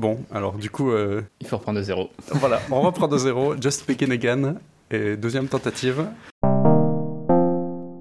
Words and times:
Bon, 0.00 0.18
alors 0.30 0.54
du 0.54 0.70
coup, 0.70 0.92
euh, 0.92 1.20
Il 1.42 1.46
faut 1.46 1.58
reprendre 1.58 1.78
de 1.78 1.84
zéro. 1.84 2.08
voilà, 2.36 2.62
on 2.70 2.80
reprend 2.80 3.06
de 3.06 3.18
zéro. 3.18 3.54
Just 3.60 3.86
Begin 3.86 4.10
Again. 4.10 4.54
Et 4.90 5.14
deuxième 5.14 5.46
tentative. 5.46 6.06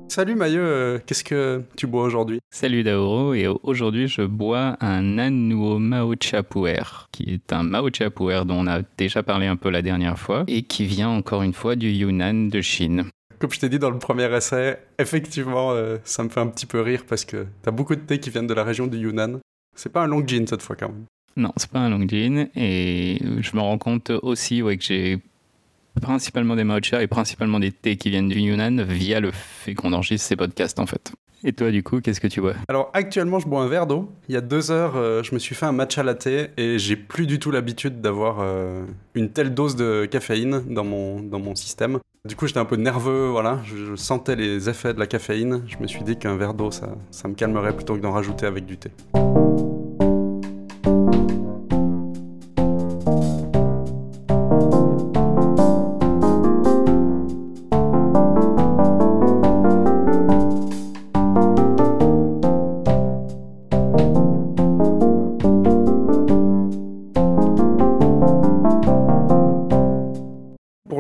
Salut 0.08 0.36
Maillot, 0.36 0.62
euh, 0.62 1.00
qu'est-ce 1.06 1.26
que 1.26 1.62
tu 1.76 1.88
bois 1.88 2.04
aujourd'hui? 2.04 2.40
Salut 2.52 2.84
Daoro, 2.84 3.34
et 3.34 3.48
aujourd'hui 3.64 4.08
je 4.08 4.22
bois 4.22 4.78
un 4.80 5.18
Anuo 5.18 5.78
Maocha 5.78 6.42
Puer, 6.42 7.10
qui 7.12 7.34
est 7.34 7.52
un 7.52 7.64
Maocha 7.64 8.10
Puer 8.10 8.44
dont 8.46 8.60
on 8.60 8.68
a 8.68 8.80
déjà 8.98 9.22
parlé 9.22 9.48
un 9.48 9.58
peu 9.58 9.70
la 9.70 9.82
dernière 9.82 10.18
fois, 10.18 10.46
et 10.48 10.62
qui 10.64 10.86
vient 10.86 11.10
encore 11.10 11.44
une 11.44 11.54
fois 11.54 11.76
du 11.76 11.90
Yunnan 11.90 12.48
de 12.48 12.62
Chine. 12.62 13.10
Comme 13.40 13.52
je 13.52 13.60
t'ai 13.60 13.68
dit 13.68 13.78
dans 13.78 13.92
le 13.92 14.00
premier 14.00 14.34
essai, 14.34 14.80
effectivement, 15.00 15.74
euh, 15.74 15.98
ça 16.06 16.24
me 16.24 16.30
fait 16.30 16.40
un 16.40 16.48
petit 16.48 16.66
peu 16.66 16.80
rire 16.80 17.04
parce 17.06 17.26
que 17.26 17.46
t'as 17.62 17.72
beaucoup 17.72 17.96
de 17.96 18.02
thés 18.02 18.22
qui 18.22 18.30
viennent 18.30 18.48
de 18.48 18.54
la 18.54 18.64
région 18.64 18.88
du 18.88 18.98
Yunnan. 19.00 19.40
C'est 19.76 19.92
pas 19.92 20.04
un 20.04 20.08
long 20.08 20.26
gin 20.26 20.48
cette 20.48 20.62
fois 20.62 20.78
quand 20.78 20.88
même. 20.88 21.06
Non, 21.38 21.54
c'est 21.56 21.70
pas 21.70 21.80
un 21.80 21.90
long 21.90 22.06
gin, 22.08 22.50
et 22.56 23.20
je 23.40 23.56
me 23.56 23.62
rends 23.62 23.78
compte 23.78 24.10
aussi 24.10 24.62
ouais, 24.62 24.78
que 24.78 24.84
j'ai 24.84 25.20
principalement 26.02 26.56
des 26.56 26.64
Maocha 26.64 27.02
et 27.02 27.08
principalement 27.08 27.60
des 27.60 27.72
thés 27.72 27.98
qui 27.98 28.10
viennent 28.10 28.30
du 28.30 28.40
Yunnan 28.40 28.84
via 28.84 29.20
le 29.20 29.32
fait 29.32 29.74
qu'on 29.74 29.94
enregistre 29.94 30.28
ces 30.28 30.36
podcasts 30.36 30.80
en 30.80 30.86
fait. 30.86 31.12
Et 31.44 31.54
toi 31.54 31.72
du 31.72 31.84
coup, 31.84 32.02
qu'est-ce 32.02 32.20
que 32.20 32.28
tu 32.28 32.42
bois? 32.42 32.56
Alors 32.68 32.90
actuellement, 32.94 33.40
je 33.40 33.48
bois 33.48 33.62
un 33.62 33.68
verre 33.68 33.88
d'eau. 33.88 34.12
Il 34.28 34.36
y 34.36 34.38
a 34.38 34.42
deux 34.42 34.72
heures, 34.72 34.98
euh, 34.98 35.24
je 35.24 35.34
me 35.34 35.40
suis 35.40 35.56
fait 35.56 35.66
un 35.66 35.72
matcha 35.72 36.04
latte 36.04 36.28
et 36.28 36.78
j'ai 36.78 36.98
plus 36.98 37.26
du 37.26 37.40
tout 37.40 37.52
l'habitude 37.52 38.02
d'avoir 38.02 38.40
euh, 38.42 38.86
une 39.14 39.30
telle 39.30 39.54
dose 39.54 39.78
de 39.78 40.06
caféine 40.06 40.64
dans 40.68 40.84
mon, 40.84 41.22
dans 41.22 41.40
mon 41.40 41.56
système. 41.56 42.00
Du 42.26 42.36
coup, 42.36 42.48
j'étais 42.48 42.60
un 42.60 42.66
peu 42.66 42.76
nerveux, 42.76 43.30
voilà. 43.30 43.62
Je, 43.64 43.78
je 43.78 43.96
sentais 43.96 44.36
les 44.36 44.68
effets 44.68 44.94
de 44.94 45.00
la 45.00 45.08
caféine. 45.08 45.64
Je 45.68 45.78
me 45.78 45.88
suis 45.88 46.04
dit 46.04 46.18
qu'un 46.18 46.36
verre 46.36 46.54
d'eau, 46.54 46.72
ça, 46.72 46.90
ça 47.12 47.30
me 47.30 47.34
calmerait 47.34 47.74
plutôt 47.74 47.96
que 47.96 48.02
d'en 48.02 48.12
rajouter 48.12 48.46
avec 48.46 48.66
du 48.66 48.78
thé. 48.78 48.92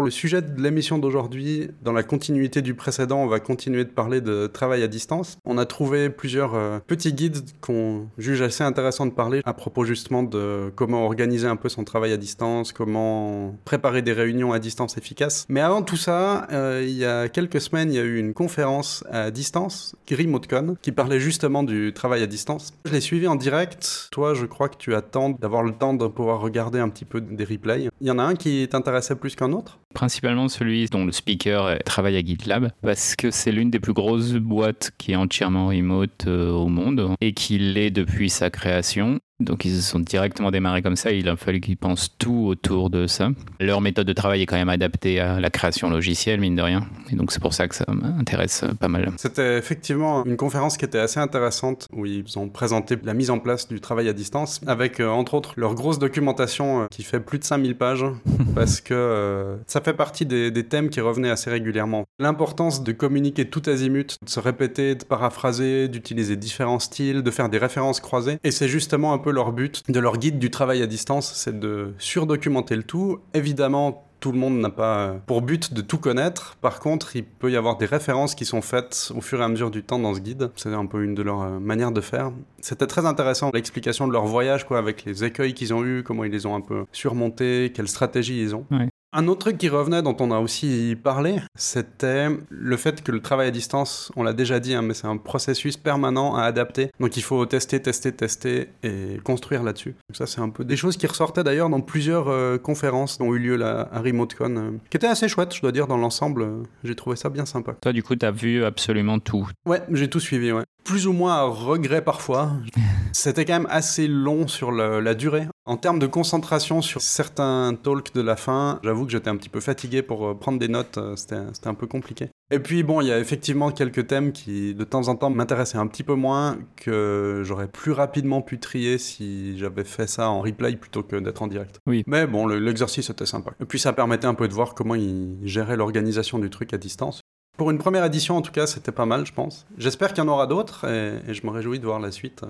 Le 0.10 0.12
sujet 0.12 0.42
de 0.42 0.60
l'émission 0.60 0.98
d'aujourd'hui, 0.98 1.70
dans 1.84 1.94
la 1.94 2.02
continuité 2.02 2.64
du 2.64 2.74
précédent, 2.74 3.20
on 3.20 3.28
va 3.28 3.40
continuer 3.40 3.86
de 3.86 3.92
parler 3.92 4.22
de 4.22 4.48
travail 4.48 4.82
à 4.82 4.88
distance. 4.88 5.38
On 5.46 5.60
a 5.60 5.68
trouvé 5.68 6.10
plusieurs 6.10 6.56
euh, 6.56 6.80
petits 6.88 7.14
guides 7.14 7.38
qu'on 7.62 8.08
juge 8.18 8.42
assez 8.42 8.64
intéressants 8.64 9.06
de 9.06 9.12
parler 9.12 9.42
à 9.46 9.54
propos 9.54 9.86
justement 9.86 10.24
de 10.24 10.72
comment 10.76 11.06
organiser 11.06 11.46
un 11.46 11.58
peu 11.58 11.70
son 11.70 11.84
travail 11.84 12.12
à 12.12 12.18
distance, 12.18 12.74
comment 12.74 13.56
préparer 13.66 14.02
des 14.02 14.12
réunions 14.12 14.52
à 14.52 14.58
distance 14.58 14.98
efficaces. 14.98 15.46
Mais 15.48 15.62
avant 15.62 15.84
tout 15.84 15.96
ça, 15.96 16.48
euh, 16.52 16.84
il 16.84 16.96
y 16.96 17.06
a 17.06 17.30
quelques 17.30 17.62
semaines, 17.62 17.94
il 17.94 17.96
y 17.96 18.00
a 18.00 18.04
eu 18.04 18.18
une 18.18 18.34
conférence 18.34 19.04
à 19.12 19.30
distance, 19.30 19.96
RemoteCon, 20.10 20.76
qui 20.82 20.92
parlait 20.92 21.20
justement 21.20 21.62
du 21.62 21.94
travail 21.94 22.24
à 22.24 22.26
distance. 22.26 22.74
Je 22.86 22.94
l'ai 22.94 23.02
suivi 23.02 23.28
en 23.28 23.36
direct. 23.36 24.08
Toi, 24.10 24.34
je 24.34 24.48
crois 24.48 24.70
que 24.70 24.78
tu 24.78 24.96
attends 24.96 25.30
d'avoir 25.30 25.62
le 25.62 25.74
temps 25.74 25.94
de 25.94 26.08
pouvoir 26.08 26.42
regarder 26.42 26.80
un 26.80 26.90
petit 26.90 27.06
peu 27.06 27.22
des 27.22 27.46
replays. 27.46 27.90
Il 28.02 28.08
y 28.08 28.12
en 28.12 28.18
a 28.18 28.24
un 28.24 28.34
qui 28.34 28.68
t'intéressait 28.68 29.14
plus 29.14 29.36
qu'un 29.36 29.54
autre? 29.54 29.78
Principalement 30.00 30.47
celui 30.47 30.86
dont 30.86 31.03
le 31.03 31.11
speaker 31.11 31.78
travaille 31.83 32.16
à 32.16 32.22
GitLab, 32.23 32.72
parce 32.81 33.17
que 33.17 33.31
c'est 33.31 33.52
l'une 33.52 33.69
des 33.69 33.81
plus 33.81 33.92
grosses 33.92 34.31
boîtes 34.31 34.91
qui 34.97 35.11
est 35.11 35.17
entièrement 35.17 35.67
remote 35.67 36.25
euh, 36.25 36.52
au 36.52 36.69
monde 36.69 37.16
et 37.19 37.33
qui 37.33 37.58
l'est 37.58 37.91
depuis 37.91 38.30
sa 38.30 38.50
création. 38.50 39.19
Donc 39.40 39.66
ils 39.66 39.76
se 39.76 39.82
sont 39.82 40.00
directement 40.00 40.52
démarrés 40.52 40.82
comme 40.82 40.95
ça, 40.95 41.12
il 41.12 41.30
a 41.30 41.36
fallu 41.38 41.62
qu'ils 41.62 41.78
pensent 41.78 42.16
tout 42.18 42.45
autour 42.48 42.90
de 42.90 43.08
ça. 43.08 43.30
Leur 43.59 43.80
méthode 43.81 44.08
de 44.08 44.14
travail 44.14 44.42
est 44.42 44.46
quand 44.46 44.58
même 44.58 44.70
adaptée 44.70 45.20
à 45.20 45.40
la 45.40 45.50
création 45.50 45.90
logicielle, 45.90 46.40
mine 46.40 46.56
de 46.56 46.62
rien. 46.62 46.86
Et 47.12 47.16
donc 47.16 47.31
c'est 47.31 47.42
pour 47.42 47.54
ça 47.54 47.68
que 47.68 47.76
ça 47.76 47.86
m'intéresse 47.90 48.66
pas 48.80 48.88
mal. 48.88 49.12
C'était 49.18 49.58
effectivement 49.58 50.25
une 50.25 50.38
conférence 50.38 50.78
qui 50.78 50.86
était 50.86 51.00
assez 51.00 51.19
intéressante, 51.19 51.88
où 51.94 52.06
ils 52.06 52.38
ont 52.38 52.50
présenté 52.50 52.97
la 53.03 53.13
mise 53.13 53.30
en 53.30 53.40
place 53.40 53.68
du 53.68 53.80
travail 53.80 54.09
à 54.09 54.13
distance, 54.13 54.62
avec 54.68 55.00
euh, 55.00 55.08
entre 55.08 55.34
autres 55.34 55.53
leur 55.58 55.74
grosse 55.74 56.00
documentation 56.00 56.84
euh, 56.84 56.86
qui 56.92 57.03
fait 57.03 57.19
plus 57.19 57.40
de 57.40 57.44
5000 57.44 57.78
pages, 57.78 58.06
parce 58.56 58.81
que 58.81 58.94
euh, 58.94 59.56
ça 59.68 59.81
fait 59.81 59.94
partie 59.94 60.25
des, 60.25 60.52
des 60.52 60.66
thèmes 60.66 60.90
qui 60.90 61.02
revenaient 61.02 61.30
assez 61.30 61.50
régulièrement. 61.50 62.06
L'importance 62.19 62.84
de 62.84 62.92
communiquer 62.92 63.50
tout 63.50 63.62
azimut, 63.68 64.18
de 64.24 64.30
se 64.30 64.40
répéter, 64.40 64.96
de 64.96 65.03
paraphraser, 65.06 65.88
d'utiliser 65.88 66.36
différents 66.36 66.80
styles, 66.80 67.24
de 67.24 67.31
faire 67.31 67.50
des 67.50 67.58
références 67.58 68.00
croisées. 68.00 68.38
Et 68.44 68.52
c'est 68.52 68.68
justement 68.68 69.13
un 69.13 69.18
peu 69.18 69.28
leur 69.31 69.51
but 69.51 69.84
de 69.90 70.00
leur 70.00 70.17
guide 70.17 70.40
du 70.40 70.50
travail 70.50 70.81
à 70.81 70.88
distance, 70.88 71.34
c'est 71.34 71.59
de 71.59 71.94
surdocumenter 71.97 72.75
le 72.75 72.84
tout. 72.84 73.19
Évidemment, 73.34 74.06
tout 74.19 74.31
le 74.31 74.38
monde 74.38 74.59
n'a 74.59 74.69
pas 74.69 75.16
pour 75.25 75.41
but 75.41 75.73
de 75.73 75.81
tout 75.81 75.97
connaître. 75.97 76.57
Par 76.62 76.79
contre, 76.79 77.16
il 77.16 77.23
peut 77.23 77.51
y 77.51 77.56
avoir 77.56 77.78
des 77.78 77.85
références 77.85 78.35
qui 78.35 78.45
sont 78.45 78.62
faites 78.62 79.12
au 79.16 79.22
fur 79.22 79.39
et 79.41 79.44
à 79.44 79.47
mesure 79.47 79.72
du 79.72 79.84
temps 79.84 80.00
dans 80.00 80.13
ce 80.13 80.19
guide. 80.19 80.51
C'est 80.56 80.73
un 80.73 80.85
peu 80.85 81.03
une 81.03 81.16
de 81.16 81.22
leurs 81.22 81.41
euh, 81.41 81.59
manières 81.59 81.91
de 81.91 82.01
faire. 82.01 82.31
C'était 82.59 82.88
très 82.88 83.06
intéressant 83.06 83.51
l'explication 83.53 84.07
de 84.07 84.13
leur 84.13 84.25
voyage, 84.25 84.66
quoi, 84.66 84.78
avec 84.78 85.06
les 85.06 85.23
écueils 85.23 85.53
qu'ils 85.53 85.73
ont 85.73 85.84
eus, 85.85 86.03
comment 86.03 86.23
ils 86.25 86.31
les 86.31 86.45
ont 86.45 86.56
un 86.56 86.62
peu 86.62 86.85
surmontés, 86.91 87.72
quelles 87.73 87.88
stratégies 87.88 88.41
ils 88.41 88.56
ont. 88.56 88.66
Un 89.12 89.28
autre 89.28 89.40
truc 89.40 89.58
qui 89.58 89.70
revenait, 89.70 90.03
dont 90.03 90.16
on 90.20 90.30
a 90.30 90.38
aussi 90.38 90.96
parlé, 91.03 91.38
c'était 91.56 92.28
le 92.50 92.78
fait 92.78 93.02
que 93.02 93.12
le 93.12 93.22
travail 93.22 93.47
à 93.47 93.52
distance, 93.52 94.12
on 94.16 94.22
l'a 94.22 94.34
déjà 94.34 94.59
dit, 94.59 94.75
hein, 94.75 94.84
mais 94.84 94.94
c'est 94.94 95.08
un 95.08 95.18
processus 95.18 95.78
permanent 95.78 96.36
à 96.36 96.44
adapter. 96.44 96.92
Donc 97.00 97.18
il 97.18 97.24
faut 97.24 97.44
tester, 97.48 97.81
tester, 97.81 98.12
tester 98.12 98.69
et 98.84 99.19
construire 99.24 99.64
là-dessus. 99.64 99.96
Donc 100.09 100.16
ça, 100.16 100.28
c'est 100.28 100.42
un 100.42 100.50
peu 100.50 100.64
des 100.64 100.78
choses 100.78 100.96
qui 100.96 101.08
ressortaient 101.08 101.44
d'ailleurs 101.44 101.69
dans 101.69 101.81
plusieurs 101.81 102.28
euh, 102.28 102.59
conférences 102.59 103.18
dont 103.18 103.34
eu 103.34 103.40
lieu 103.40 103.56
là, 103.56 103.90
à 103.92 104.00
RemoteCon, 104.00 104.56
euh, 104.58 104.72
qui 104.92 104.98
étaient 104.98 105.08
assez 105.08 105.28
chouettes, 105.28 105.56
je 105.56 105.62
dois 105.62 105.72
dire, 105.72 105.88
dans 105.88 105.98
l'ensemble. 105.98 106.44
euh, 106.44 106.64
j'ai 106.84 106.96
trouvé 106.96 107.16
ça 107.16 107.30
bien 107.30 107.48
sympa. 107.48 107.74
Toi 107.81 107.94
du 107.94 108.03
coup, 108.03 108.16
t'as 108.16 108.30
vu 108.30 108.64
absolument 108.64 109.18
tout. 109.18 109.50
Ouais, 109.66 109.81
j'ai 109.92 110.08
tout 110.08 110.19
suivi, 110.19 110.52
ouais. 110.52 110.66
Plus 110.84 111.07
ou 111.07 111.13
moins 111.13 111.34
à 111.35 111.44
regret 111.44 112.01
parfois. 112.03 112.51
C'était 113.12 113.44
quand 113.45 113.53
même 113.53 113.67
assez 113.69 114.07
long 114.07 114.47
sur 114.47 114.72
le- 114.72 115.00
la 115.00 115.13
durée. 115.13 115.47
En 115.66 115.78
termes 115.78 116.00
de 116.00 116.07
concentration 116.07 116.81
sur 116.81 117.01
certains 117.01 117.75
talks 117.81 118.13
de 118.13 118.22
la 118.22 118.35
fin, 118.35 118.79
j'avoue 118.84 119.06
que 119.06 119.12
j'étais 119.12 119.29
un 119.29 119.35
petit 119.35 119.50
peu 119.50 119.59
fatigué 119.59 120.01
pour 120.01 120.28
euh, 120.28 120.34
prendre 120.34 120.57
des 120.57 120.68
notes, 120.68 120.97
euh, 120.97 121.16
c'était 121.16 121.35
un 121.68 121.73
peu 121.73 121.85
compliqué. 121.85 122.29
Et 122.51 122.59
puis 122.59 122.81
bon, 122.81 123.01
il 123.01 123.07
y 123.07 123.12
a 123.12 123.19
effectivement 123.19 123.69
quelques 123.72 124.07
thèmes 124.07 124.31
qui 124.31 124.73
de 124.73 124.84
temps 124.84 125.07
en 125.09 125.16
temps 125.16 125.29
m'intéressaient 125.29 125.78
un 125.78 125.85
petit 125.85 126.03
peu 126.03 126.16
moins, 126.16 126.57
que 126.75 127.41
j'aurais 127.45 127.68
plus 127.68 127.91
rapidement 127.91 128.41
pu 128.41 128.59
trier 128.59 128.97
si 128.97 129.57
j'avais 129.59 129.84
fait 129.84 130.07
ça 130.07 130.29
en 130.29 130.41
replay 130.41 130.75
plutôt 130.75 131.03
que 131.03 131.16
d'être 131.18 131.41
en 131.44 131.47
direct. 131.47 131.79
Oui. 131.85 132.03
Mais 132.07 132.25
bon, 132.25 132.47
le- 132.47 132.57
l'exercice 132.59 133.09
était 133.12 133.28
sympa. 133.28 133.51
Et 133.59 133.66
puis 133.66 133.78
ça 133.79 133.94
permettait 133.94 134.28
un 134.28 134.34
peu 134.35 134.47
de 134.47 134.53
voir 134.53 134.73
comment 134.73 134.95
ils 134.95 135.38
géraient 135.44 135.78
l'organisation 135.78 136.39
du 136.39 136.50
truc 136.50 136.73
à 136.73 136.78
distance. 136.79 137.22
Pour 137.59 137.72
une 137.72 137.78
première 137.78 138.06
édition, 138.06 138.38
en 138.38 138.42
tout 138.42 138.53
cas, 138.53 138.68
c'était 138.68 138.94
pas 138.94 139.06
mal, 139.06 139.25
je 139.25 139.34
pense. 139.34 139.68
J'espère 139.78 140.14
qu'il 140.14 140.24
y 140.24 140.25
en 140.25 140.30
aura 140.30 140.47
d'autres 140.47 140.88
et, 140.88 141.34
je 141.34 141.46
me 141.46 141.52
réjouis 141.52 141.78
de 141.80 141.84
voir 141.84 142.00
la 142.00 142.09
suite. 142.09 142.46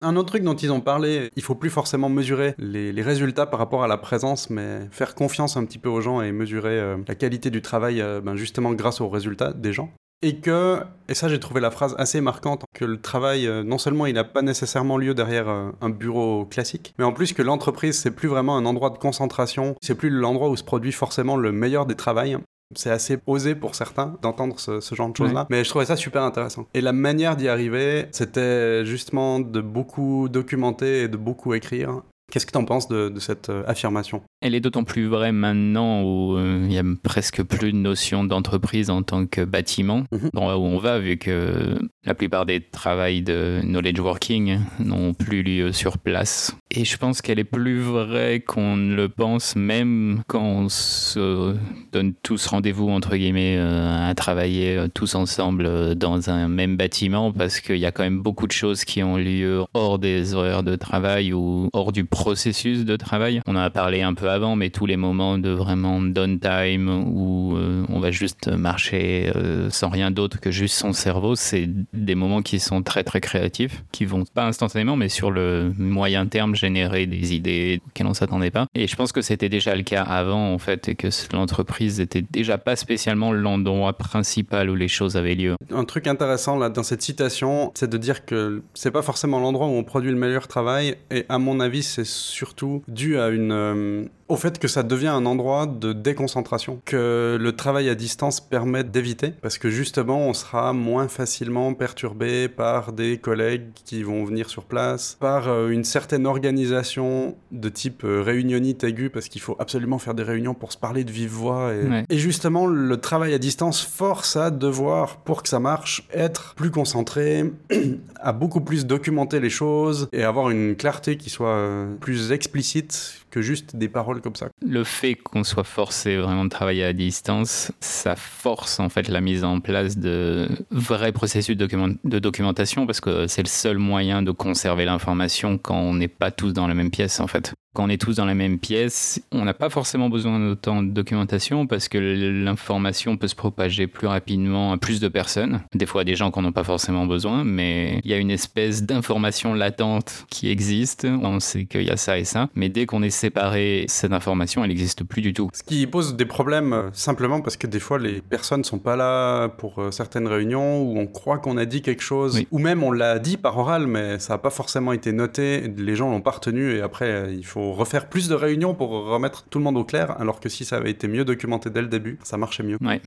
Un 0.00 0.16
autre 0.16 0.30
truc 0.30 0.42
dont 0.42 0.56
ils 0.56 0.72
ont 0.72 0.80
parlé, 0.80 1.30
il 1.36 1.44
faut 1.44 1.54
plus 1.54 1.70
forcément 1.70 2.08
mesurer 2.08 2.56
les, 2.58 2.90
résultats 3.02 3.46
par 3.46 3.60
rapport 3.60 3.84
à 3.84 3.86
la 3.86 3.98
présence, 3.98 4.50
mais 4.50 4.80
faire 4.90 5.14
confiance 5.14 5.56
un 5.56 5.64
petit 5.64 5.78
peu 5.78 5.88
aux 5.88 6.00
gens 6.00 6.22
et 6.22 6.32
mesurer 6.32 6.76
euh, 6.76 6.96
la 7.06 7.14
qualité 7.14 7.50
du 7.50 7.62
travail 7.62 8.00
euh, 8.00 8.20
ben, 8.20 8.34
justement 8.34 8.72
grâce 8.72 9.00
aux 9.00 9.08
résultats 9.08 9.52
des 9.52 9.72
gens. 9.72 9.92
Et 10.20 10.40
que, 10.40 10.80
et 11.08 11.14
ça 11.14 11.28
j'ai 11.28 11.38
trouvé 11.38 11.60
la 11.60 11.70
phrase 11.70 11.94
assez 11.98 12.20
marquante, 12.20 12.64
que 12.74 12.84
le 12.84 13.00
travail, 13.00 13.46
euh, 13.46 13.62
non 13.62 13.78
seulement 13.78 14.06
il 14.06 14.14
n'a 14.14 14.24
pas 14.24 14.42
nécessairement 14.42 14.98
lieu 14.98 15.14
derrière 15.14 15.48
un 15.48 15.90
bureau 15.90 16.46
classique, 16.46 16.94
mais 16.98 17.04
en 17.04 17.12
plus 17.12 17.32
que 17.32 17.42
l'entreprise 17.42 17.96
c'est 17.96 18.10
plus 18.10 18.28
vraiment 18.28 18.56
un 18.56 18.66
endroit 18.66 18.90
de 18.90 18.98
concentration, 18.98 19.76
c'est 19.80 19.94
plus 19.94 20.10
l'endroit 20.10 20.48
où 20.48 20.56
se 20.56 20.64
produit 20.64 20.92
forcément 20.92 21.36
le 21.36 21.52
meilleur 21.52 21.86
des 21.86 21.96
travails. 21.96 22.38
C'est 22.76 22.90
assez 22.90 23.18
osé 23.26 23.54
pour 23.54 23.74
certains 23.74 24.14
d'entendre 24.22 24.58
ce, 24.58 24.80
ce 24.80 24.94
genre 24.94 25.10
de 25.10 25.16
choses-là, 25.16 25.46
mais 25.50 25.64
je 25.64 25.68
trouvais 25.70 25.84
ça 25.86 25.96
super 25.96 26.22
intéressant. 26.22 26.66
Et 26.74 26.80
la 26.80 26.92
manière 26.92 27.36
d'y 27.36 27.48
arriver, 27.48 28.06
c'était 28.12 28.84
justement 28.84 29.40
de 29.40 29.60
beaucoup 29.60 30.28
documenter 30.28 31.02
et 31.02 31.08
de 31.08 31.16
beaucoup 31.16 31.54
écrire. 31.54 32.02
Qu'est-ce 32.30 32.46
que 32.46 32.52
tu 32.52 32.56
en 32.58 32.64
penses 32.64 32.88
de, 32.88 33.10
de 33.10 33.20
cette 33.20 33.50
euh, 33.50 33.62
affirmation? 33.66 34.22
Elle 34.40 34.54
est 34.54 34.60
d'autant 34.60 34.84
plus 34.84 35.06
vraie 35.06 35.32
maintenant 35.32 36.02
où 36.02 36.38
euh, 36.38 36.62
il 36.64 36.72
y 36.72 36.78
a 36.78 36.82
presque 37.02 37.42
plus 37.42 37.72
de 37.72 37.76
notion 37.76 38.24
d'entreprise 38.24 38.88
en 38.88 39.02
tant 39.02 39.26
que 39.26 39.44
bâtiment, 39.44 40.04
Mhm. 40.10 40.30
dans 40.32 40.46
où 40.56 40.62
on 40.64 40.78
va, 40.78 40.98
vu 40.98 41.18
que 41.18 41.78
la 42.06 42.14
plupart 42.14 42.46
des 42.46 42.62
travails 42.62 43.20
de 43.20 43.60
knowledge 43.64 44.00
working 44.00 44.60
n'ont 44.78 45.12
plus 45.12 45.42
lieu 45.42 45.72
sur 45.72 45.98
place. 45.98 46.56
Et 46.74 46.86
je 46.86 46.96
pense 46.96 47.20
qu'elle 47.20 47.38
est 47.38 47.44
plus 47.44 47.80
vraie 47.80 48.40
qu'on 48.40 48.76
ne 48.76 48.94
le 48.94 49.10
pense, 49.10 49.56
même 49.56 50.22
quand 50.26 50.42
on 50.42 50.68
se 50.70 51.54
donne 51.92 52.14
tous 52.22 52.46
rendez-vous, 52.46 52.88
entre 52.88 53.14
guillemets, 53.14 53.56
euh, 53.58 54.08
à 54.08 54.14
travailler 54.14 54.78
euh, 54.78 54.88
tous 54.88 55.14
ensemble 55.14 55.66
euh, 55.66 55.94
dans 55.94 56.30
un 56.30 56.48
même 56.48 56.78
bâtiment, 56.78 57.30
parce 57.30 57.60
qu'il 57.60 57.76
y 57.76 57.84
a 57.84 57.92
quand 57.92 58.04
même 58.04 58.22
beaucoup 58.22 58.46
de 58.46 58.52
choses 58.52 58.86
qui 58.86 59.02
ont 59.02 59.18
lieu 59.18 59.64
hors 59.74 59.98
des 59.98 60.32
horaires 60.32 60.62
de 60.62 60.74
travail 60.74 61.34
ou 61.34 61.68
hors 61.74 61.92
du 61.92 62.06
processus 62.06 62.86
de 62.86 62.96
travail. 62.96 63.42
On 63.46 63.54
en 63.54 63.60
a 63.60 63.68
parlé 63.68 64.00
un 64.00 64.14
peu 64.14 64.30
avant, 64.30 64.56
mais 64.56 64.70
tous 64.70 64.86
les 64.86 64.96
moments 64.96 65.36
de 65.36 65.50
vraiment 65.50 66.00
downtime 66.00 66.88
où 66.88 67.54
on 67.88 68.00
va 68.00 68.10
juste 68.10 68.48
marcher 68.48 69.30
sans 69.68 69.90
rien 69.90 70.10
d'autre 70.10 70.40
que 70.40 70.50
juste 70.50 70.76
son 70.76 70.92
cerveau, 70.92 71.34
c'est 71.34 71.68
des 71.92 72.14
moments 72.14 72.40
qui 72.40 72.60
sont 72.60 72.82
très 72.82 73.04
très 73.04 73.20
créatifs, 73.20 73.84
qui 73.92 74.06
vont 74.06 74.24
pas 74.24 74.46
instantanément, 74.46 74.96
mais 74.96 75.10
sur 75.10 75.30
le 75.30 75.72
moyen 75.76 76.26
terme 76.26 76.54
générer 76.62 77.06
des 77.06 77.34
idées 77.34 77.80
auxquelles 77.86 78.06
on 78.06 78.14
s'attendait 78.14 78.50
pas. 78.50 78.66
Et 78.74 78.86
je 78.86 78.96
pense 78.96 79.12
que 79.12 79.20
c'était 79.20 79.48
déjà 79.48 79.74
le 79.74 79.82
cas 79.82 80.02
avant 80.02 80.52
en 80.52 80.58
fait, 80.58 80.88
et 80.88 80.94
que 80.94 81.08
l'entreprise 81.32 82.00
était 82.00 82.22
déjà 82.22 82.56
pas 82.58 82.76
spécialement 82.76 83.32
l'endroit 83.32 83.92
principal 83.94 84.70
où 84.70 84.74
les 84.74 84.88
choses 84.88 85.16
avaient 85.16 85.34
lieu. 85.34 85.56
Un 85.70 85.84
truc 85.84 86.06
intéressant 86.06 86.56
là 86.56 86.68
dans 86.68 86.82
cette 86.82 87.02
citation, 87.02 87.72
c'est 87.74 87.90
de 87.90 87.98
dire 87.98 88.24
que 88.24 88.62
c'est 88.74 88.90
pas 88.90 89.02
forcément 89.02 89.40
l'endroit 89.40 89.66
où 89.66 89.72
on 89.72 89.84
produit 89.84 90.10
le 90.10 90.16
meilleur 90.16 90.46
travail, 90.46 90.96
et 91.10 91.24
à 91.28 91.38
mon 91.38 91.60
avis, 91.60 91.82
c'est 91.82 92.06
surtout 92.06 92.82
dû 92.88 93.18
à 93.18 93.28
une 93.28 93.52
euh, 93.52 94.04
au 94.32 94.36
fait 94.36 94.58
que 94.58 94.66
ça 94.66 94.82
devient 94.82 95.08
un 95.08 95.26
endroit 95.26 95.66
de 95.66 95.92
déconcentration, 95.92 96.80
que 96.86 97.36
le 97.38 97.52
travail 97.52 97.90
à 97.90 97.94
distance 97.94 98.40
permet 98.40 98.82
d'éviter, 98.82 99.34
parce 99.42 99.58
que 99.58 99.68
justement 99.68 100.26
on 100.26 100.32
sera 100.32 100.72
moins 100.72 101.06
facilement 101.08 101.74
perturbé 101.74 102.48
par 102.48 102.92
des 102.92 103.18
collègues 103.18 103.68
qui 103.84 104.02
vont 104.02 104.24
venir 104.24 104.48
sur 104.48 104.64
place, 104.64 105.18
par 105.20 105.48
euh, 105.48 105.68
une 105.68 105.84
certaine 105.84 106.26
organisation 106.26 107.36
de 107.50 107.68
type 107.68 108.04
euh, 108.04 108.22
réunionite 108.22 108.84
aiguë, 108.84 109.10
parce 109.10 109.28
qu'il 109.28 109.42
faut 109.42 109.56
absolument 109.58 109.98
faire 109.98 110.14
des 110.14 110.22
réunions 110.22 110.54
pour 110.54 110.72
se 110.72 110.78
parler 110.78 111.04
de 111.04 111.12
vive 111.12 111.30
voix. 111.30 111.72
Et, 111.74 112.14
et 112.14 112.18
justement, 112.18 112.66
le 112.66 112.96
travail 112.96 113.34
à 113.34 113.38
distance 113.38 113.82
force 113.82 114.36
à 114.36 114.50
devoir, 114.50 115.18
pour 115.18 115.42
que 115.42 115.48
ça 115.48 115.60
marche, 115.60 116.08
être 116.12 116.54
plus 116.54 116.70
concentré, 116.70 117.52
à 118.20 118.32
beaucoup 118.32 118.62
plus 118.62 118.86
documenter 118.86 119.40
les 119.40 119.50
choses 119.50 120.08
et 120.12 120.24
avoir 120.24 120.48
une 120.48 120.74
clarté 120.74 121.16
qui 121.16 121.28
soit 121.28 121.48
euh, 121.48 121.94
plus 122.00 122.32
explicite 122.32 123.21
que 123.32 123.40
juste 123.40 123.74
des 123.74 123.88
paroles 123.88 124.20
comme 124.20 124.36
ça. 124.36 124.48
Le 124.60 124.84
fait 124.84 125.14
qu'on 125.14 125.42
soit 125.42 125.64
forcé 125.64 126.18
vraiment 126.18 126.44
de 126.44 126.50
travailler 126.50 126.84
à 126.84 126.92
distance, 126.92 127.72
ça 127.80 128.14
force 128.14 128.78
en 128.78 128.90
fait 128.90 129.08
la 129.08 129.22
mise 129.22 129.42
en 129.42 129.58
place 129.58 129.96
de 129.96 130.48
vrais 130.70 131.12
processus 131.12 131.56
de, 131.56 131.66
de 132.04 132.18
documentation 132.18 132.86
parce 132.86 133.00
que 133.00 133.26
c'est 133.26 133.42
le 133.42 133.48
seul 133.48 133.78
moyen 133.78 134.22
de 134.22 134.32
conserver 134.32 134.84
l'information 134.84 135.56
quand 135.56 135.78
on 135.78 135.94
n'est 135.94 136.08
pas 136.08 136.30
tous 136.30 136.52
dans 136.52 136.66
la 136.66 136.74
même 136.74 136.90
pièce 136.90 137.20
en 137.20 137.26
fait 137.26 137.54
quand 137.74 137.84
on 137.84 137.88
est 137.88 138.00
tous 138.00 138.16
dans 138.16 138.26
la 138.26 138.34
même 138.34 138.58
pièce, 138.58 139.22
on 139.32 139.44
n'a 139.44 139.54
pas 139.54 139.70
forcément 139.70 140.10
besoin 140.10 140.38
d'autant 140.38 140.82
de 140.82 140.90
documentation 140.90 141.66
parce 141.66 141.88
que 141.88 141.96
l'information 141.96 143.16
peut 143.16 143.28
se 143.28 143.34
propager 143.34 143.86
plus 143.86 144.06
rapidement 144.06 144.72
à 144.72 144.76
plus 144.76 145.00
de 145.00 145.08
personnes. 145.08 145.62
Des 145.74 145.86
fois, 145.86 146.04
des 146.04 146.14
gens 146.14 146.30
qu'on 146.30 146.42
n'a 146.42 146.52
pas 146.52 146.64
forcément 146.64 147.06
besoin, 147.06 147.44
mais 147.44 148.00
il 148.04 148.10
y 148.10 148.14
a 148.14 148.18
une 148.18 148.30
espèce 148.30 148.82
d'information 148.82 149.54
latente 149.54 150.26
qui 150.28 150.50
existe. 150.50 151.06
On 151.06 151.40
sait 151.40 151.64
qu'il 151.64 151.84
y 151.84 151.90
a 151.90 151.96
ça 151.96 152.18
et 152.18 152.24
ça, 152.24 152.48
mais 152.54 152.68
dès 152.68 152.84
qu'on 152.84 153.02
est 153.02 153.10
séparé, 153.10 153.86
cette 153.88 154.12
information, 154.12 154.62
elle 154.62 154.68
n'existe 154.68 155.04
plus 155.04 155.22
du 155.22 155.32
tout. 155.32 155.48
Ce 155.54 155.62
qui 155.62 155.86
pose 155.86 156.14
des 156.14 156.26
problèmes 156.26 156.72
euh, 156.74 156.90
simplement 156.92 157.40
parce 157.40 157.56
que 157.56 157.66
des 157.66 157.80
fois, 157.80 157.98
les 157.98 158.20
personnes 158.20 158.64
sont 158.64 158.78
pas 158.78 158.96
là 158.96 159.48
pour 159.48 159.78
euh, 159.78 159.90
certaines 159.90 160.26
réunions 160.26 160.82
où 160.82 160.98
on 160.98 161.06
croit 161.06 161.38
qu'on 161.38 161.56
a 161.56 161.64
dit 161.64 161.80
quelque 161.80 162.02
chose, 162.02 162.42
ou 162.50 162.58
même 162.58 162.82
on 162.82 162.92
l'a 162.92 163.18
dit 163.18 163.38
par 163.38 163.56
oral, 163.56 163.86
mais 163.86 164.18
ça 164.18 164.34
n'a 164.34 164.38
pas 164.38 164.50
forcément 164.50 164.92
été 164.92 165.12
noté. 165.12 165.72
Les 165.76 165.96
gens 165.96 166.10
l'ont 166.10 166.20
pas 166.20 166.32
retenu 166.32 166.76
et 166.76 166.82
après, 166.82 167.08
euh, 167.08 167.32
il 167.32 167.46
faut 167.46 167.61
refaire 167.70 168.08
plus 168.08 168.28
de 168.28 168.34
réunions 168.34 168.74
pour 168.74 168.90
remettre 168.90 169.44
tout 169.44 169.58
le 169.58 169.64
monde 169.64 169.76
au 169.76 169.84
clair, 169.84 170.20
alors 170.20 170.40
que 170.40 170.48
si 170.48 170.64
ça 170.64 170.76
avait 170.76 170.90
été 170.90 171.06
mieux 171.06 171.24
documenté 171.24 171.70
dès 171.70 171.82
le 171.82 171.88
début, 171.88 172.18
ça 172.24 172.36
marchait 172.36 172.64
mieux. 172.64 172.78
Ouais. 172.80 173.00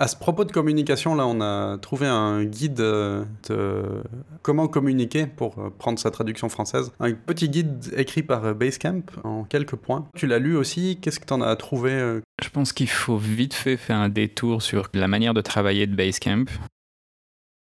À 0.00 0.08
ce 0.08 0.16
propos 0.16 0.46
de 0.46 0.50
communication, 0.50 1.14
là, 1.14 1.26
on 1.26 1.42
a 1.42 1.76
trouvé 1.76 2.06
un 2.06 2.42
guide 2.42 2.80
euh, 2.80 3.22
de 3.50 3.82
comment 4.40 4.66
communiquer 4.66 5.26
pour 5.26 5.58
euh, 5.58 5.68
prendre 5.78 5.98
sa 5.98 6.10
traduction 6.10 6.48
française. 6.48 6.90
Un 7.00 7.12
petit 7.12 7.50
guide 7.50 7.92
écrit 7.94 8.22
par 8.22 8.46
euh, 8.46 8.54
Basecamp 8.54 9.02
en 9.24 9.44
quelques 9.44 9.76
points. 9.76 10.08
Tu 10.16 10.26
l'as 10.26 10.38
lu 10.38 10.56
aussi? 10.56 10.98
Qu'est-ce 11.02 11.20
que 11.20 11.26
tu 11.26 11.34
en 11.34 11.42
as 11.42 11.54
trouvé 11.56 11.90
Je 12.42 12.48
pense 12.48 12.72
qu'il 12.72 12.88
faut 12.88 13.18
vite 13.18 13.52
fait 13.52 13.76
faire 13.76 13.98
un 13.98 14.08
détour 14.08 14.62
sur 14.62 14.88
la 14.94 15.06
manière 15.06 15.34
de 15.34 15.42
travailler 15.42 15.86
de 15.86 15.94
Basecamp 15.94 16.46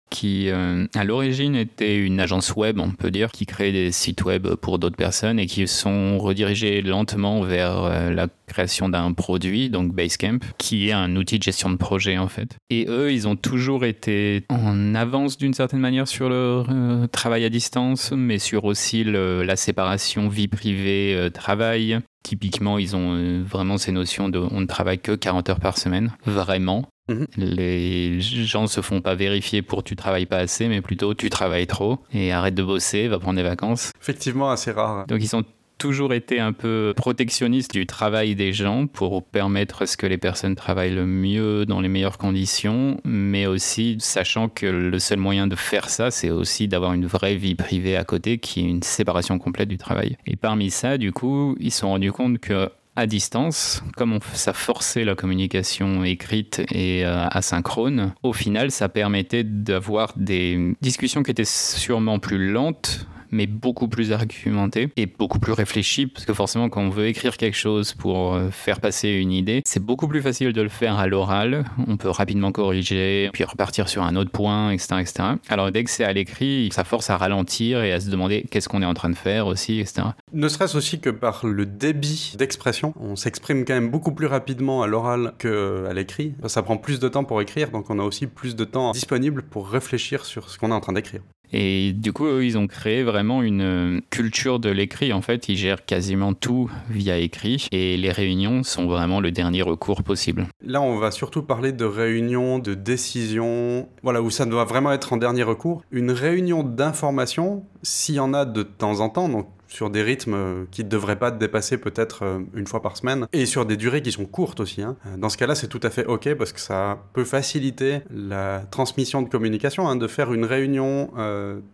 qui 0.09 0.49
euh, 0.49 0.85
à 0.95 1.03
l'origine 1.03 1.55
était 1.55 1.97
une 1.97 2.19
agence 2.19 2.55
web, 2.55 2.79
on 2.79 2.91
peut 2.91 3.11
dire, 3.11 3.31
qui 3.31 3.45
crée 3.45 3.71
des 3.71 3.91
sites 3.91 4.23
web 4.23 4.47
pour 4.55 4.79
d'autres 4.79 4.95
personnes 4.95 5.39
et 5.39 5.45
qui 5.45 5.67
sont 5.67 6.17
redirigés 6.17 6.81
lentement 6.81 7.41
vers 7.41 7.83
euh, 7.83 8.09
la 8.11 8.27
création 8.47 8.89
d'un 8.89 9.11
produit, 9.11 9.69
donc 9.69 9.93
Basecamp, 9.93 10.39
qui 10.57 10.89
est 10.89 10.93
un 10.93 11.15
outil 11.15 11.37
de 11.39 11.43
gestion 11.43 11.69
de 11.69 11.75
projet 11.75 12.17
en 12.17 12.27
fait. 12.27 12.57
Et 12.69 12.85
eux, 12.87 13.11
ils 13.11 13.27
ont 13.27 13.35
toujours 13.35 13.83
été 13.83 14.45
en 14.49 14.95
avance 14.95 15.37
d'une 15.37 15.53
certaine 15.53 15.79
manière 15.79 16.07
sur 16.07 16.29
leur 16.29 16.67
euh, 16.69 17.07
travail 17.07 17.43
à 17.43 17.49
distance, 17.49 18.11
mais 18.11 18.39
sur 18.39 18.65
aussi 18.65 19.03
la 19.03 19.55
séparation 19.55 20.29
vie 20.29 20.47
privée-travail. 20.47 21.99
Typiquement, 22.23 22.77
ils 22.77 22.95
ont 22.95 23.43
vraiment 23.43 23.77
ces 23.77 23.91
notions 23.91 24.29
de 24.29 24.39
on 24.39 24.61
ne 24.61 24.65
travaille 24.65 24.99
que 24.99 25.13
40 25.13 25.49
heures 25.49 25.59
par 25.59 25.77
semaine, 25.77 26.13
vraiment. 26.25 26.85
Mhm. 27.09 27.27
Les 27.37 28.19
gens 28.19 28.67
se 28.67 28.81
font 28.81 29.01
pas 29.01 29.15
vérifier 29.15 29.61
pour 29.61 29.83
tu 29.83 29.95
travailles 29.95 30.25
pas 30.25 30.37
assez, 30.37 30.67
mais 30.67 30.81
plutôt 30.81 31.13
tu 31.13 31.29
travailles 31.29 31.67
trop 31.67 31.99
et 32.13 32.31
arrête 32.31 32.55
de 32.55 32.63
bosser, 32.63 33.07
va 33.07 33.19
prendre 33.19 33.37
des 33.37 33.43
vacances. 33.43 33.91
Effectivement, 34.01 34.49
assez 34.51 34.71
rare. 34.71 35.05
Donc 35.07 35.21
ils 35.21 35.35
ont 35.35 35.43
toujours 35.77 36.13
été 36.13 36.39
un 36.39 36.53
peu 36.53 36.93
protectionnistes 36.95 37.71
du 37.71 37.85
travail 37.85 38.35
des 38.35 38.53
gens 38.53 38.87
pour 38.87 39.23
permettre 39.23 39.83
à 39.83 39.85
ce 39.85 39.97
que 39.97 40.07
les 40.07 40.17
personnes 40.17 40.55
travaillent 40.55 40.93
le 40.93 41.05
mieux 41.05 41.65
dans 41.65 41.81
les 41.81 41.89
meilleures 41.89 42.17
conditions, 42.17 42.99
mais 43.05 43.45
aussi 43.45 43.97
sachant 43.99 44.49
que 44.49 44.65
le 44.65 44.99
seul 44.99 45.19
moyen 45.19 45.47
de 45.47 45.55
faire 45.55 45.89
ça, 45.89 46.11
c'est 46.11 46.29
aussi 46.29 46.67
d'avoir 46.67 46.93
une 46.93 47.05
vraie 47.05 47.35
vie 47.35 47.55
privée 47.55 47.95
à 47.95 48.03
côté 48.03 48.39
qui 48.39 48.61
est 48.61 48.69
une 48.69 48.83
séparation 48.83 49.37
complète 49.39 49.69
du 49.69 49.77
travail. 49.77 50.17
Et 50.25 50.35
parmi 50.35 50.71
ça, 50.71 50.97
du 50.97 51.11
coup, 51.11 51.55
ils 51.59 51.71
se 51.71 51.79
sont 51.79 51.89
rendus 51.89 52.11
compte 52.11 52.39
que 52.39 52.69
à 52.97 53.05
distance, 53.05 53.83
comme 53.95 54.17
ça 54.33 54.53
forçait 54.53 55.05
la 55.05 55.13
communication 55.13 56.03
écrite 56.03 56.63
et 56.71 57.05
euh, 57.05 57.27
asynchrone, 57.27 58.13
au 58.23 58.33
final, 58.33 58.71
ça 58.71 58.89
permettait 58.89 59.43
d'avoir 59.43 60.13
des 60.17 60.73
discussions 60.81 61.21
qui 61.21 61.29
étaient 61.29 61.45
sûrement 61.45 62.17
plus 62.17 62.51
lentes, 62.51 63.07
mais 63.31 63.47
beaucoup 63.47 63.87
plus 63.87 64.11
argumenté 64.11 64.89
et 64.95 65.05
beaucoup 65.05 65.39
plus 65.39 65.53
réfléchi, 65.53 66.07
parce 66.07 66.25
que 66.25 66.33
forcément, 66.33 66.69
quand 66.69 66.81
on 66.81 66.89
veut 66.89 67.07
écrire 67.07 67.37
quelque 67.37 67.57
chose 67.57 67.93
pour 67.93 68.35
euh, 68.35 68.49
faire 68.49 68.79
passer 68.79 69.09
une 69.09 69.31
idée, 69.31 69.61
c'est 69.65 69.83
beaucoup 69.83 70.07
plus 70.07 70.21
facile 70.21 70.53
de 70.53 70.61
le 70.61 70.69
faire 70.69 70.97
à 70.97 71.07
l'oral. 71.07 71.65
On 71.87 71.97
peut 71.97 72.09
rapidement 72.09 72.51
corriger, 72.51 73.29
puis 73.33 73.43
repartir 73.43 73.89
sur 73.89 74.03
un 74.03 74.15
autre 74.15 74.31
point, 74.31 74.71
etc. 74.71 74.95
etc. 74.99 75.13
Alors, 75.49 75.71
dès 75.71 75.83
que 75.83 75.89
c'est 75.89 76.03
à 76.03 76.13
l'écrit, 76.13 76.69
ça 76.71 76.83
force 76.83 77.09
à 77.09 77.17
ralentir 77.17 77.81
et 77.83 77.91
à 77.91 77.99
se 77.99 78.09
demander 78.09 78.45
qu'est-ce 78.49 78.69
qu'on 78.69 78.81
est 78.81 78.85
en 78.85 78.93
train 78.93 79.09
de 79.09 79.15
faire 79.15 79.47
aussi, 79.47 79.79
etc. 79.79 80.07
Ne 80.33 80.47
serait-ce 80.47 80.77
aussi 80.77 80.99
que 80.99 81.09
par 81.09 81.45
le 81.45 81.65
débit 81.65 82.35
d'expression, 82.37 82.93
on 82.99 83.15
s'exprime 83.15 83.65
quand 83.65 83.73
même 83.73 83.89
beaucoup 83.89 84.11
plus 84.11 84.27
rapidement 84.27 84.83
à 84.83 84.87
l'oral 84.87 85.33
qu'à 85.39 85.93
l'écrit. 85.93 86.33
Ça 86.47 86.63
prend 86.63 86.77
plus 86.77 86.99
de 86.99 87.07
temps 87.07 87.23
pour 87.23 87.41
écrire, 87.41 87.71
donc 87.71 87.89
on 87.89 87.99
a 87.99 88.03
aussi 88.03 88.27
plus 88.27 88.55
de 88.55 88.65
temps 88.65 88.91
disponible 88.91 89.43
pour 89.43 89.69
réfléchir 89.69 90.25
sur 90.25 90.49
ce 90.49 90.57
qu'on 90.57 90.71
est 90.71 90.75
en 90.75 90.81
train 90.81 90.93
d'écrire. 90.93 91.21
Et 91.53 91.93
du 91.93 92.13
coup, 92.13 92.39
ils 92.39 92.57
ont 92.57 92.67
créé 92.67 93.03
vraiment 93.03 93.41
une 93.41 93.61
euh, 93.61 93.99
culture 94.09 94.59
de 94.59 94.69
l'écrit. 94.69 95.13
En 95.13 95.21
fait, 95.21 95.49
ils 95.49 95.55
gèrent 95.55 95.85
quasiment 95.85 96.33
tout 96.33 96.69
via 96.89 97.17
écrit 97.17 97.67
et 97.71 97.97
les 97.97 98.11
réunions 98.11 98.63
sont 98.63 98.85
vraiment 98.87 99.19
le 99.19 99.31
dernier 99.31 99.61
recours 99.61 100.03
possible. 100.03 100.47
Là, 100.63 100.81
on 100.81 100.97
va 100.97 101.11
surtout 101.11 101.43
parler 101.43 101.71
de 101.71 101.85
réunions, 101.85 102.59
de 102.59 102.73
décisions, 102.73 103.87
voilà, 104.03 104.21
où 104.21 104.29
ça 104.29 104.45
doit 104.45 104.65
vraiment 104.65 104.91
être 104.91 105.13
en 105.13 105.17
dernier 105.17 105.43
recours. 105.43 105.83
Une 105.91 106.11
réunion 106.11 106.63
d'information, 106.63 107.63
s'il 107.81 108.15
y 108.15 108.19
en 108.19 108.33
a 108.33 108.45
de 108.45 108.63
temps 108.63 108.99
en 108.99 109.09
temps, 109.09 109.27
sur 109.67 109.89
des 109.89 110.01
rythmes 110.01 110.33
euh, 110.33 110.65
qui 110.71 110.83
ne 110.83 110.89
devraient 110.89 111.19
pas 111.19 111.31
dépasser 111.31 111.77
peut-être 111.77 112.23
euh, 112.23 112.39
une 112.53 112.67
fois 112.67 112.81
par 112.81 112.97
semaine, 112.97 113.27
et 113.33 113.45
sur 113.45 113.65
des 113.65 113.77
durées 113.77 114.01
qui 114.01 114.11
sont 114.11 114.25
courtes 114.25 114.59
aussi. 114.59 114.81
Hein. 114.81 114.95
Euh, 115.05 115.17
dans 115.17 115.29
ce 115.29 115.37
cas-là, 115.37 115.55
c'est 115.55 115.67
tout 115.67 115.79
à 115.83 115.89
fait 115.89 116.05
OK 116.05 116.33
parce 116.35 116.53
que 116.53 116.59
ça 116.59 116.99
peut 117.13 117.23
faciliter 117.23 117.99
la 118.09 118.63
transmission 118.71 119.21
de 119.21 119.29
communication, 119.29 119.87
hein, 119.87 119.95
de 119.95 120.07
faire 120.07 120.33
une 120.33 120.45
réunion 120.45 121.09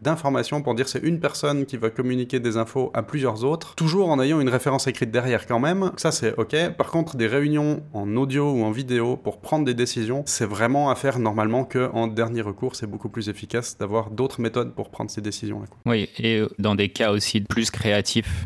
d'information 0.02 0.62
pour 0.62 0.76
dire 0.76 0.88
c'est 0.88 1.02
une 1.02 1.20
personne 1.20 1.66
qui 1.66 1.78
va 1.78 1.90
communiquer 1.90 2.40
des 2.40 2.58
infos 2.58 2.92
à 2.94 3.04
plusieurs 3.04 3.44
autres, 3.44 3.76
toujours 3.76 4.10
en 4.10 4.22
ayant 4.22 4.40
une 4.40 4.50
référence 4.50 4.88
écrite 4.88 5.12
derrière 5.12 5.46
quand 5.46 5.60
même. 5.60 5.92
Ça, 5.98 6.12
c'est 6.12 6.36
OK. 6.38 6.56
Par 6.78 6.92
contre, 6.92 7.16
des 7.16 7.28
réunions 7.28 7.84
en 7.94 8.16
audio 8.16 8.52
ou 8.52 8.64
en 8.64 8.72
vidéo 8.72 9.18
pour 9.18 9.40
prendre 9.42 9.66
des 9.66 9.74
décisions, 9.74 10.24
c'est 10.26 10.46
vraiment 10.46 10.90
à 10.90 10.96
faire 10.96 11.20
normalement 11.20 11.66
qu'en 11.66 12.08
dernier 12.08 12.42
recours. 12.42 12.76
C'est 12.76 12.88
beaucoup 12.88 13.10
plus 13.10 13.30
efficace 13.30 13.78
d'avoir 13.78 14.10
d'autres 14.10 14.42
méthodes 14.42 14.74
pour 14.74 14.90
prendre 14.90 15.12
ces 15.12 15.22
décisions-là. 15.22 15.68
Oui, 15.86 15.94
Oui, 15.94 16.10
et 16.20 16.42
dans 16.60 16.76
des 16.76 16.90
cas 16.90 17.12
aussi 17.12 17.42
plus 17.42 17.70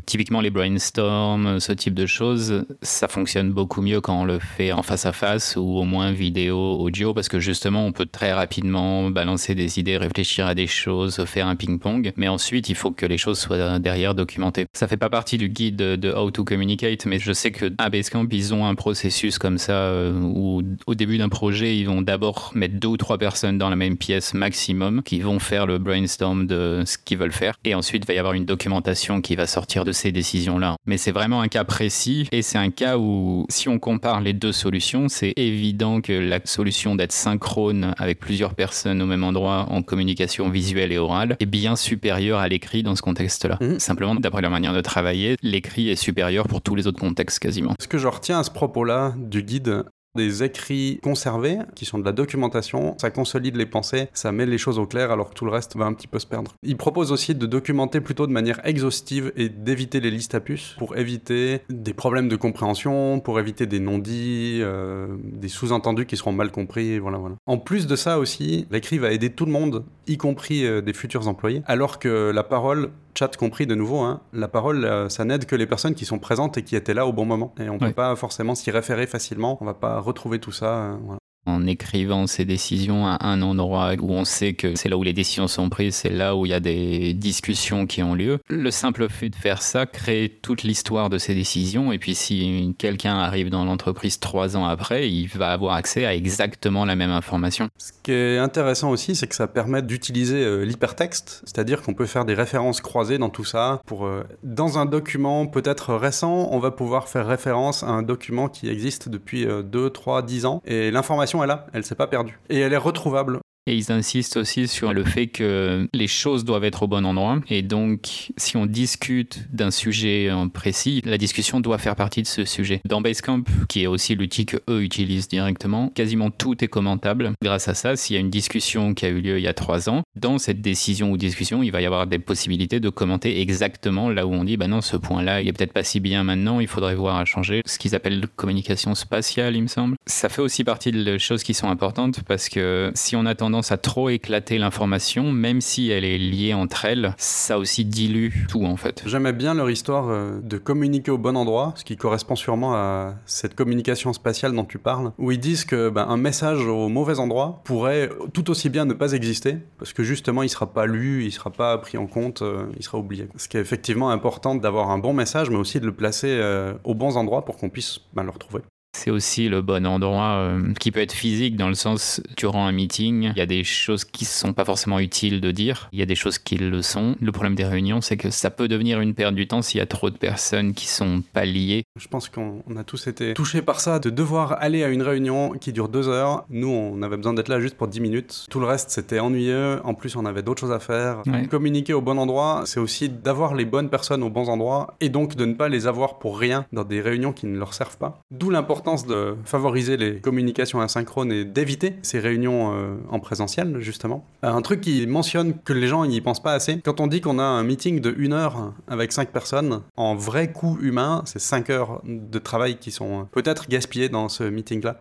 typiquement 0.06 0.42
les 0.42 0.50
brainstorms, 0.50 1.60
ce 1.60 1.72
type 1.72 1.94
de 1.94 2.06
choses, 2.06 2.66
ça 2.82 3.08
fonctionne 3.08 3.52
beaucoup 3.52 3.82
mieux 3.82 4.02
quand 4.02 4.22
on 4.22 4.26
le 4.26 4.40
fait 4.40 4.72
en 4.72 4.84
face 4.84 5.06
à 5.06 5.12
face 5.12 5.56
ou 5.56 5.78
au 5.78 5.84
moins 5.84 6.12
vidéo, 6.12 6.78
audio, 6.80 7.14
parce 7.14 7.30
que 7.30 7.40
justement, 7.40 7.86
on 7.86 7.92
peut 7.92 8.06
très 8.06 8.34
rapidement 8.34 9.10
balancer 9.10 9.56
des 9.56 9.80
idées, 9.80 9.98
réfléchir 9.98 10.46
à 10.48 10.56
des 10.56 10.68
choses, 10.68 11.24
faire 11.26 11.48
un 11.48 11.56
ping-pong, 11.56 12.14
mais 12.18 12.28
ensuite, 12.28 12.70
il 12.70 12.76
faut 12.76 12.92
que 12.92 13.06
les 13.06 13.18
choses 13.18 13.40
soient 13.40 13.80
derrière 13.80 14.16
documentées. 14.16 14.66
Ça 14.74 14.88
fait 14.88 14.98
pas 14.98 15.10
partie 15.10 15.38
du 15.38 15.50
guide 15.50 15.78
de 15.78 16.12
How 16.12 16.32
to 16.32 16.44
Communicate, 16.44 17.06
mais 17.06 17.20
je 17.20 17.34
sais 17.34 17.52
que 17.52 17.72
à 17.78 17.90
Basecamp, 17.90 18.28
ils 18.32 18.54
ont 18.54 18.66
un 18.66 18.76
processus 18.76 19.38
comme 19.38 19.58
ça 19.58 19.74
euh, 19.74 20.20
où 20.20 20.62
au 20.86 20.96
début 20.96 21.18
d'un 21.18 21.30
projet, 21.30 21.78
ils 21.78 21.86
vont 21.86 22.02
d'abord 22.02 22.52
mettre 22.56 22.76
deux 22.80 22.88
ou 22.88 22.98
trois 22.98 23.18
personnes 23.18 23.58
dans 23.58 23.70
la 23.70 23.76
même 23.76 23.98
pièce 23.98 24.34
maximum 24.34 25.04
qui 25.04 25.20
vont 25.20 25.40
faire 25.40 25.66
le 25.66 25.78
brainstorm 25.78 26.48
de 26.48 26.84
ce 26.86 26.98
qu'ils 26.98 27.18
veulent 27.18 27.32
faire. 27.32 27.56
Et 27.64 27.76
ensuite, 27.76 28.04
il 28.06 28.08
va 28.08 28.14
y 28.14 28.18
avoir 28.18 28.34
une 28.34 28.46
documentation 28.46 29.22
qui 29.28 29.36
va 29.36 29.46
sortir 29.46 29.84
de 29.84 29.92
ces 29.92 30.14
décisions-là. 30.14 30.78
Mais 30.86 30.96
c'est 30.96 31.12
vraiment 31.12 31.42
un 31.42 31.50
cas 31.50 31.66
précis 31.66 32.30
et 32.32 32.42
c'est 32.42 32.58
un 32.58 32.70
cas 32.70 32.98
où, 32.98 33.46
si 33.50 33.68
on 33.68 33.78
compare 33.78 34.22
les 34.22 34.32
deux 34.32 34.54
solutions, 34.54 35.10
c'est 35.10 35.34
évident 35.36 36.00
que 36.00 36.14
la 36.14 36.40
solution 36.46 36.96
d'être 36.96 37.12
synchrone 37.12 37.94
avec 37.98 38.20
plusieurs 38.20 38.54
personnes 38.54 39.02
au 39.02 39.06
même 39.06 39.26
endroit 39.26 39.66
en 39.70 39.82
communication 39.82 40.48
visuelle 40.50 40.94
et 40.94 40.98
orale 40.98 41.36
est 41.42 41.46
bien 41.46 41.76
supérieure 41.76 42.40
à 42.40 42.48
l'écrit 42.48 42.84
dans 42.84 42.96
ce 42.96 43.02
contexte-là. 43.02 43.58
Mhm. 43.60 43.80
Simplement, 43.80 44.16
d'après 44.16 44.42
leur 44.42 44.52
manière 44.52 44.74
de 44.74 44.80
travailler, 44.80 45.36
l'écrit 45.44 45.90
est 45.90 45.98
supérieur 45.98 46.48
pour 46.48 46.62
tous 46.62 46.76
les 46.76 46.88
autres 46.88 47.00
contextes 47.02 47.40
quasiment. 47.40 47.74
Ce 47.82 47.88
que 47.90 47.98
je 47.98 48.08
retiens 48.08 48.40
à 48.40 48.44
ce 48.44 48.52
propos-là 48.52 49.14
du 49.18 49.44
guide, 49.44 49.84
des 50.18 50.44
écrits 50.44 51.00
conservés, 51.02 51.60
qui 51.76 51.86
sont 51.86 52.00
de 52.00 52.04
la 52.04 52.12
documentation, 52.12 52.98
ça 53.00 53.10
consolide 53.10 53.56
les 53.56 53.66
pensées, 53.66 54.10
ça 54.14 54.34
met 54.34 54.46
les 54.46 54.58
choses 54.58 54.80
au 54.80 54.86
clair 54.86 55.12
alors 55.12 55.30
que 55.30 55.34
tout 55.34 55.46
le 55.46 55.52
reste 55.52 55.78
va 55.78 55.86
un 55.86 55.94
petit 55.94 56.08
peu 56.08 56.20
se 56.20 56.28
perdre. 56.28 56.52
Il 56.64 56.76
propose 56.76 57.14
aussi 57.14 57.36
de 57.36 57.46
documenter 57.46 58.02
plutôt 58.02 58.28
de 58.28 58.34
manière 58.34 58.60
exhaustive 58.66 59.32
et 59.38 59.48
d'éviter 59.48 60.02
les 60.02 60.12
listes 60.12 60.36
à 60.36 60.42
puces 60.42 60.76
pour 60.78 60.98
éviter 60.98 61.62
des 61.70 61.94
problèmes 61.94 62.28
de 62.28 62.36
compréhension, 62.36 63.20
pour 63.20 63.40
éviter 63.40 63.66
des 63.66 63.80
non-dits, 63.80 64.60
euh, 64.62 65.08
des 65.24 65.48
sous-entendus 65.48 66.06
qui 66.06 66.18
seront 66.18 66.34
mal 66.34 66.52
compris, 66.52 67.00
voilà, 67.00 67.18
voilà. 67.18 67.36
En 67.46 67.58
plus 67.58 67.88
de 67.88 67.96
ça 67.96 68.20
aussi, 68.20 68.68
l'écrit 68.72 68.98
va 68.98 69.12
aider 69.12 69.30
tout 69.30 69.46
le 69.46 69.52
monde, 69.52 69.86
y 70.08 70.18
compris 70.18 70.66
euh, 70.66 70.82
des 70.82 70.94
futurs 70.94 71.28
employés, 71.28 71.62
alors 71.68 72.00
que 72.00 72.32
la 72.32 72.44
parole 72.44 72.90
chat 73.18 73.36
compris 73.36 73.66
de 73.66 73.76
nouveau, 73.76 74.00
hein, 74.00 74.22
la 74.32 74.48
parole, 74.48 74.86
euh, 74.86 75.10
ça 75.10 75.26
n'aide 75.26 75.46
que 75.46 75.56
les 75.56 75.66
personnes 75.66 75.96
qui 75.96 76.06
sont 76.06 76.20
présentes 76.20 76.58
et 76.58 76.64
qui 76.64 76.76
étaient 76.76 76.94
là 76.94 77.08
au 77.08 77.14
bon 77.14 77.26
moment. 77.26 77.54
Et 77.60 77.70
on 77.70 77.76
ne 77.76 77.80
peut 77.80 77.92
pas 77.92 78.16
forcément 78.16 78.54
s'y 78.56 78.70
référer 78.70 79.08
facilement, 79.08 79.58
on 79.62 79.66
va 79.66 79.74
pas 79.74 80.00
retrouver 80.08 80.40
tout 80.40 80.52
ça. 80.52 80.94
Euh, 80.94 81.18
en 81.48 81.66
écrivant 81.66 82.28
ses 82.28 82.46
décisions 82.46 83.08
à 83.08 83.18
un 83.26 83.42
endroit 83.42 83.94
où 84.00 84.12
on 84.12 84.26
sait 84.26 84.54
que 84.54 84.76
c'est 84.76 84.90
là 84.90 84.98
où 84.98 85.04
les 85.04 85.14
décisions 85.14 85.48
sont 85.48 85.70
prises, 85.70 85.96
c'est 85.96 86.10
là 86.10 86.36
où 86.36 86.46
il 86.46 86.50
y 86.50 86.54
a 86.54 86.60
des 86.60 87.14
discussions 87.14 87.88
qui 87.88 88.04
ont 88.04 88.14
lieu. 88.14 88.40
Le 88.50 88.70
simple 88.70 89.08
fait 89.10 89.30
de 89.30 89.36
faire 89.36 89.62
ça 89.62 89.86
crée 89.86 90.38
toute 90.42 90.64
l'histoire 90.64 91.10
de 91.10 91.18
ces 91.18 91.34
décisions 91.34 91.92
et 91.92 92.00
puis 92.00 92.16
si 92.16 92.76
quelqu'un 92.78 93.18
arrive 93.18 93.50
dans 93.50 93.64
l'entreprise 93.64 94.20
trois 94.20 94.58
ans 94.58 94.66
après, 94.66 95.10
il 95.10 95.28
va 95.28 95.52
avoir 95.52 95.76
accès 95.76 96.06
à 96.06 96.14
exactement 96.14 96.86
la 96.86 96.96
même 96.96 97.12
information. 97.12 97.70
Ce 97.78 97.92
qui 98.04 98.12
est 98.12 98.38
intéressant 98.38 98.92
aussi, 98.92 99.16
c'est 99.16 99.28
que 99.28 99.36
ça 99.36 99.48
permet 99.48 99.82
d'utiliser 99.82 100.44
euh, 100.44 100.64
l'hypertexte, 100.64 101.44
c'est-à-dire 101.46 101.82
qu'on 101.82 101.94
peut 101.94 102.06
faire 102.06 102.26
des 102.26 102.34
références 102.34 102.82
croisées 102.82 103.18
dans 103.18 103.30
tout 103.30 103.46
ça. 103.46 103.82
Pour, 103.86 104.06
euh, 104.06 104.24
dans 104.44 104.78
un 104.78 104.86
document 104.86 105.48
peut-être 105.48 105.94
récent, 105.94 106.50
on 106.52 106.60
va 106.60 106.72
pouvoir 106.72 107.08
faire 107.08 107.26
référence 107.26 107.84
à 107.84 107.88
un 107.88 108.04
document 108.04 108.50
qui 108.50 108.70
existe 108.70 109.10
depuis 109.10 109.46
2, 109.46 109.90
3, 109.90 110.22
10 110.22 110.46
ans 110.46 110.62
et 110.66 110.92
l'information 110.92 111.37
elle 111.44 111.50
est 111.50 111.54
là, 111.54 111.68
elle 111.74 111.84
s'est 111.84 111.96
pas 111.96 112.08
perdue. 112.08 112.40
Et 112.50 112.60
elle 112.60 112.74
est 112.74 112.78
retrouvable. 112.78 113.40
Et 113.68 113.76
ils 113.76 113.92
insistent 113.92 114.38
aussi 114.38 114.66
sur 114.68 114.94
le 114.94 115.04
fait 115.04 115.28
que 115.28 115.90
les 115.94 116.08
choses 116.08 116.46
doivent 116.46 116.64
être 116.64 116.84
au 116.84 116.88
bon 116.88 117.06
endroit. 117.06 117.40
Et 117.50 117.62
donc, 117.62 118.32
si 118.38 118.56
on 118.56 118.66
discute 118.66 119.46
d'un 119.52 119.72
sujet 119.72 120.32
précis, 120.54 121.02
la 121.04 121.18
discussion 121.18 121.60
doit 121.60 121.78
faire 121.78 121.98
partie 121.98 122.22
de 122.22 122.28
ce 122.28 122.46
sujet. 122.46 122.80
Dans 122.86 123.02
Basecamp, 123.02 123.44
qui 123.68 123.84
est 123.84 123.88
aussi 123.88 124.16
l'outil 124.16 124.46
que 124.46 124.56
eux 124.70 124.82
utilisent 124.84 125.28
directement, 125.28 125.90
quasiment 125.90 126.32
tout 126.32 126.64
est 126.64 126.70
commentable. 126.70 127.34
Grâce 127.44 127.68
à 127.68 127.74
ça, 127.74 127.98
s'il 127.98 128.16
y 128.16 128.18
a 128.18 128.22
une 128.22 128.30
discussion 128.30 128.94
qui 128.94 129.06
a 129.06 129.10
eu 129.10 129.20
lieu 129.20 129.38
il 129.38 129.44
y 129.44 129.48
a 129.48 129.54
trois 129.54 129.90
ans, 129.90 130.04
dans 130.16 130.38
cette 130.38 130.62
décision 130.62 131.12
ou 131.12 131.18
discussion, 131.18 131.62
il 131.62 131.72
va 131.72 131.82
y 131.82 131.86
avoir 131.86 132.08
des 132.08 132.20
possibilités 132.20 132.80
de 132.80 132.90
commenter 132.90 133.42
exactement 133.42 134.10
là 134.10 134.26
où 134.26 134.34
on 134.34 134.46
dit, 134.46 134.56
bah 134.56 134.68
non, 134.68 134.80
ce 134.80 134.96
point-là, 134.96 135.42
il 135.42 135.48
est 135.50 135.54
peut-être 135.54 135.74
pas 135.74 135.84
si 135.84 136.00
bien 136.00 136.24
maintenant, 136.24 136.62
il 136.62 136.68
faudrait 136.68 136.96
voir 136.96 137.18
à 137.18 137.26
changer. 137.26 137.64
Ce 137.66 137.78
qu'ils 137.78 137.96
appellent 137.96 138.28
communication 138.38 138.96
spatiale, 138.96 139.58
il 139.58 139.64
me 139.64 139.68
semble. 139.68 139.98
Ça 140.06 140.30
fait 140.30 140.42
aussi 140.42 140.64
partie 140.64 140.94
de 140.94 141.18
choses 141.18 141.44
qui 141.44 141.54
sont 141.54 141.70
importantes 141.70 142.22
parce 142.24 142.48
que 142.48 142.92
si 142.96 143.18
on 143.18 143.26
a 143.26 143.36
à 143.72 143.78
trop 143.78 144.10
éclater 144.10 144.58
l'information, 144.58 145.32
même 145.32 145.62
si 145.62 145.90
elle 145.90 146.06
est 146.06 146.18
liée 146.18 146.54
entre 146.54 146.86
elles, 146.86 147.14
ça 147.18 147.58
aussi 147.58 147.86
dilue 147.86 148.46
tout 148.48 148.64
en 148.66 148.78
fait. 148.78 149.04
J'aimais 149.06 149.34
bien 149.34 149.54
leur 149.54 149.70
histoire 149.70 150.10
euh, 150.10 150.40
de 150.42 150.58
communiquer 150.58 151.12
au 151.12 151.18
bon 151.18 151.36
endroit, 151.36 151.74
ce 151.76 151.84
qui 151.84 151.98
correspond 151.98 152.36
sûrement 152.36 152.76
à 152.76 153.16
cette 153.26 153.56
communication 153.56 154.14
spatiale 154.14 154.54
dont 154.54 154.66
tu 154.66 154.78
parles, 154.78 155.12
où 155.18 155.32
ils 155.32 155.40
disent 155.40 155.66
que 155.66 155.90
ben, 155.90 156.06
un 156.08 156.18
message 156.18 156.66
au 156.66 156.88
mauvais 156.88 157.20
endroit 157.20 157.62
pourrait 157.64 158.10
tout 158.34 158.50
aussi 158.50 158.70
bien 158.70 158.86
ne 158.86 158.94
pas 158.94 159.14
exister, 159.14 159.58
parce 159.78 159.94
que 159.94 160.04
justement 160.04 160.44
il 160.44 160.50
sera 160.50 160.72
pas 160.74 160.86
lu, 160.86 161.26
il 161.26 161.32
sera 161.32 161.50
pas 161.50 161.78
pris 161.78 161.98
en 161.98 162.08
compte, 162.08 162.42
euh, 162.42 162.68
il 162.78 162.84
sera 162.84 162.98
oublié. 162.98 163.28
Ce 163.36 163.48
qui 163.48 163.58
est 163.58 163.62
effectivement 163.62 164.10
important 164.10 164.56
d'avoir 164.56 164.92
un 164.92 165.00
bon 165.00 165.14
message, 165.14 165.50
mais 165.50 165.58
aussi 165.58 165.80
de 165.80 165.86
le 165.86 165.94
placer 165.94 166.30
euh, 166.30 166.74
aux 166.84 166.96
bons 166.96 167.18
endroits 167.18 167.46
pour 167.46 167.58
qu'on 167.58 167.70
puisse 167.70 168.00
ben, 168.14 168.24
le 168.24 168.30
retrouver. 168.30 168.62
C'est 168.98 169.12
aussi 169.12 169.48
le 169.48 169.62
bon 169.62 169.86
endroit 169.86 170.38
euh, 170.40 170.74
qui 170.80 170.92
peut 170.92 171.02
être 171.02 171.14
physique 171.14 171.56
dans 171.56 171.68
le 171.68 171.76
sens, 171.76 172.20
durant 172.36 172.66
un 172.66 172.72
meeting, 172.72 173.32
il 173.36 173.38
y 173.38 173.42
a 173.42 173.46
des 173.46 173.64
choses 173.64 174.04
qui 174.04 174.24
ne 174.24 174.30
sont 174.30 174.54
pas 174.54 174.66
forcément 174.66 174.98
utiles 174.98 175.40
de 175.40 175.52
dire, 175.52 175.88
il 175.94 176.00
y 176.00 176.02
a 176.02 176.08
des 176.08 176.16
choses 176.16 176.40
qui 176.40 176.58
le 176.58 176.82
sont. 176.82 177.16
Le 177.22 177.32
problème 177.32 177.54
des 177.54 177.64
réunions, 177.64 178.02
c'est 178.02 178.18
que 178.18 178.32
ça 178.32 178.50
peut 178.50 178.68
devenir 178.68 179.00
une 179.00 179.14
perte 179.14 179.36
du 179.36 179.48
temps 179.48 179.62
s'il 179.62 179.78
y 179.78 179.82
a 179.82 179.86
trop 179.86 180.10
de 180.10 180.18
personnes 180.18 180.74
qui 180.74 180.88
sont 180.88 181.22
pas 181.32 181.46
liées. 181.46 181.84
Je 181.96 182.08
pense 182.08 182.28
qu'on 182.28 182.64
a 182.76 182.84
tous 182.84 183.06
été 183.06 183.36
touchés 183.36 183.62
par 183.62 183.82
ça, 183.82 184.00
de 184.00 184.10
devoir 184.10 184.54
aller 184.60 184.84
à 184.84 184.88
une 184.88 185.04
réunion 185.04 185.52
qui 185.52 185.74
dure 185.74 185.90
deux 185.90 186.08
heures. 186.08 186.46
Nous, 186.50 186.68
on 186.68 187.04
avait 187.04 187.18
besoin 187.18 187.36
d'être 187.36 187.50
là 187.50 187.60
juste 187.60 187.78
pour 187.78 187.88
dix 187.88 188.02
minutes. 188.02 188.48
Tout 188.50 188.60
le 188.60 188.66
reste, 188.66 188.90
c'était 188.90 189.20
ennuyeux. 189.20 189.80
En 189.84 189.94
plus, 189.94 190.16
on 190.16 190.26
avait 190.26 190.42
d'autres 190.42 190.62
choses 190.62 190.72
à 190.72 190.80
faire. 190.80 191.22
Communiquer 191.52 191.94
au 191.94 192.02
bon 192.02 192.18
endroit, 192.18 192.64
c'est 192.66 192.80
aussi 192.80 193.10
d'avoir 193.10 193.54
les 193.54 193.66
bonnes 193.66 193.92
personnes 193.92 194.24
aux 194.24 194.32
bons 194.32 194.50
endroits 194.50 194.96
et 195.02 195.10
donc 195.10 195.36
de 195.36 195.46
ne 195.46 195.54
pas 195.54 195.70
les 195.70 195.86
avoir 195.86 196.18
pour 196.18 196.40
rien 196.40 196.66
dans 196.74 196.84
des 196.84 197.00
réunions 197.00 197.32
qui 197.32 197.46
ne 197.46 197.60
leur 197.60 197.76
servent 197.76 197.98
pas. 197.98 198.22
D'où 198.32 198.50
l'importance 198.50 198.87
de 198.96 199.36
favoriser 199.44 199.98
les 199.98 200.20
communications 200.20 200.82
asynchrones 200.82 201.32
et 201.32 201.46
d'éviter 201.46 201.96
ces 202.02 202.20
réunions 202.20 202.74
euh, 202.74 202.96
en 203.10 203.20
présentiel, 203.20 203.80
justement. 203.80 204.26
Euh, 204.44 204.50
un 204.50 204.62
truc 204.62 204.82
qui 204.82 205.06
mentionne 205.08 205.54
que 205.60 205.74
les 205.74 205.88
gens 205.88 206.06
n'y 206.06 206.22
pensent 206.22 206.42
pas 206.42 206.54
assez, 206.54 206.80
quand 206.80 207.00
on 207.00 207.08
dit 207.08 207.22
qu'on 207.22 207.40
a 207.40 207.44
un 207.44 207.64
meeting 207.64 208.00
de 208.00 208.14
une 208.18 208.34
heure 208.34 208.74
avec 208.88 209.12
cinq 209.12 209.30
personnes, 209.30 209.82
en 209.98 210.16
vrai 210.16 210.52
coût 210.52 210.78
humain, 210.82 211.22
c'est 211.26 211.40
cinq 211.40 211.70
heures 211.70 212.02
de 212.06 212.40
travail 212.40 212.78
qui 212.78 212.92
sont 212.92 213.28
peut-être 213.32 213.68
gaspillées 213.68 214.10
dans 214.10 214.30
ce 214.30 214.44
meeting-là 214.44 214.98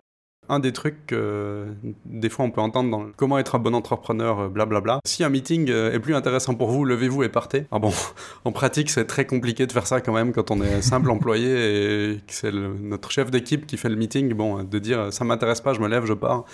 un 0.49 0.59
des 0.59 0.73
trucs 0.73 1.07
que 1.07 1.67
des 2.05 2.29
fois 2.29 2.45
on 2.45 2.51
peut 2.51 2.61
entendre 2.61 2.89
dans 2.89 3.07
comment 3.15 3.37
être 3.37 3.55
un 3.55 3.59
bon 3.59 3.75
entrepreneur, 3.75 4.49
blablabla. 4.49 4.95
Euh, 4.95 4.99
si 5.05 5.23
un 5.23 5.29
meeting 5.29 5.69
euh, 5.69 5.93
est 5.93 5.99
plus 5.99 6.15
intéressant 6.15 6.55
pour 6.55 6.69
vous, 6.69 6.85
levez-vous 6.85 7.23
et 7.23 7.29
partez. 7.29 7.65
Ah 7.71 7.79
bon, 7.79 7.91
en 8.45 8.51
pratique, 8.51 8.89
c'est 8.89 9.05
très 9.05 9.25
compliqué 9.25 9.65
de 9.65 9.71
faire 9.71 9.87
ça 9.87 10.01
quand 10.01 10.13
même 10.13 10.33
quand 10.33 10.51
on 10.51 10.61
est 10.61 10.81
simple 10.81 11.09
employé 11.17 12.13
et 12.13 12.17
que 12.17 12.33
c'est 12.33 12.51
notre 12.51 13.11
chef 13.11 13.31
d'équipe 13.31 13.65
qui 13.65 13.77
fait 13.77 13.89
le 13.89 13.95
meeting. 13.95 14.33
Bon, 14.33 14.63
de 14.63 14.79
dire 14.79 15.11
ça 15.11 15.23
m'intéresse 15.23 15.61
pas, 15.61 15.73
je 15.73 15.79
me 15.79 15.87
lève, 15.87 16.05
je 16.05 16.13
pars. 16.13 16.45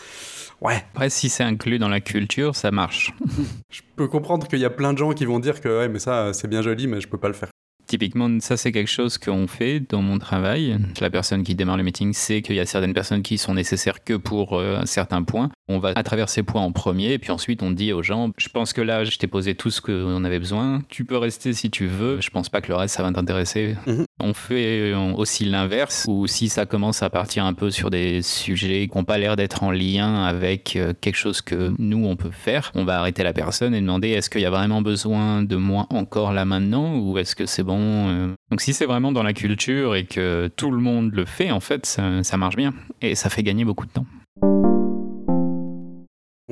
Ouais. 0.61 0.83
Après, 0.93 1.09
si 1.09 1.29
c'est 1.29 1.43
inclus 1.43 1.79
dans 1.79 1.89
la 1.89 1.99
culture, 1.99 2.55
ça 2.55 2.71
marche. 2.71 3.13
je 3.69 3.81
peux 3.95 4.07
comprendre 4.07 4.47
qu'il 4.47 4.59
y 4.59 4.65
a 4.65 4.69
plein 4.69 4.93
de 4.93 4.97
gens 4.97 5.11
qui 5.11 5.25
vont 5.25 5.39
dire 5.39 5.61
que 5.61 5.79
ouais, 5.79 5.89
mais 5.89 5.99
ça, 5.99 6.33
c'est 6.33 6.47
bien 6.47 6.61
joli, 6.61 6.87
mais 6.87 7.01
je 7.01 7.07
peux 7.07 7.17
pas 7.17 7.27
le 7.27 7.33
faire. 7.33 7.49
Typiquement, 7.93 8.39
ça 8.39 8.57
c'est 8.57 8.71
quelque 8.71 8.89
chose 8.89 9.19
qu'on 9.19 9.45
fait 9.45 9.79
dans 9.79 10.01
mon 10.01 10.17
travail. 10.17 10.79
La 10.99 11.11
personne 11.11 11.43
qui 11.43 11.53
démarre 11.53 11.77
le 11.77 11.83
meeting 11.83 12.11
sait 12.11 12.41
qu'il 12.41 12.55
y 12.55 12.59
a 12.59 12.65
certaines 12.65 12.95
personnes 12.95 13.21
qui 13.21 13.37
sont 13.37 13.53
nécessaires 13.53 14.03
que 14.03 14.15
pour 14.15 14.57
euh, 14.57 14.79
un 14.79 14.87
certain 14.87 15.21
point. 15.21 15.51
On 15.67 15.77
va 15.77 15.93
à 15.95 16.01
travers 16.01 16.27
ces 16.27 16.41
points 16.41 16.63
en 16.63 16.71
premier, 16.71 17.13
et 17.13 17.19
puis 17.19 17.29
ensuite 17.29 17.61
on 17.61 17.69
dit 17.69 17.93
aux 17.93 18.01
gens, 18.01 18.31
je 18.37 18.49
pense 18.49 18.73
que 18.73 18.81
là 18.81 19.03
je 19.03 19.15
t'ai 19.19 19.27
posé 19.27 19.53
tout 19.53 19.69
ce 19.69 19.79
qu'on 19.79 20.25
avait 20.25 20.39
besoin, 20.39 20.81
tu 20.89 21.05
peux 21.05 21.17
rester 21.17 21.53
si 21.53 21.69
tu 21.69 21.85
veux, 21.85 22.19
je 22.19 22.31
pense 22.31 22.49
pas 22.49 22.61
que 22.61 22.69
le 22.69 22.75
reste 22.75 22.95
ça 22.95 23.03
va 23.03 23.11
t'intéresser. 23.11 23.75
Mhm. 23.85 24.05
On 24.25 24.33
fait 24.33 24.93
aussi 25.17 25.43
l'inverse, 25.43 26.05
où 26.07 26.27
si 26.27 26.47
ça 26.47 26.65
commence 26.65 27.03
à 27.03 27.09
partir 27.09 27.43
un 27.43 27.53
peu 27.53 27.71
sur 27.71 27.89
des 27.89 28.21
sujets 28.21 28.87
qui 28.87 28.97
n'ont 28.97 29.03
pas 29.03 29.17
l'air 29.17 29.35
d'être 29.35 29.63
en 29.63 29.71
lien 29.71 30.23
avec 30.23 30.77
euh, 30.77 30.93
quelque 31.01 31.17
chose 31.17 31.41
que 31.41 31.73
nous 31.77 32.05
on 32.05 32.15
peut 32.15 32.31
faire, 32.31 32.71
on 32.73 32.85
va 32.85 32.99
arrêter 32.99 33.23
la 33.23 33.33
personne 33.33 33.75
et 33.75 33.81
demander 33.81 34.11
est-ce 34.11 34.29
qu'il 34.29 34.39
y 34.39 34.45
a 34.45 34.49
vraiment 34.49 34.81
besoin 34.81 35.43
de 35.43 35.57
moi 35.57 35.87
encore 35.89 36.31
là 36.31 36.45
maintenant, 36.45 36.95
ou 36.99 37.17
est-ce 37.17 37.35
que 37.35 37.45
c'est 37.45 37.63
bon 37.63 37.79
euh. 37.81 38.29
Donc 38.49 38.61
si 38.61 38.71
c'est 38.71 38.85
vraiment 38.85 39.11
dans 39.11 39.23
la 39.23 39.33
culture 39.33 39.93
et 39.93 40.05
que 40.05 40.49
tout 40.55 40.71
le 40.71 40.79
monde 40.79 41.11
le 41.13 41.25
fait, 41.25 41.51
en 41.51 41.59
fait, 41.59 41.85
ça, 41.85 42.37
marche 42.37 42.55
bien 42.55 42.73
et 43.01 43.15
ça 43.15 43.29
fait 43.29 43.43
gagner 43.43 43.65
beaucoup 43.65 43.85
de 43.85 43.91
temps. 43.91 44.05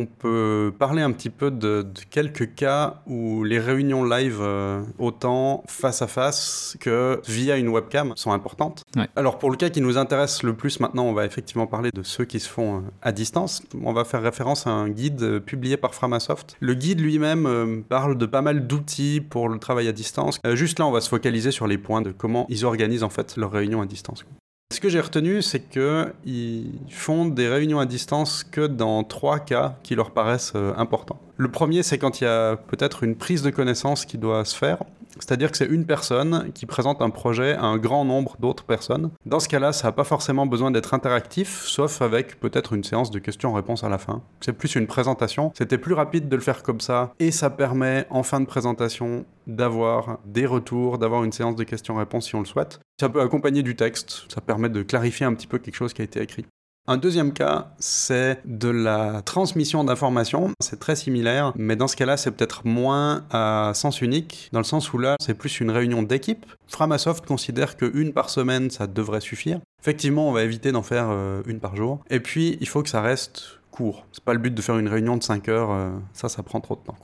On 0.01 0.07
peut 0.07 0.73
parler 0.79 1.03
un 1.03 1.11
petit 1.11 1.29
peu 1.29 1.51
de, 1.51 1.85
quelques 2.09 2.55
cas 2.55 3.03
où 3.05 3.43
les 3.43 3.59
réunions 3.59 4.03
live, 4.03 4.39
euh, 4.41 4.81
autant 4.97 5.63
face 5.67 6.01
à 6.01 6.07
face 6.07 6.75
que 6.79 7.21
via 7.27 7.57
une 7.57 7.69
webcam, 7.69 8.13
sont 8.15 8.31
importantes. 8.31 8.81
Alors 9.15 9.37
pour 9.37 9.51
le 9.51 9.57
cas 9.57 9.69
qui 9.69 9.79
nous 9.79 9.99
intéresse 9.99 10.41
le 10.41 10.55
plus 10.55 10.79
maintenant, 10.79 11.03
on 11.03 11.13
va 11.13 11.27
effectivement 11.27 11.67
parler 11.67 11.91
de 11.93 12.01
ceux 12.01 12.25
qui 12.25 12.39
se 12.39 12.49
font 12.49 12.77
euh, 12.77 12.81
à 13.03 13.11
distance. 13.11 13.61
On 13.83 13.93
va 13.93 14.03
faire 14.03 14.23
référence 14.23 14.65
à 14.65 14.71
un 14.71 14.89
guide 14.89 15.21
euh, 15.21 15.39
publié 15.39 15.77
par 15.77 15.93
Framasoft. 15.93 16.57
Le 16.59 16.73
guide 16.73 16.99
lui-même 16.99 17.83
parle 17.87 18.17
de 18.17 18.25
pas 18.25 18.41
mal 18.41 18.65
d'outils 18.65 19.21
pour 19.21 19.49
le 19.49 19.59
travail 19.59 19.87
à 19.87 19.91
distance. 19.91 20.39
juste 20.53 20.79
là, 20.79 20.87
on 20.87 20.91
va 20.91 21.01
se 21.01 21.09
focaliser 21.09 21.51
sur 21.51 21.67
les 21.67 21.77
points 21.77 22.01
de 22.01 22.11
comment 22.11 22.47
ils 22.49 22.65
organisent 22.65 23.03
en 23.03 23.09
fait 23.09 23.37
leurs 23.37 23.51
réunions 23.51 23.81
à 23.81 23.85
distance. 23.85 24.25
Ce 24.71 24.79
que 24.79 24.87
j'ai 24.87 25.01
retenu, 25.01 25.41
c'est 25.41 25.59
qu'ils 25.69 26.71
font 26.89 27.25
des 27.25 27.49
réunions 27.49 27.79
à 27.79 27.85
distance 27.85 28.45
que 28.45 28.67
dans 28.67 29.03
trois 29.03 29.39
cas 29.39 29.75
qui 29.83 29.95
leur 29.95 30.11
paraissent 30.11 30.53
euh, 30.55 30.73
importants. 30.77 31.19
Le 31.37 31.49
premier, 31.49 31.83
c'est 31.83 31.97
quand 31.97 32.21
il 32.21 32.25
y 32.25 32.27
a 32.27 32.55
peut-être 32.55 33.03
une 33.03 33.15
prise 33.15 33.41
de 33.41 33.49
connaissance 33.49 34.05
qui 34.05 34.17
doit 34.17 34.45
se 34.45 34.55
faire. 34.55 34.77
C'est-à-dire 35.15 35.51
que 35.51 35.57
c'est 35.57 35.65
une 35.65 35.85
personne 35.85 36.51
qui 36.53 36.65
présente 36.65 37.01
un 37.01 37.09
projet 37.09 37.53
à 37.53 37.65
un 37.65 37.77
grand 37.77 38.05
nombre 38.05 38.37
d'autres 38.39 38.63
personnes. 38.63 39.11
Dans 39.25 39.39
ce 39.39 39.49
cas-là, 39.49 39.73
ça 39.73 39.87
n'a 39.87 39.91
pas 39.91 40.03
forcément 40.03 40.45
besoin 40.45 40.71
d'être 40.71 40.93
interactif, 40.93 41.63
sauf 41.65 42.01
avec 42.01 42.39
peut-être 42.39 42.73
une 42.73 42.83
séance 42.83 43.11
de 43.11 43.19
questions-réponses 43.19 43.83
à 43.83 43.89
la 43.89 43.97
fin. 43.97 44.21
C'est 44.39 44.53
plus 44.53 44.75
une 44.75 44.87
présentation. 44.87 45.51
C'était 45.55 45.77
plus 45.77 45.93
rapide 45.93 46.29
de 46.29 46.35
le 46.35 46.41
faire 46.41 46.63
comme 46.63 46.79
ça, 46.79 47.13
et 47.19 47.31
ça 47.31 47.49
permet 47.49 48.05
en 48.09 48.23
fin 48.23 48.39
de 48.39 48.45
présentation 48.45 49.25
d'avoir 49.47 50.19
des 50.25 50.45
retours, 50.45 50.97
d'avoir 50.97 51.23
une 51.23 51.31
séance 51.31 51.55
de 51.55 51.63
questions-réponses 51.63 52.27
si 52.27 52.35
on 52.35 52.39
le 52.39 52.45
souhaite. 52.45 52.79
Ça 52.99 53.09
peut 53.09 53.21
accompagner 53.21 53.63
du 53.63 53.75
texte, 53.75 54.25
ça 54.33 54.41
permet 54.41 54.69
de 54.69 54.81
clarifier 54.81 55.25
un 55.25 55.33
petit 55.33 55.47
peu 55.47 55.57
quelque 55.57 55.75
chose 55.75 55.93
qui 55.93 56.01
a 56.01 56.05
été 56.05 56.21
écrit. 56.21 56.45
Un 56.87 56.97
deuxième 56.97 57.31
cas, 57.31 57.71
c'est 57.77 58.41
de 58.43 58.67
la 58.67 59.21
transmission 59.21 59.83
d'informations. 59.83 60.49
C'est 60.59 60.79
très 60.79 60.95
similaire, 60.95 61.53
mais 61.55 61.75
dans 61.75 61.87
ce 61.87 61.95
cas-là, 61.95 62.17
c'est 62.17 62.31
peut-être 62.31 62.65
moins 62.65 63.23
à 63.29 63.71
sens 63.75 64.01
unique, 64.01 64.49
dans 64.51 64.59
le 64.59 64.65
sens 64.65 64.91
où 64.91 64.97
là, 64.97 65.15
c'est 65.21 65.35
plus 65.35 65.59
une 65.59 65.69
réunion 65.69 66.01
d'équipe. 66.01 66.45
Framasoft 66.67 67.25
considère 67.25 67.77
qu'une 67.77 68.13
par 68.13 68.31
semaine, 68.31 68.71
ça 68.71 68.87
devrait 68.87 69.21
suffire. 69.21 69.59
Effectivement, 69.79 70.27
on 70.27 70.31
va 70.31 70.41
éviter 70.41 70.71
d'en 70.71 70.81
faire 70.81 71.09
euh, 71.11 71.43
une 71.45 71.59
par 71.59 71.75
jour. 71.75 71.99
Et 72.09 72.19
puis, 72.19 72.57
il 72.59 72.67
faut 72.67 72.81
que 72.81 72.89
ça 72.89 73.01
reste 73.01 73.59
court. 73.69 74.07
C'est 74.11 74.23
pas 74.23 74.33
le 74.33 74.39
but 74.39 74.53
de 74.53 74.61
faire 74.61 74.77
une 74.77 74.89
réunion 74.89 75.17
de 75.17 75.23
5 75.23 75.49
heures, 75.49 75.71
euh, 75.71 75.91
ça, 76.13 76.29
ça 76.29 76.41
prend 76.41 76.61
trop 76.61 76.75
de 76.75 76.81
temps. 76.81 76.97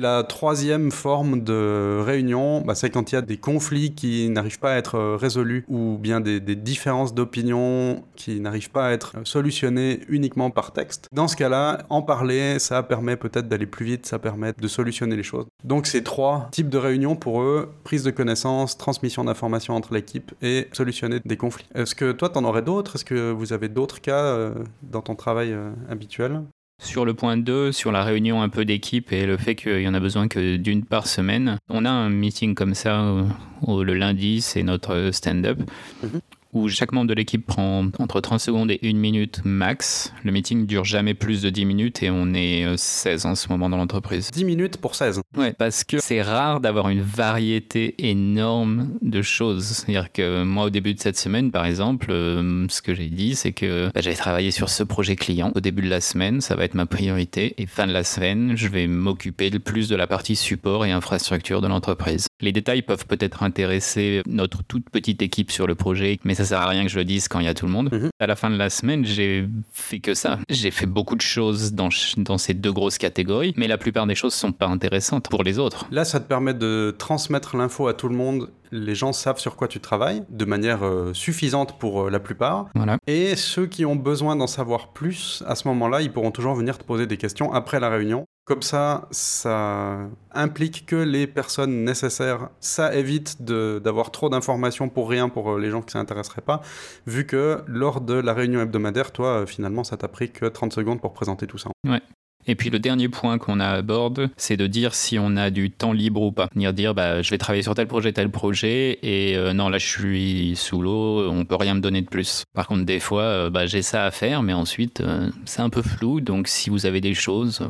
La 0.00 0.22
troisième 0.22 0.92
forme 0.92 1.42
de 1.42 2.00
réunion, 2.00 2.60
bah, 2.60 2.76
c'est 2.76 2.88
quand 2.88 3.10
il 3.10 3.16
y 3.16 3.18
a 3.18 3.20
des 3.20 3.36
conflits 3.36 3.96
qui 3.96 4.30
n'arrivent 4.30 4.60
pas 4.60 4.74
à 4.74 4.76
être 4.76 4.94
euh, 4.94 5.16
résolus 5.16 5.64
ou 5.66 5.98
bien 5.98 6.20
des, 6.20 6.38
différences 6.38 7.14
d'opinion 7.14 8.04
qui 8.14 8.38
n'arrivent 8.38 8.70
pas 8.70 8.86
à 8.86 8.90
être 8.92 9.16
solutionnées 9.24 9.98
uniquement 10.08 10.52
par 10.52 10.72
texte. 10.72 11.08
Dans 11.12 11.26
ce 11.26 11.34
cas-là, 11.34 11.78
en 11.90 12.02
parler, 12.02 12.60
ça 12.60 12.84
permet 12.84 13.16
peut-être 13.16 13.48
d'aller 13.48 13.66
plus 13.66 13.86
vite, 13.86 14.06
ça 14.06 14.20
permet 14.20 14.52
de 14.56 14.68
solutionner 14.68 15.16
les 15.16 15.24
choses. 15.24 15.46
Donc 15.64 15.88
ces 15.88 16.04
trois 16.04 16.48
types 16.52 16.68
de 16.68 16.78
réunions 16.78 17.16
pour 17.16 17.42
eux, 17.42 17.68
prise 17.82 18.04
de 18.04 18.12
connaissances, 18.12 18.78
transmission 18.78 19.24
d'informations 19.24 19.74
entre 19.74 19.94
l'équipe 19.94 20.32
et 20.42 20.68
solutionner 20.74 21.18
des 21.24 21.36
conflits. 21.36 21.66
Est-ce 21.74 21.96
que 21.96 22.12
toi, 22.12 22.28
tu 22.28 22.38
en 22.38 22.44
aurais 22.44 22.62
d'autres? 22.62 22.94
Est-ce 22.94 23.04
que 23.04 23.32
vous 23.32 23.52
avez 23.52 23.68
d'autres 23.68 24.00
cas 24.00 24.22
euh, 24.22 24.54
dans 24.82 25.02
ton 25.02 25.16
travail 25.16 25.52
euh, 25.52 25.72
habituel? 25.90 26.42
Sur 26.78 27.04
le 27.04 27.14
point 27.14 27.36
2, 27.36 27.72
sur 27.72 27.92
la 27.92 28.04
réunion 28.04 28.42
un 28.42 28.48
peu 28.48 28.64
d'équipe 28.64 29.12
et 29.12 29.26
le 29.26 29.36
fait 29.36 29.54
qu'il 29.54 29.80
y 29.80 29.88
en 29.88 29.94
a 29.94 30.00
besoin 30.00 30.28
que 30.28 30.56
d'une 30.56 30.84
par 30.84 31.06
semaine, 31.06 31.58
on 31.68 31.84
a 31.84 31.90
un 31.90 32.10
meeting 32.10 32.54
comme 32.54 32.74
ça 32.74 33.00
euh, 33.00 33.24
le 33.66 33.94
lundi, 33.94 34.40
c'est 34.40 34.62
notre 34.62 35.10
stand-up. 35.12 35.58
Mhm 36.02 36.20
où 36.52 36.68
chaque 36.68 36.92
membre 36.92 37.08
de 37.08 37.14
l'équipe 37.14 37.44
prend 37.46 37.86
entre 37.98 38.20
30 38.20 38.40
secondes 38.40 38.70
et 38.70 38.80
1 38.82 38.94
minute 38.94 39.40
max. 39.44 40.12
Le 40.24 40.32
meeting 40.32 40.66
dure 40.66 40.84
jamais 40.84 41.14
plus 41.14 41.42
de 41.42 41.50
10 41.50 41.64
minutes 41.64 42.02
et 42.02 42.10
on 42.10 42.32
est 42.34 42.76
16 42.76 43.26
euh, 43.26 43.28
en 43.28 43.34
ce 43.34 43.48
moment 43.48 43.68
dans 43.68 43.76
l'entreprise. 43.76 44.30
10 44.30 44.44
minutes 44.44 44.76
pour 44.78 44.94
16 44.94 45.20
Ouais, 45.36 45.52
parce 45.52 45.84
que 45.84 45.98
c'est 45.98 46.22
rare 46.22 46.60
d'avoir 46.60 46.88
une 46.88 47.02
variété 47.02 47.94
énorme 47.98 48.88
de 49.02 49.22
choses. 49.22 49.64
C'est-à-dire 49.64 50.12
que 50.12 50.42
moi, 50.42 50.64
au 50.64 50.70
début 50.70 50.94
de 50.94 51.00
cette 51.00 51.18
semaine, 51.18 51.50
par 51.50 51.66
exemple, 51.66 52.08
euh, 52.10 52.66
ce 52.68 52.82
que 52.82 52.94
j'ai 52.94 53.08
dit, 53.08 53.34
c'est 53.34 53.52
que 53.52 53.90
bah, 53.94 54.00
j'avais 54.00 54.16
travaillé 54.16 54.50
sur 54.50 54.68
ce 54.68 54.82
projet 54.82 55.16
client. 55.16 55.52
Au 55.54 55.60
début 55.60 55.82
de 55.82 55.90
la 55.90 56.00
semaine, 56.00 56.40
ça 56.40 56.54
va 56.54 56.64
être 56.64 56.74
ma 56.74 56.86
priorité. 56.86 57.54
Et 57.58 57.66
fin 57.66 57.86
de 57.86 57.92
la 57.92 58.04
semaine, 58.04 58.56
je 58.56 58.68
vais 58.68 58.86
m'occuper 58.86 59.50
le 59.50 59.58
plus 59.58 59.88
de 59.88 59.96
la 59.96 60.06
partie 60.06 60.36
support 60.36 60.84
et 60.84 60.92
infrastructure 60.92 61.60
de 61.60 61.68
l'entreprise. 61.68 62.26
Les 62.40 62.52
détails 62.52 62.82
peuvent 62.82 63.06
peut-être 63.06 63.42
intéresser 63.42 64.22
notre 64.26 64.62
toute 64.62 64.90
petite 64.90 65.22
équipe 65.22 65.50
sur 65.50 65.66
le 65.66 65.74
projet, 65.74 66.20
mais 66.24 66.34
ça 66.34 66.44
sert 66.44 66.60
à 66.60 66.68
rien 66.68 66.84
que 66.84 66.88
je 66.88 66.98
le 66.98 67.04
dise 67.04 67.26
quand 67.26 67.40
il 67.40 67.46
y 67.46 67.48
a 67.48 67.54
tout 67.54 67.66
le 67.66 67.72
monde. 67.72 67.90
Mhm. 67.92 68.10
À 68.20 68.26
la 68.26 68.36
fin 68.36 68.48
de 68.48 68.56
la 68.56 68.70
semaine, 68.70 69.04
j'ai 69.04 69.48
fait 69.72 69.98
que 69.98 70.14
ça. 70.14 70.38
J'ai 70.48 70.70
fait 70.70 70.86
beaucoup 70.86 71.16
de 71.16 71.20
choses 71.20 71.72
dans, 71.72 71.88
dans 72.16 72.38
ces 72.38 72.54
deux 72.54 72.72
grosses 72.72 72.98
catégories, 72.98 73.54
mais 73.56 73.66
la 73.66 73.78
plupart 73.78 74.06
des 74.06 74.14
choses 74.14 74.34
sont 74.34 74.52
pas 74.52 74.66
intéressantes 74.66 75.28
pour 75.28 75.42
les 75.42 75.58
autres. 75.58 75.86
Là, 75.90 76.04
ça 76.04 76.20
te 76.20 76.28
permet 76.28 76.54
de 76.54 76.94
transmettre 76.96 77.56
l'info 77.56 77.88
à 77.88 77.94
tout 77.94 78.08
le 78.08 78.14
monde 78.14 78.50
les 78.72 78.94
gens 78.94 79.12
savent 79.12 79.38
sur 79.38 79.56
quoi 79.56 79.68
tu 79.68 79.80
travailles 79.80 80.24
de 80.28 80.44
manière 80.44 80.84
euh, 80.84 81.12
suffisante 81.14 81.78
pour 81.78 82.02
euh, 82.02 82.10
la 82.10 82.20
plupart. 82.20 82.66
Voilà. 82.74 82.98
Et 83.06 83.36
ceux 83.36 83.66
qui 83.66 83.84
ont 83.84 83.96
besoin 83.96 84.36
d'en 84.36 84.46
savoir 84.46 84.92
plus, 84.92 85.42
à 85.46 85.54
ce 85.54 85.68
moment-là, 85.68 86.02
ils 86.02 86.12
pourront 86.12 86.30
toujours 86.30 86.54
venir 86.54 86.78
te 86.78 86.84
poser 86.84 87.06
des 87.06 87.16
questions 87.16 87.52
après 87.52 87.80
la 87.80 87.88
réunion. 87.88 88.26
Comme 88.48 88.62
ça, 88.62 89.06
ça 89.10 90.08
implique 90.32 90.86
que 90.86 90.96
les 90.96 91.26
personnes 91.26 91.84
nécessaires, 91.84 92.48
ça 92.60 92.94
évite 92.94 93.42
d'avoir 93.42 94.10
trop 94.10 94.30
d'informations 94.30 94.88
pour 94.88 95.10
rien 95.10 95.28
pour 95.28 95.50
euh, 95.50 95.60
les 95.60 95.68
gens 95.68 95.82
qui 95.82 95.88
ne 95.88 96.00
s'intéresseraient 96.00 96.40
pas, 96.40 96.62
vu 97.06 97.26
que 97.26 97.62
lors 97.66 98.00
de 98.00 98.14
la 98.14 98.32
réunion 98.32 98.62
hebdomadaire, 98.62 99.12
toi, 99.12 99.42
euh, 99.42 99.46
finalement, 99.46 99.84
ça 99.84 99.98
t'a 99.98 100.08
pris 100.08 100.30
que 100.32 100.46
30 100.46 100.72
secondes 100.72 100.98
pour 100.98 101.12
présenter 101.12 101.46
tout 101.46 101.58
ça. 101.58 101.68
Ouais. 101.86 102.00
Et 102.46 102.54
puis 102.54 102.70
le 102.70 102.78
dernier 102.78 103.10
point 103.10 103.36
qu'on 103.36 103.60
aborde, 103.60 104.30
c'est 104.38 104.56
de 104.56 104.66
dire 104.66 104.94
si 104.94 105.18
on 105.18 105.36
a 105.36 105.50
du 105.50 105.70
temps 105.70 105.92
libre 105.92 106.22
ou 106.22 106.32
pas. 106.32 106.48
Venir 106.54 106.72
dire, 106.72 106.94
bah, 106.94 107.20
je 107.20 107.28
vais 107.28 107.36
travailler 107.36 107.62
sur 107.62 107.74
tel 107.74 107.86
projet, 107.86 108.14
tel 108.14 108.30
projet, 108.30 108.98
et 109.02 109.36
euh, 109.36 109.52
non, 109.52 109.68
là 109.68 109.76
je 109.76 109.86
suis 109.86 110.56
sous 110.56 110.80
l'eau, 110.80 111.28
on 111.28 111.44
peut 111.44 111.56
rien 111.56 111.74
me 111.74 111.80
donner 111.80 112.00
de 112.00 112.08
plus. 112.08 112.44
Par 112.54 112.66
contre, 112.66 112.86
des 112.86 113.00
fois, 113.00 113.50
bah, 113.50 113.66
j'ai 113.66 113.82
ça 113.82 114.06
à 114.06 114.10
faire, 114.10 114.42
mais 114.42 114.54
ensuite, 114.54 115.02
c'est 115.44 115.60
un 115.60 115.68
peu 115.68 115.82
flou, 115.82 116.22
donc 116.22 116.48
si 116.48 116.70
vous 116.70 116.86
avez 116.86 117.02
des 117.02 117.12
choses, 117.12 117.68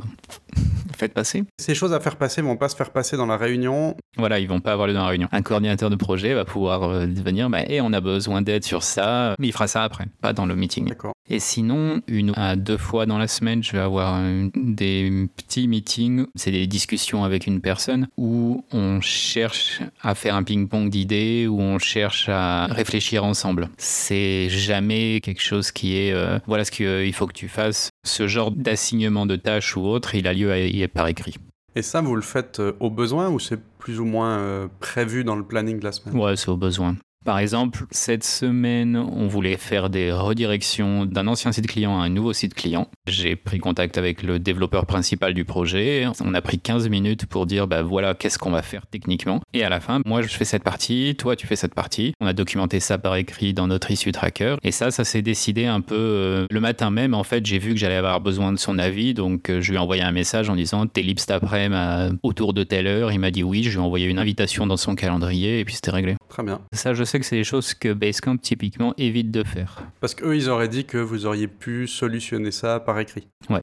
faites 0.96 1.14
passer. 1.14 1.44
Ces 1.58 1.74
choses 1.74 1.92
à 1.92 2.00
faire 2.00 2.16
passer 2.16 2.42
vont 2.42 2.56
pas 2.56 2.68
se 2.68 2.76
faire 2.76 2.90
passer 2.90 3.16
dans 3.16 3.26
la 3.26 3.36
réunion. 3.36 3.96
Voilà, 4.16 4.40
ils 4.40 4.48
vont 4.48 4.60
pas 4.60 4.72
avoir 4.72 4.88
lieu 4.88 4.94
dans 4.94 5.02
la 5.02 5.08
réunion. 5.08 5.28
Un 5.32 5.42
coordinateur 5.42 5.90
de 5.90 5.96
projet 5.96 6.34
va 6.34 6.44
pouvoir 6.44 6.82
euh, 6.82 7.06
venir, 7.06 7.48
bah, 7.48 7.62
et 7.68 7.80
on 7.80 7.92
a 7.92 8.00
besoin 8.00 8.42
d'aide 8.42 8.64
sur 8.64 8.82
ça, 8.82 9.34
mais 9.38 9.48
il 9.48 9.52
fera 9.52 9.68
ça 9.68 9.84
après, 9.84 10.06
pas 10.20 10.32
dans 10.32 10.46
le 10.46 10.56
meeting. 10.56 10.88
D'accord. 10.88 11.12
Et 11.30 11.40
sinon, 11.40 12.00
une 12.08 12.32
à 12.36 12.56
deux 12.56 12.78
fois 12.78 13.04
dans 13.04 13.18
la 13.18 13.28
semaine, 13.28 13.62
je 13.62 13.72
vais 13.72 13.78
avoir 13.78 14.20
des 14.54 15.28
petits 15.36 15.68
meetings, 15.68 16.26
c'est 16.34 16.50
des 16.50 16.66
discussions 16.66 17.22
avec 17.22 17.46
une 17.46 17.60
personne 17.60 18.08
où 18.16 18.64
on 18.72 19.00
cherche 19.02 19.82
à 20.00 20.14
faire 20.14 20.34
un 20.34 20.42
ping-pong 20.42 20.88
d'idées, 20.88 21.46
où 21.46 21.60
on 21.60 21.78
cherche 21.78 22.30
à 22.30 22.66
réfléchir 22.66 23.24
ensemble. 23.24 23.68
C'est 23.76 24.48
jamais 24.48 25.20
quelque 25.20 25.42
chose 25.42 25.70
qui 25.70 25.98
est 25.98 26.12
euh, 26.12 26.38
voilà 26.46 26.64
ce 26.64 26.70
qu'il 26.70 27.12
faut 27.12 27.26
que 27.26 27.34
tu 27.34 27.48
fasses. 27.48 27.90
Ce 28.04 28.26
genre 28.26 28.50
d'assignement 28.50 29.26
de 29.26 29.36
tâches 29.36 29.76
ou 29.76 29.82
autre, 29.82 30.14
il 30.14 30.26
a 30.26 30.32
lieu 30.32 30.47
à, 30.50 30.88
par 30.88 31.08
écrit. 31.08 31.36
Et 31.74 31.82
ça, 31.82 32.00
vous 32.00 32.16
le 32.16 32.22
faites 32.22 32.60
euh, 32.60 32.72
au 32.80 32.90
besoin 32.90 33.28
ou 33.28 33.38
c'est 33.38 33.60
plus 33.78 34.00
ou 34.00 34.04
moins 34.04 34.38
euh, 34.38 34.68
prévu 34.80 35.22
dans 35.22 35.36
le 35.36 35.44
planning 35.44 35.78
de 35.78 35.84
la 35.84 35.92
semaine? 35.92 36.18
Ouais, 36.18 36.36
c'est 36.36 36.48
au 36.48 36.56
besoin. 36.56 36.96
Par 37.28 37.40
exemple, 37.40 37.84
cette 37.90 38.24
semaine, 38.24 38.96
on 38.96 39.26
voulait 39.26 39.58
faire 39.58 39.90
des 39.90 40.10
redirections 40.10 41.04
d'un 41.04 41.26
ancien 41.26 41.52
site 41.52 41.66
client 41.66 42.00
à 42.00 42.04
un 42.04 42.08
nouveau 42.08 42.32
site 42.32 42.54
client. 42.54 42.88
J'ai 43.06 43.36
pris 43.36 43.58
contact 43.58 43.98
avec 43.98 44.22
le 44.22 44.38
développeur 44.38 44.86
principal 44.86 45.34
du 45.34 45.44
projet. 45.44 46.06
On 46.24 46.32
a 46.32 46.40
pris 46.40 46.58
15 46.58 46.88
minutes 46.88 47.26
pour 47.26 47.44
dire, 47.44 47.66
bah 47.66 47.82
voilà, 47.82 48.14
qu'est-ce 48.14 48.38
qu'on 48.38 48.50
va 48.50 48.62
faire 48.62 48.86
techniquement. 48.86 49.42
Et 49.52 49.62
à 49.62 49.68
la 49.68 49.78
fin, 49.80 50.00
moi, 50.06 50.22
je 50.22 50.28
fais 50.28 50.46
cette 50.46 50.62
partie, 50.62 51.16
toi, 51.18 51.36
tu 51.36 51.46
fais 51.46 51.54
cette 51.54 51.74
partie. 51.74 52.14
On 52.22 52.26
a 52.26 52.32
documenté 52.32 52.80
ça 52.80 52.96
par 52.96 53.14
écrit 53.16 53.52
dans 53.52 53.66
notre 53.66 53.90
issue 53.90 54.10
tracker. 54.10 54.56
Et 54.62 54.72
ça, 54.72 54.90
ça 54.90 55.04
s'est 55.04 55.20
décidé 55.20 55.66
un 55.66 55.82
peu 55.82 55.96
euh, 55.98 56.46
le 56.50 56.60
matin 56.60 56.88
même. 56.88 57.12
En 57.12 57.24
fait, 57.24 57.44
j'ai 57.44 57.58
vu 57.58 57.74
que 57.74 57.78
j'allais 57.78 57.96
avoir 57.96 58.22
besoin 58.22 58.54
de 58.54 58.58
son 58.58 58.78
avis. 58.78 59.12
Donc, 59.12 59.50
euh, 59.50 59.60
je 59.60 59.70
lui 59.70 59.76
ai 59.76 59.80
envoyé 59.80 60.02
un 60.02 60.12
message 60.12 60.48
en 60.48 60.56
disant, 60.56 60.86
t'es 60.86 61.02
libre 61.02 61.20
cet 61.20 61.32
après-midi 61.32 62.18
autour 62.22 62.54
de 62.54 62.62
telle 62.62 62.86
heure. 62.86 63.12
Il 63.12 63.18
m'a 63.18 63.30
dit 63.30 63.42
oui. 63.42 63.64
Je 63.64 63.68
lui 63.68 63.76
ai 63.76 63.80
envoyé 63.80 64.06
une 64.06 64.18
invitation 64.18 64.66
dans 64.66 64.78
son 64.78 64.94
calendrier 64.94 65.60
et 65.60 65.66
puis 65.66 65.74
c'était 65.74 65.90
réglé. 65.90 66.16
Très 66.30 66.42
bien. 66.42 66.62
Ça, 66.72 66.94
je 66.94 67.04
sais 67.04 67.17
que 67.18 67.26
c'est 67.26 67.36
des 67.36 67.44
choses 67.44 67.74
que 67.74 67.92
Basecamp 67.92 68.38
typiquement 68.38 68.94
évite 68.96 69.30
de 69.30 69.44
faire. 69.44 69.82
Parce 70.00 70.14
qu'eux, 70.14 70.36
ils 70.36 70.48
auraient 70.48 70.68
dit 70.68 70.84
que 70.84 70.98
vous 70.98 71.26
auriez 71.26 71.48
pu 71.48 71.86
solutionner 71.86 72.50
ça 72.50 72.80
par 72.80 72.98
écrit. 72.98 73.28
Ouais. 73.50 73.60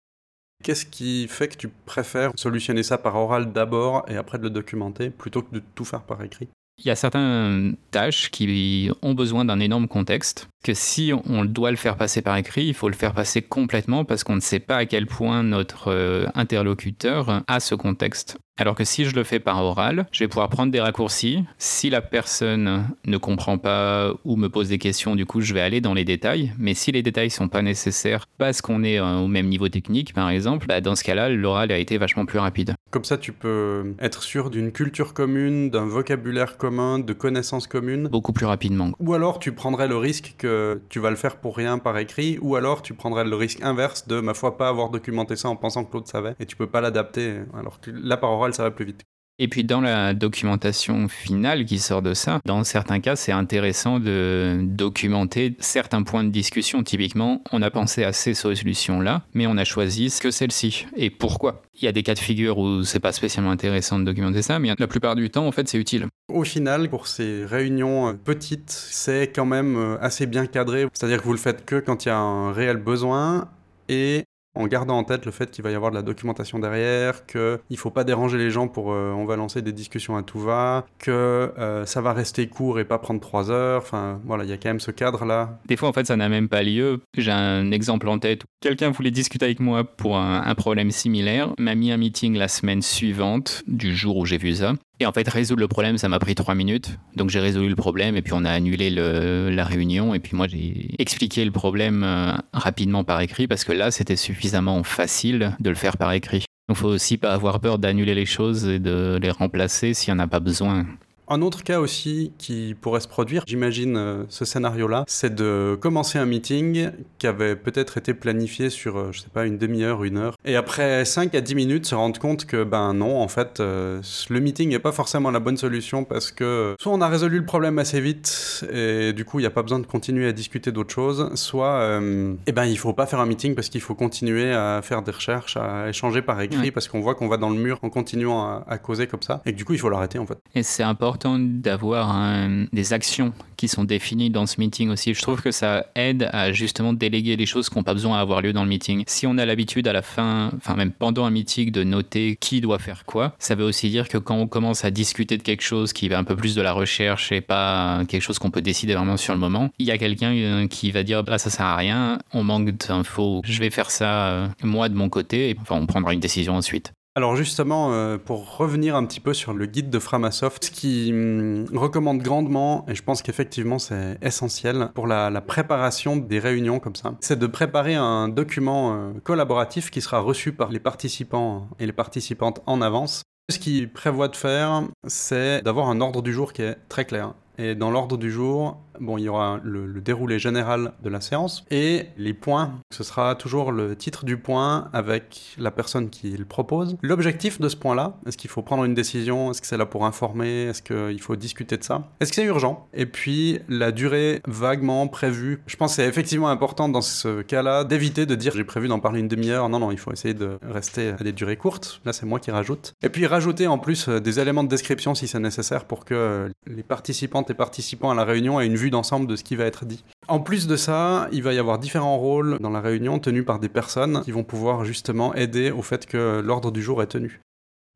Qu'est-ce 0.64 0.86
qui 0.86 1.28
fait 1.28 1.48
que 1.48 1.58
tu 1.58 1.68
préfères 1.68 2.32
solutionner 2.36 2.84
ça 2.84 2.98
par 2.98 3.16
oral 3.16 3.52
d'abord 3.54 4.06
et 4.08 4.16
après 4.16 4.38
de 4.38 4.44
le 4.44 4.50
documenter 4.50 5.10
plutôt 5.10 5.42
que 5.42 5.54
de 5.54 5.62
tout 5.76 5.86
faire 5.86 6.04
par 6.04 6.24
écrit? 6.24 6.48
Il 6.78 6.88
y 6.88 6.90
a 6.90 6.96
certaines 6.96 7.78
tâches 7.92 8.30
qui 8.32 8.90
ont 9.02 9.14
besoin 9.14 9.46
d'un 9.46 9.60
énorme 9.60 9.88
contexte. 9.88 10.50
Que 10.66 10.74
si 10.74 11.14
on 11.30 11.46
doit 11.46 11.70
le 11.70 11.78
faire 11.78 11.96
passer 11.96 12.24
par 12.24 12.36
écrit, 12.38 12.66
il 12.66 12.74
faut 12.74 12.90
le 12.90 12.96
faire 12.96 13.14
passer 13.14 13.44
complètement 13.44 14.04
parce 14.04 14.24
qu'on 14.24 14.36
ne 14.36 14.42
sait 14.42 14.60
pas 14.60 14.78
à 14.78 14.86
quel 14.88 15.06
point 15.06 15.44
notre 15.44 15.92
euh, 15.92 16.26
interlocuteur 16.34 17.44
a 17.48 17.60
ce 17.60 17.76
contexte. 17.76 18.40
Alors 18.58 18.76
que 18.76 18.86
si 18.86 19.04
je 19.04 19.14
le 19.14 19.26
fais 19.26 19.42
par 19.42 19.62
oral, 19.62 20.06
je 20.14 20.24
vais 20.24 20.30
pouvoir 20.30 20.48
prendre 20.48 20.72
des 20.72 20.80
raccourcis. 20.80 21.44
Si 21.58 21.90
la 21.90 22.02
personne 22.02 22.88
ne 23.06 23.18
comprend 23.18 23.58
pas 23.58 24.14
ou 24.24 24.38
me 24.38 24.48
pose 24.48 24.70
des 24.70 24.78
questions, 24.78 25.18
du 25.18 25.26
coup, 25.26 25.42
je 25.42 25.54
vais 25.54 25.60
aller 25.60 25.82
dans 25.82 25.94
les 25.94 26.06
détails. 26.06 26.54
Mais 26.58 26.74
si 26.74 26.94
les 26.94 27.04
détails 27.04 27.30
sont 27.30 27.50
pas 27.50 27.62
nécessaires 27.62 28.28
parce 28.38 28.62
qu'on 28.62 28.84
est 28.86 28.98
euh, 28.98 29.18
au 29.18 29.28
même 29.28 29.48
niveau 29.48 29.68
technique, 29.68 30.14
par 30.14 30.30
exemple, 30.30 30.68
bah, 30.68 30.80
dans 30.80 30.96
ce 30.96 31.04
cas-là, 31.04 31.28
l'oral 31.28 31.70
a 31.74 31.78
été 31.78 31.98
vachement 31.98 32.26
plus 32.26 32.40
rapide. 32.40 32.76
Comme 32.92 33.04
ça, 33.04 33.18
tu 33.18 33.34
peux 33.34 33.94
être 34.00 34.24
sûr 34.24 34.50
d'une 34.50 34.72
culture 34.72 35.14
commune, 35.14 35.70
d'un 35.70 35.86
vocabulaire 35.86 36.56
commun, 36.56 37.00
de 37.00 37.12
connaissances 37.12 37.68
communes. 37.68 38.08
Beaucoup 38.08 38.32
plus 38.32 38.46
rapidement. 38.46 38.92
Ou 39.00 39.14
alors, 39.14 39.40
tu 39.40 39.52
prendrais 39.52 39.90
le 39.90 39.98
risque 39.98 40.36
que 40.38 40.48
tu 40.90 41.00
vas 41.00 41.10
le 41.10 41.16
faire 41.16 41.38
pour 41.38 41.56
rien 41.56 41.78
par 41.78 41.98
écrit, 41.98 42.38
ou 42.42 42.56
alors 42.56 42.82
tu 42.82 42.94
prendrais 42.94 43.24
le 43.26 43.36
risque 43.36 43.62
inverse 43.62 44.08
de, 44.08 44.20
ma 44.20 44.34
foi, 44.34 44.58
pas 44.58 44.70
avoir 44.70 44.90
documenté 44.90 45.36
ça 45.36 45.50
en 45.50 45.56
pensant 45.56 45.86
que 45.86 45.94
l'autre 45.94 46.10
savait, 46.10 46.36
et 46.40 46.46
tu 46.46 46.56
peux 46.56 46.68
pas 46.68 46.82
l'adapter. 46.82 47.42
Alors 47.58 47.80
que 47.80 47.92
là, 47.92 48.18
par 48.18 48.54
ça 48.54 48.64
va 48.64 48.72
plus 48.72 48.86
vite. 48.86 49.06
Et 49.38 49.50
puis 49.50 49.66
dans 49.66 49.82
la 49.82 50.14
documentation 50.14 51.10
finale 51.10 51.66
qui 51.66 51.80
sort 51.80 52.02
de 52.02 52.14
ça, 52.14 52.40
dans 52.46 52.64
certains 52.64 53.02
cas, 53.02 53.18
c'est 53.18 53.34
intéressant 53.34 54.00
de 54.00 54.60
documenter 54.62 55.58
certains 55.60 56.04
points 56.04 56.24
de 56.24 56.30
discussion. 56.30 56.84
Typiquement, 56.84 57.44
on 57.52 57.62
a 57.62 57.70
pensé 57.70 58.06
à 58.06 58.14
ces 58.14 58.34
solutions-là, 58.34 59.24
mais 59.34 59.46
on 59.46 59.58
a 59.58 59.66
choisi 59.66 60.14
que 60.22 60.32
celle-ci. 60.32 60.88
Et 60.96 61.10
pourquoi? 61.10 61.64
Il 61.74 61.84
y 61.84 61.88
a 61.90 61.92
des 61.92 62.04
cas 62.04 62.14
de 62.14 62.20
figure 62.20 62.58
où 62.58 62.84
c'est 62.84 63.02
pas 63.02 63.12
spécialement 63.12 63.52
intéressant 63.52 64.00
de 64.00 64.06
documenter 64.06 64.42
ça, 64.42 64.58
mais 64.58 64.74
la 64.78 64.88
plupart 64.88 65.16
du 65.16 65.30
temps, 65.30 65.46
en 65.46 65.52
fait, 65.52 65.68
c'est 65.68 65.78
utile. 65.78 66.08
Au 66.30 66.46
final, 66.46 66.90
pour 66.90 67.08
ces 67.08 67.46
réunions 67.46 68.08
euh, 68.08 68.14
petites, 68.14 68.72
c'est 68.72 69.32
quand 69.36 69.46
même 69.46 69.76
euh, 69.76 69.98
assez 70.02 70.26
bien 70.28 70.48
cadré. 70.48 70.88
C'est-à-dire 70.94 71.20
que 71.20 71.26
vous 71.26 71.34
le 71.34 71.38
faites 71.38 71.66
que 71.66 71.76
quand 71.76 72.06
il 72.06 72.08
y 72.08 72.12
a 72.12 72.18
un 72.18 72.54
réel 72.54 72.78
besoin 72.78 73.50
et 73.90 74.24
en 74.56 74.68
gardant 74.68 74.98
en 74.98 75.04
tête 75.04 75.26
le 75.26 75.32
fait 75.32 75.52
qu'il 75.52 75.64
va 75.64 75.72
y 75.72 75.76
avoir 75.76 75.92
de 75.92 75.96
la 75.96 76.02
documentation 76.02 76.60
derrière, 76.60 77.26
qu'il 77.26 77.60
ne 77.70 77.76
faut 77.76 77.92
pas 77.92 78.04
déranger 78.04 78.38
les 78.38 78.50
gens 78.50 78.68
pour 78.68 78.92
euh, 78.92 79.12
on 79.12 79.26
va 79.26 79.36
lancer 79.36 79.62
des 79.62 79.74
discussions 79.74 80.16
à 80.16 80.24
tout 80.24 80.40
va, 80.40 80.86
que 80.98 81.12
euh, 81.12 81.86
ça 81.86 82.02
va 82.02 82.14
rester 82.14 82.48
court 82.48 82.80
et 82.80 82.86
pas 82.86 82.98
prendre 82.98 83.20
trois 83.20 83.52
heures. 83.52 83.82
Enfin, 83.82 84.20
voilà, 84.26 84.44
il 84.44 84.50
y 84.50 84.54
a 84.54 84.58
quand 84.58 84.70
même 84.70 84.80
ce 84.80 84.92
cadre-là. 84.92 85.60
Des 85.66 85.76
fois, 85.76 85.90
en 85.90 85.94
fait, 85.94 86.08
ça 86.08 86.16
n'a 86.16 86.30
même 86.30 86.50
pas 86.50 86.64
lieu. 86.64 87.02
J'ai 87.18 87.32
un 87.32 87.72
exemple 87.72 88.08
en 88.08 88.20
tête. 88.20 88.44
Quelqu'un 88.62 88.92
voulait 88.92 89.12
discuter 89.12 89.46
avec 89.46 89.60
moi 89.60 89.84
pour 89.84 90.18
un, 90.18 90.56
problème 90.56 90.90
similaire, 90.90 91.54
m'a 91.60 91.76
mis 91.76 91.92
un 91.92 91.98
meeting 91.98 92.38
la 92.38 92.48
semaine 92.48 92.82
suivante 92.82 93.62
du 93.68 93.94
jour 93.96 94.18
où 94.18 94.26
j'ai 94.26 94.38
vu 94.38 94.56
ça. 94.56 94.74
Et 95.00 95.06
en 95.06 95.12
fait, 95.12 95.28
résoudre 95.28 95.60
le 95.60 95.68
problème, 95.68 95.98
ça 95.98 96.08
m'a 96.08 96.20
pris 96.20 96.36
trois 96.36 96.56
minutes. 96.56 96.98
Donc 97.16 97.30
j'ai 97.30 97.40
résolu 97.40 97.68
le 97.68 97.76
problème 97.76 98.16
et 98.16 98.22
puis 98.22 98.34
on 98.34 98.46
a 98.46 98.52
annulé 98.52 98.90
la 98.90 99.66
réunion. 99.66 100.14
Et 100.14 100.20
puis 100.20 100.36
moi, 100.36 100.48
j'ai 100.48 100.96
expliqué 101.00 101.44
le 101.44 101.52
problème 101.52 102.04
euh, 102.04 102.34
rapidement 102.54 103.04
par 103.04 103.20
écrit 103.20 103.48
parce 103.48 103.66
que 103.66 103.74
là, 103.74 103.92
c'était 103.92 104.16
suffisamment 104.16 104.84
facile 104.84 105.56
de 105.60 105.70
le 105.70 105.76
faire 105.76 105.98
par 105.98 106.14
écrit. 106.14 106.46
Donc 106.70 106.78
faut 106.78 106.88
aussi 106.88 107.18
pas 107.18 107.34
avoir 107.34 107.60
peur 107.60 107.78
d'annuler 107.78 108.16
les 108.16 108.26
choses 108.26 108.68
et 108.68 108.80
de 108.80 109.20
les 109.22 109.32
remplacer 109.32 109.94
s'il 109.94 110.14
n'y 110.14 110.20
en 110.20 110.24
a 110.24 110.28
pas 110.28 110.40
besoin. 110.40 110.86
Un 111.28 111.42
autre 111.42 111.64
cas 111.64 111.80
aussi 111.80 112.34
qui 112.38 112.76
pourrait 112.80 113.00
se 113.00 113.08
produire, 113.08 113.44
j'imagine 113.48 113.98
euh, 113.98 114.24
ce 114.30 114.46
scénario-là, 114.46 115.06
c'est 115.08 115.34
de 115.34 115.76
commencer 115.82 116.20
un 116.20 116.28
meeting 116.28 116.92
qui 117.18 117.26
avait 117.26 117.56
peut-être 117.56 117.98
été 117.98 118.14
planifié 118.14 118.70
sur, 118.70 118.98
euh, 118.98 119.10
je 119.12 119.22
sais 119.22 119.30
pas, 119.34 119.48
une 119.48 119.58
demi-heure, 119.58 120.04
une 120.04 120.18
heure, 120.18 120.36
et 120.46 120.56
après 120.56 121.04
5 121.04 121.34
à 121.34 121.42
10 121.42 121.56
minutes 121.56 121.88
se 121.88 121.96
rendre 121.96 122.20
compte 122.20 122.46
que, 122.46 122.64
ben 122.64 122.94
non, 122.94 123.20
en 123.22 123.28
fait, 123.28 123.60
euh, 123.60 124.02
le 124.30 124.40
meeting 124.40 124.70
n'est 124.70 124.80
pas 124.80 124.92
forcément 124.92 125.32
la 125.32 125.40
bonne 125.40 125.58
solution 125.58 126.04
parce 126.04 126.32
que 126.32 126.76
soit 126.80 126.94
on 126.94 127.02
a 127.02 127.08
résolu 127.08 127.40
le 127.40 127.46
problème 127.46 127.80
assez 127.80 128.00
vite 128.00 128.64
et 128.72 129.12
du 129.14 129.26
coup 129.26 129.40
il 129.40 129.44
n'y 129.44 129.48
a 129.48 129.52
pas 129.52 129.64
besoin 129.64 129.80
de 129.80 129.88
continuer 129.88 130.28
à 130.28 130.32
discuter 130.32 130.72
d'autres 130.72 130.94
choses, 130.94 131.34
soit, 131.34 132.00
eh 132.46 132.52
ben 132.52 132.66
il 132.66 132.78
faut 132.78 132.94
pas 132.94 133.08
faire 133.08 133.20
un 133.20 133.26
meeting 133.26 133.56
parce 133.56 133.70
qu'il 133.70 133.82
faut 133.82 133.96
continuer 133.96 134.54
à 134.54 134.82
faire 134.84 135.02
des 135.02 135.12
recherches, 135.12 135.58
à 135.58 135.90
échanger 135.90 136.22
par 136.22 136.40
écrit 136.42 136.70
parce 136.72 136.88
qu'on 136.88 137.00
voit 137.00 137.16
qu'on 137.16 137.28
va 137.28 137.38
dans 137.38 137.50
le 137.50 137.58
mur 137.58 137.80
en 137.82 137.90
continuant 137.90 138.44
à, 138.44 138.64
à 138.68 138.78
causer 138.78 139.08
comme 139.08 139.24
ça, 139.24 139.42
et 139.46 139.54
que 139.54 139.58
du 139.58 139.66
coup 139.66 139.74
il 139.74 139.80
faut 139.80 139.90
l'arrêter 139.90 140.20
en 140.20 140.26
fait. 140.26 140.38
Et 140.54 140.62
c'est 140.62 140.84
important 140.84 141.15
d'avoir 141.18 142.48
des 142.72 142.94
actions 142.94 143.34
qui 143.56 143.68
sont 143.68 143.84
définies 143.84 144.30
dans 144.30 144.46
ce 144.46 144.60
meeting 144.60 144.90
aussi. 144.90 145.14
Je 145.14 145.22
trouve 145.22 145.42
que 145.42 145.52
ça 145.52 145.88
aide 145.96 146.30
à 146.32 146.52
justement 146.52 146.94
déléguer 146.94 147.36
les 147.36 147.46
choses 147.46 147.70
qui 147.70 147.78
n'ont 147.78 147.84
pas 147.84 147.94
besoin 147.94 148.18
d'avoir 148.18 148.42
lieu 148.42 148.54
dans 148.54 148.64
le 148.64 148.70
meeting. 148.70 149.04
Si 149.08 149.26
on 149.28 149.38
a 149.38 149.46
l'habitude 149.46 149.88
à 149.88 149.94
la 149.94 150.02
fin, 150.02 150.52
enfin 150.58 150.76
même 150.76 150.92
pendant 150.92 151.26
un 151.26 151.32
meeting, 151.32 151.72
de 151.72 151.84
noter 151.84 152.38
qui 152.40 152.62
doit 152.62 152.80
faire 152.80 153.06
quoi, 153.06 153.36
ça 153.40 153.56
veut 153.56 153.64
aussi 153.64 153.90
dire 153.90 154.08
que 154.08 154.18
quand 154.18 154.36
on 154.36 154.48
commence 154.48 154.86
à 154.86 154.92
discuter 154.92 155.38
de 155.38 155.44
quelque 155.44 155.64
chose 155.64 155.94
qui 155.94 156.10
va 156.10 156.18
un 156.18 156.24
peu 156.24 156.36
plus 156.36 156.56
de 156.56 156.62
la 156.62 156.74
recherche 156.74 157.32
et 157.32 157.42
pas 157.42 158.04
quelque 158.08 158.22
chose 158.22 158.40
qu'on 158.40 158.52
peut 158.52 158.62
décider 158.62 158.94
vraiment 158.96 159.18
sur 159.18 159.34
le 159.34 159.40
moment, 159.40 159.70
il 159.80 159.86
y 159.86 159.92
a 159.92 159.98
quelqu'un 159.98 160.34
euh, 160.34 160.68
qui 160.68 160.92
va 160.92 161.04
dire 161.04 161.24
bah 161.24 161.38
ça 161.38 161.50
sert 161.50 161.66
à 161.66 161.76
rien, 161.76 162.20
on 162.34 162.44
manque 162.44 162.72
d'infos, 162.72 163.42
je 163.46 163.60
vais 163.60 163.70
faire 163.70 163.92
ça 163.92 164.28
euh, 164.28 164.48
moi 164.64 164.90
de 164.90 164.96
mon 164.96 165.10
côté, 165.10 165.52
et 165.52 165.56
enfin 165.60 165.76
on 165.76 165.86
prendra 165.86 166.14
une 166.14 166.20
décision 166.20 166.56
ensuite. 166.56 166.94
Alors 167.18 167.38
justement, 167.38 167.94
euh, 167.94 168.18
pour 168.18 168.58
revenir 168.58 168.98
un 168.98 169.06
petit 169.06 169.22
peu 169.22 169.34
sur 169.34 169.54
le 169.54 169.68
guide 169.68 169.90
de 169.90 170.00
Framasoft, 170.00 170.70
qui 170.70 171.12
hum, 171.14 171.66
recommande 171.74 172.22
grandement, 172.22 172.86
et 172.90 172.96
je 172.96 173.02
pense 173.02 173.22
qu'effectivement 173.22 173.80
c'est 173.80 174.18
essentiel 174.22 174.90
pour 174.94 175.08
la, 175.08 175.32
préparation 175.40 176.18
des 176.18 176.40
réunions 176.40 176.80
comme 176.80 176.96
ça, 176.96 177.16
c'est 177.22 177.40
de 177.40 177.48
préparer 177.48 177.96
un 177.96 178.28
document 178.28 178.94
euh, 178.94 179.14
collaboratif 179.24 179.92
qui 179.92 180.02
sera 180.02 180.20
reçu 180.20 180.52
par 180.52 180.72
les 180.72 180.80
participants 180.80 181.70
et 181.80 181.86
les 181.86 181.94
participantes 181.94 182.62
en 182.66 182.82
avance. 182.82 183.22
Ce 183.50 183.60
qu'il 183.60 183.90
prévoit 183.94 184.28
de 184.28 184.36
faire, 184.36 184.84
c'est 185.08 185.62
d'avoir 185.62 185.88
un 185.88 186.02
ordre 186.02 186.22
du 186.22 186.34
jour 186.34 186.52
qui 186.52 186.64
est 186.64 186.76
très 186.90 187.06
clair. 187.06 187.34
Et 187.58 187.76
dans 187.76 187.92
l'ordre 187.92 188.18
du 188.18 188.30
jour, 188.30 188.78
bon, 189.00 189.18
il 189.18 189.24
y 189.24 189.30
aura 189.30 189.60
le, 189.64 189.86
déroulé 190.02 190.40
général 190.40 190.94
de 191.04 191.10
la 191.10 191.22
séance 191.22 191.66
et 191.72 192.08
les 192.18 192.34
points. 192.34 192.74
Ce 192.92 193.04
sera 193.04 193.36
toujours 193.36 193.72
le 193.72 193.96
titre 193.96 194.26
du 194.26 194.38
point 194.38 194.90
avec 194.94 195.56
la 195.58 195.72
personne 195.72 196.10
qui 196.10 196.32
le 196.38 196.46
propose. 196.46 196.96
L'objectif 197.02 197.60
de 197.60 197.70
ce 197.70 197.76
point-là, 197.76 198.18
est-ce 198.28 198.38
qu'il 198.38 198.50
faut 198.50 198.62
prendre 198.62 198.84
une 198.84 198.94
décision? 198.94 199.52
Est-ce 199.52 199.62
que 199.62 199.68
c'est 199.68 199.78
là 199.78 199.86
pour 199.86 200.06
informer? 200.06 200.66
Est-ce 200.66 200.82
qu'il 200.82 201.22
faut 201.22 201.36
discuter 201.36 201.78
de 201.78 201.84
ça? 201.84 202.10
Est-ce 202.20 202.32
que 202.32 202.36
c'est 202.36 202.44
urgent? 202.44 202.88
Et 202.94 203.06
puis 203.06 203.60
la 203.68 203.92
durée 203.92 204.42
vaguement 204.48 205.08
prévue. 205.08 205.62
Je 205.68 205.76
pense 205.76 205.92
que 205.92 205.96
c'est 205.98 206.08
effectivement 206.08 206.50
important 206.50 206.90
dans 206.90 207.02
ce 207.02 207.42
cas-là 207.42 207.84
d'éviter 207.84 208.26
de 208.26 208.36
dire 208.36 208.54
j'ai 208.56 208.64
prévu 208.64 208.88
d'en 208.88 209.00
parler 209.00 209.20
une 209.20 209.28
demi-heure. 209.28 209.70
Non, 209.70 209.80
non, 209.80 209.92
il 209.92 209.98
faut 209.98 210.12
essayer 210.12 210.34
de 210.34 210.58
rester 210.62 211.10
à 211.10 211.24
des 211.24 211.32
durées 211.32 211.58
courtes. 211.58 212.02
Là, 212.06 212.14
c'est 212.14 212.26
moi 212.26 212.40
qui 212.40 212.52
rajoute. 212.52 212.94
Et 213.02 213.10
puis 213.10 213.26
rajouter 213.26 213.68
en 213.68 213.78
plus 213.78 214.08
euh, 214.08 214.20
des 214.20 214.40
éléments 214.40 214.64
de 214.64 214.70
description 214.70 215.16
si 215.16 215.28
c'est 215.28 215.40
nécessaire 215.40 215.86
pour 215.86 216.06
que 216.06 216.50
les 216.68 216.84
participantes 216.84 217.50
et 217.50 217.54
participants 217.54 218.12
à 218.12 218.16
la 218.16 218.24
réunion 218.24 218.60
aient 218.60 218.66
une 218.66 218.76
vue 218.76 218.85
d'ensemble 218.90 219.28
de 219.28 219.36
ce 219.36 219.44
qui 219.44 219.56
va 219.56 219.66
être 219.66 219.86
dit. 219.86 220.04
En 220.28 220.40
plus 220.40 220.68
de 220.68 220.76
ça, 220.76 221.28
il 221.32 221.44
va 221.44 221.54
y 221.54 221.60
avoir 221.60 221.78
différents 221.78 222.18
rôles 222.18 222.58
dans 222.60 222.72
la 222.72 222.82
réunion 222.82 223.20
tenus 223.20 223.46
par 223.46 223.60
des 223.60 223.70
personnes 223.70 224.22
qui 224.24 224.32
vont 224.32 224.44
pouvoir 224.44 224.84
justement 224.84 225.36
aider 225.36 225.72
au 225.72 225.82
fait 225.82 226.06
que 226.06 226.42
l'ordre 226.44 226.72
du 226.72 226.82
jour 226.82 227.04
est 227.04 227.08
tenu. 227.08 227.42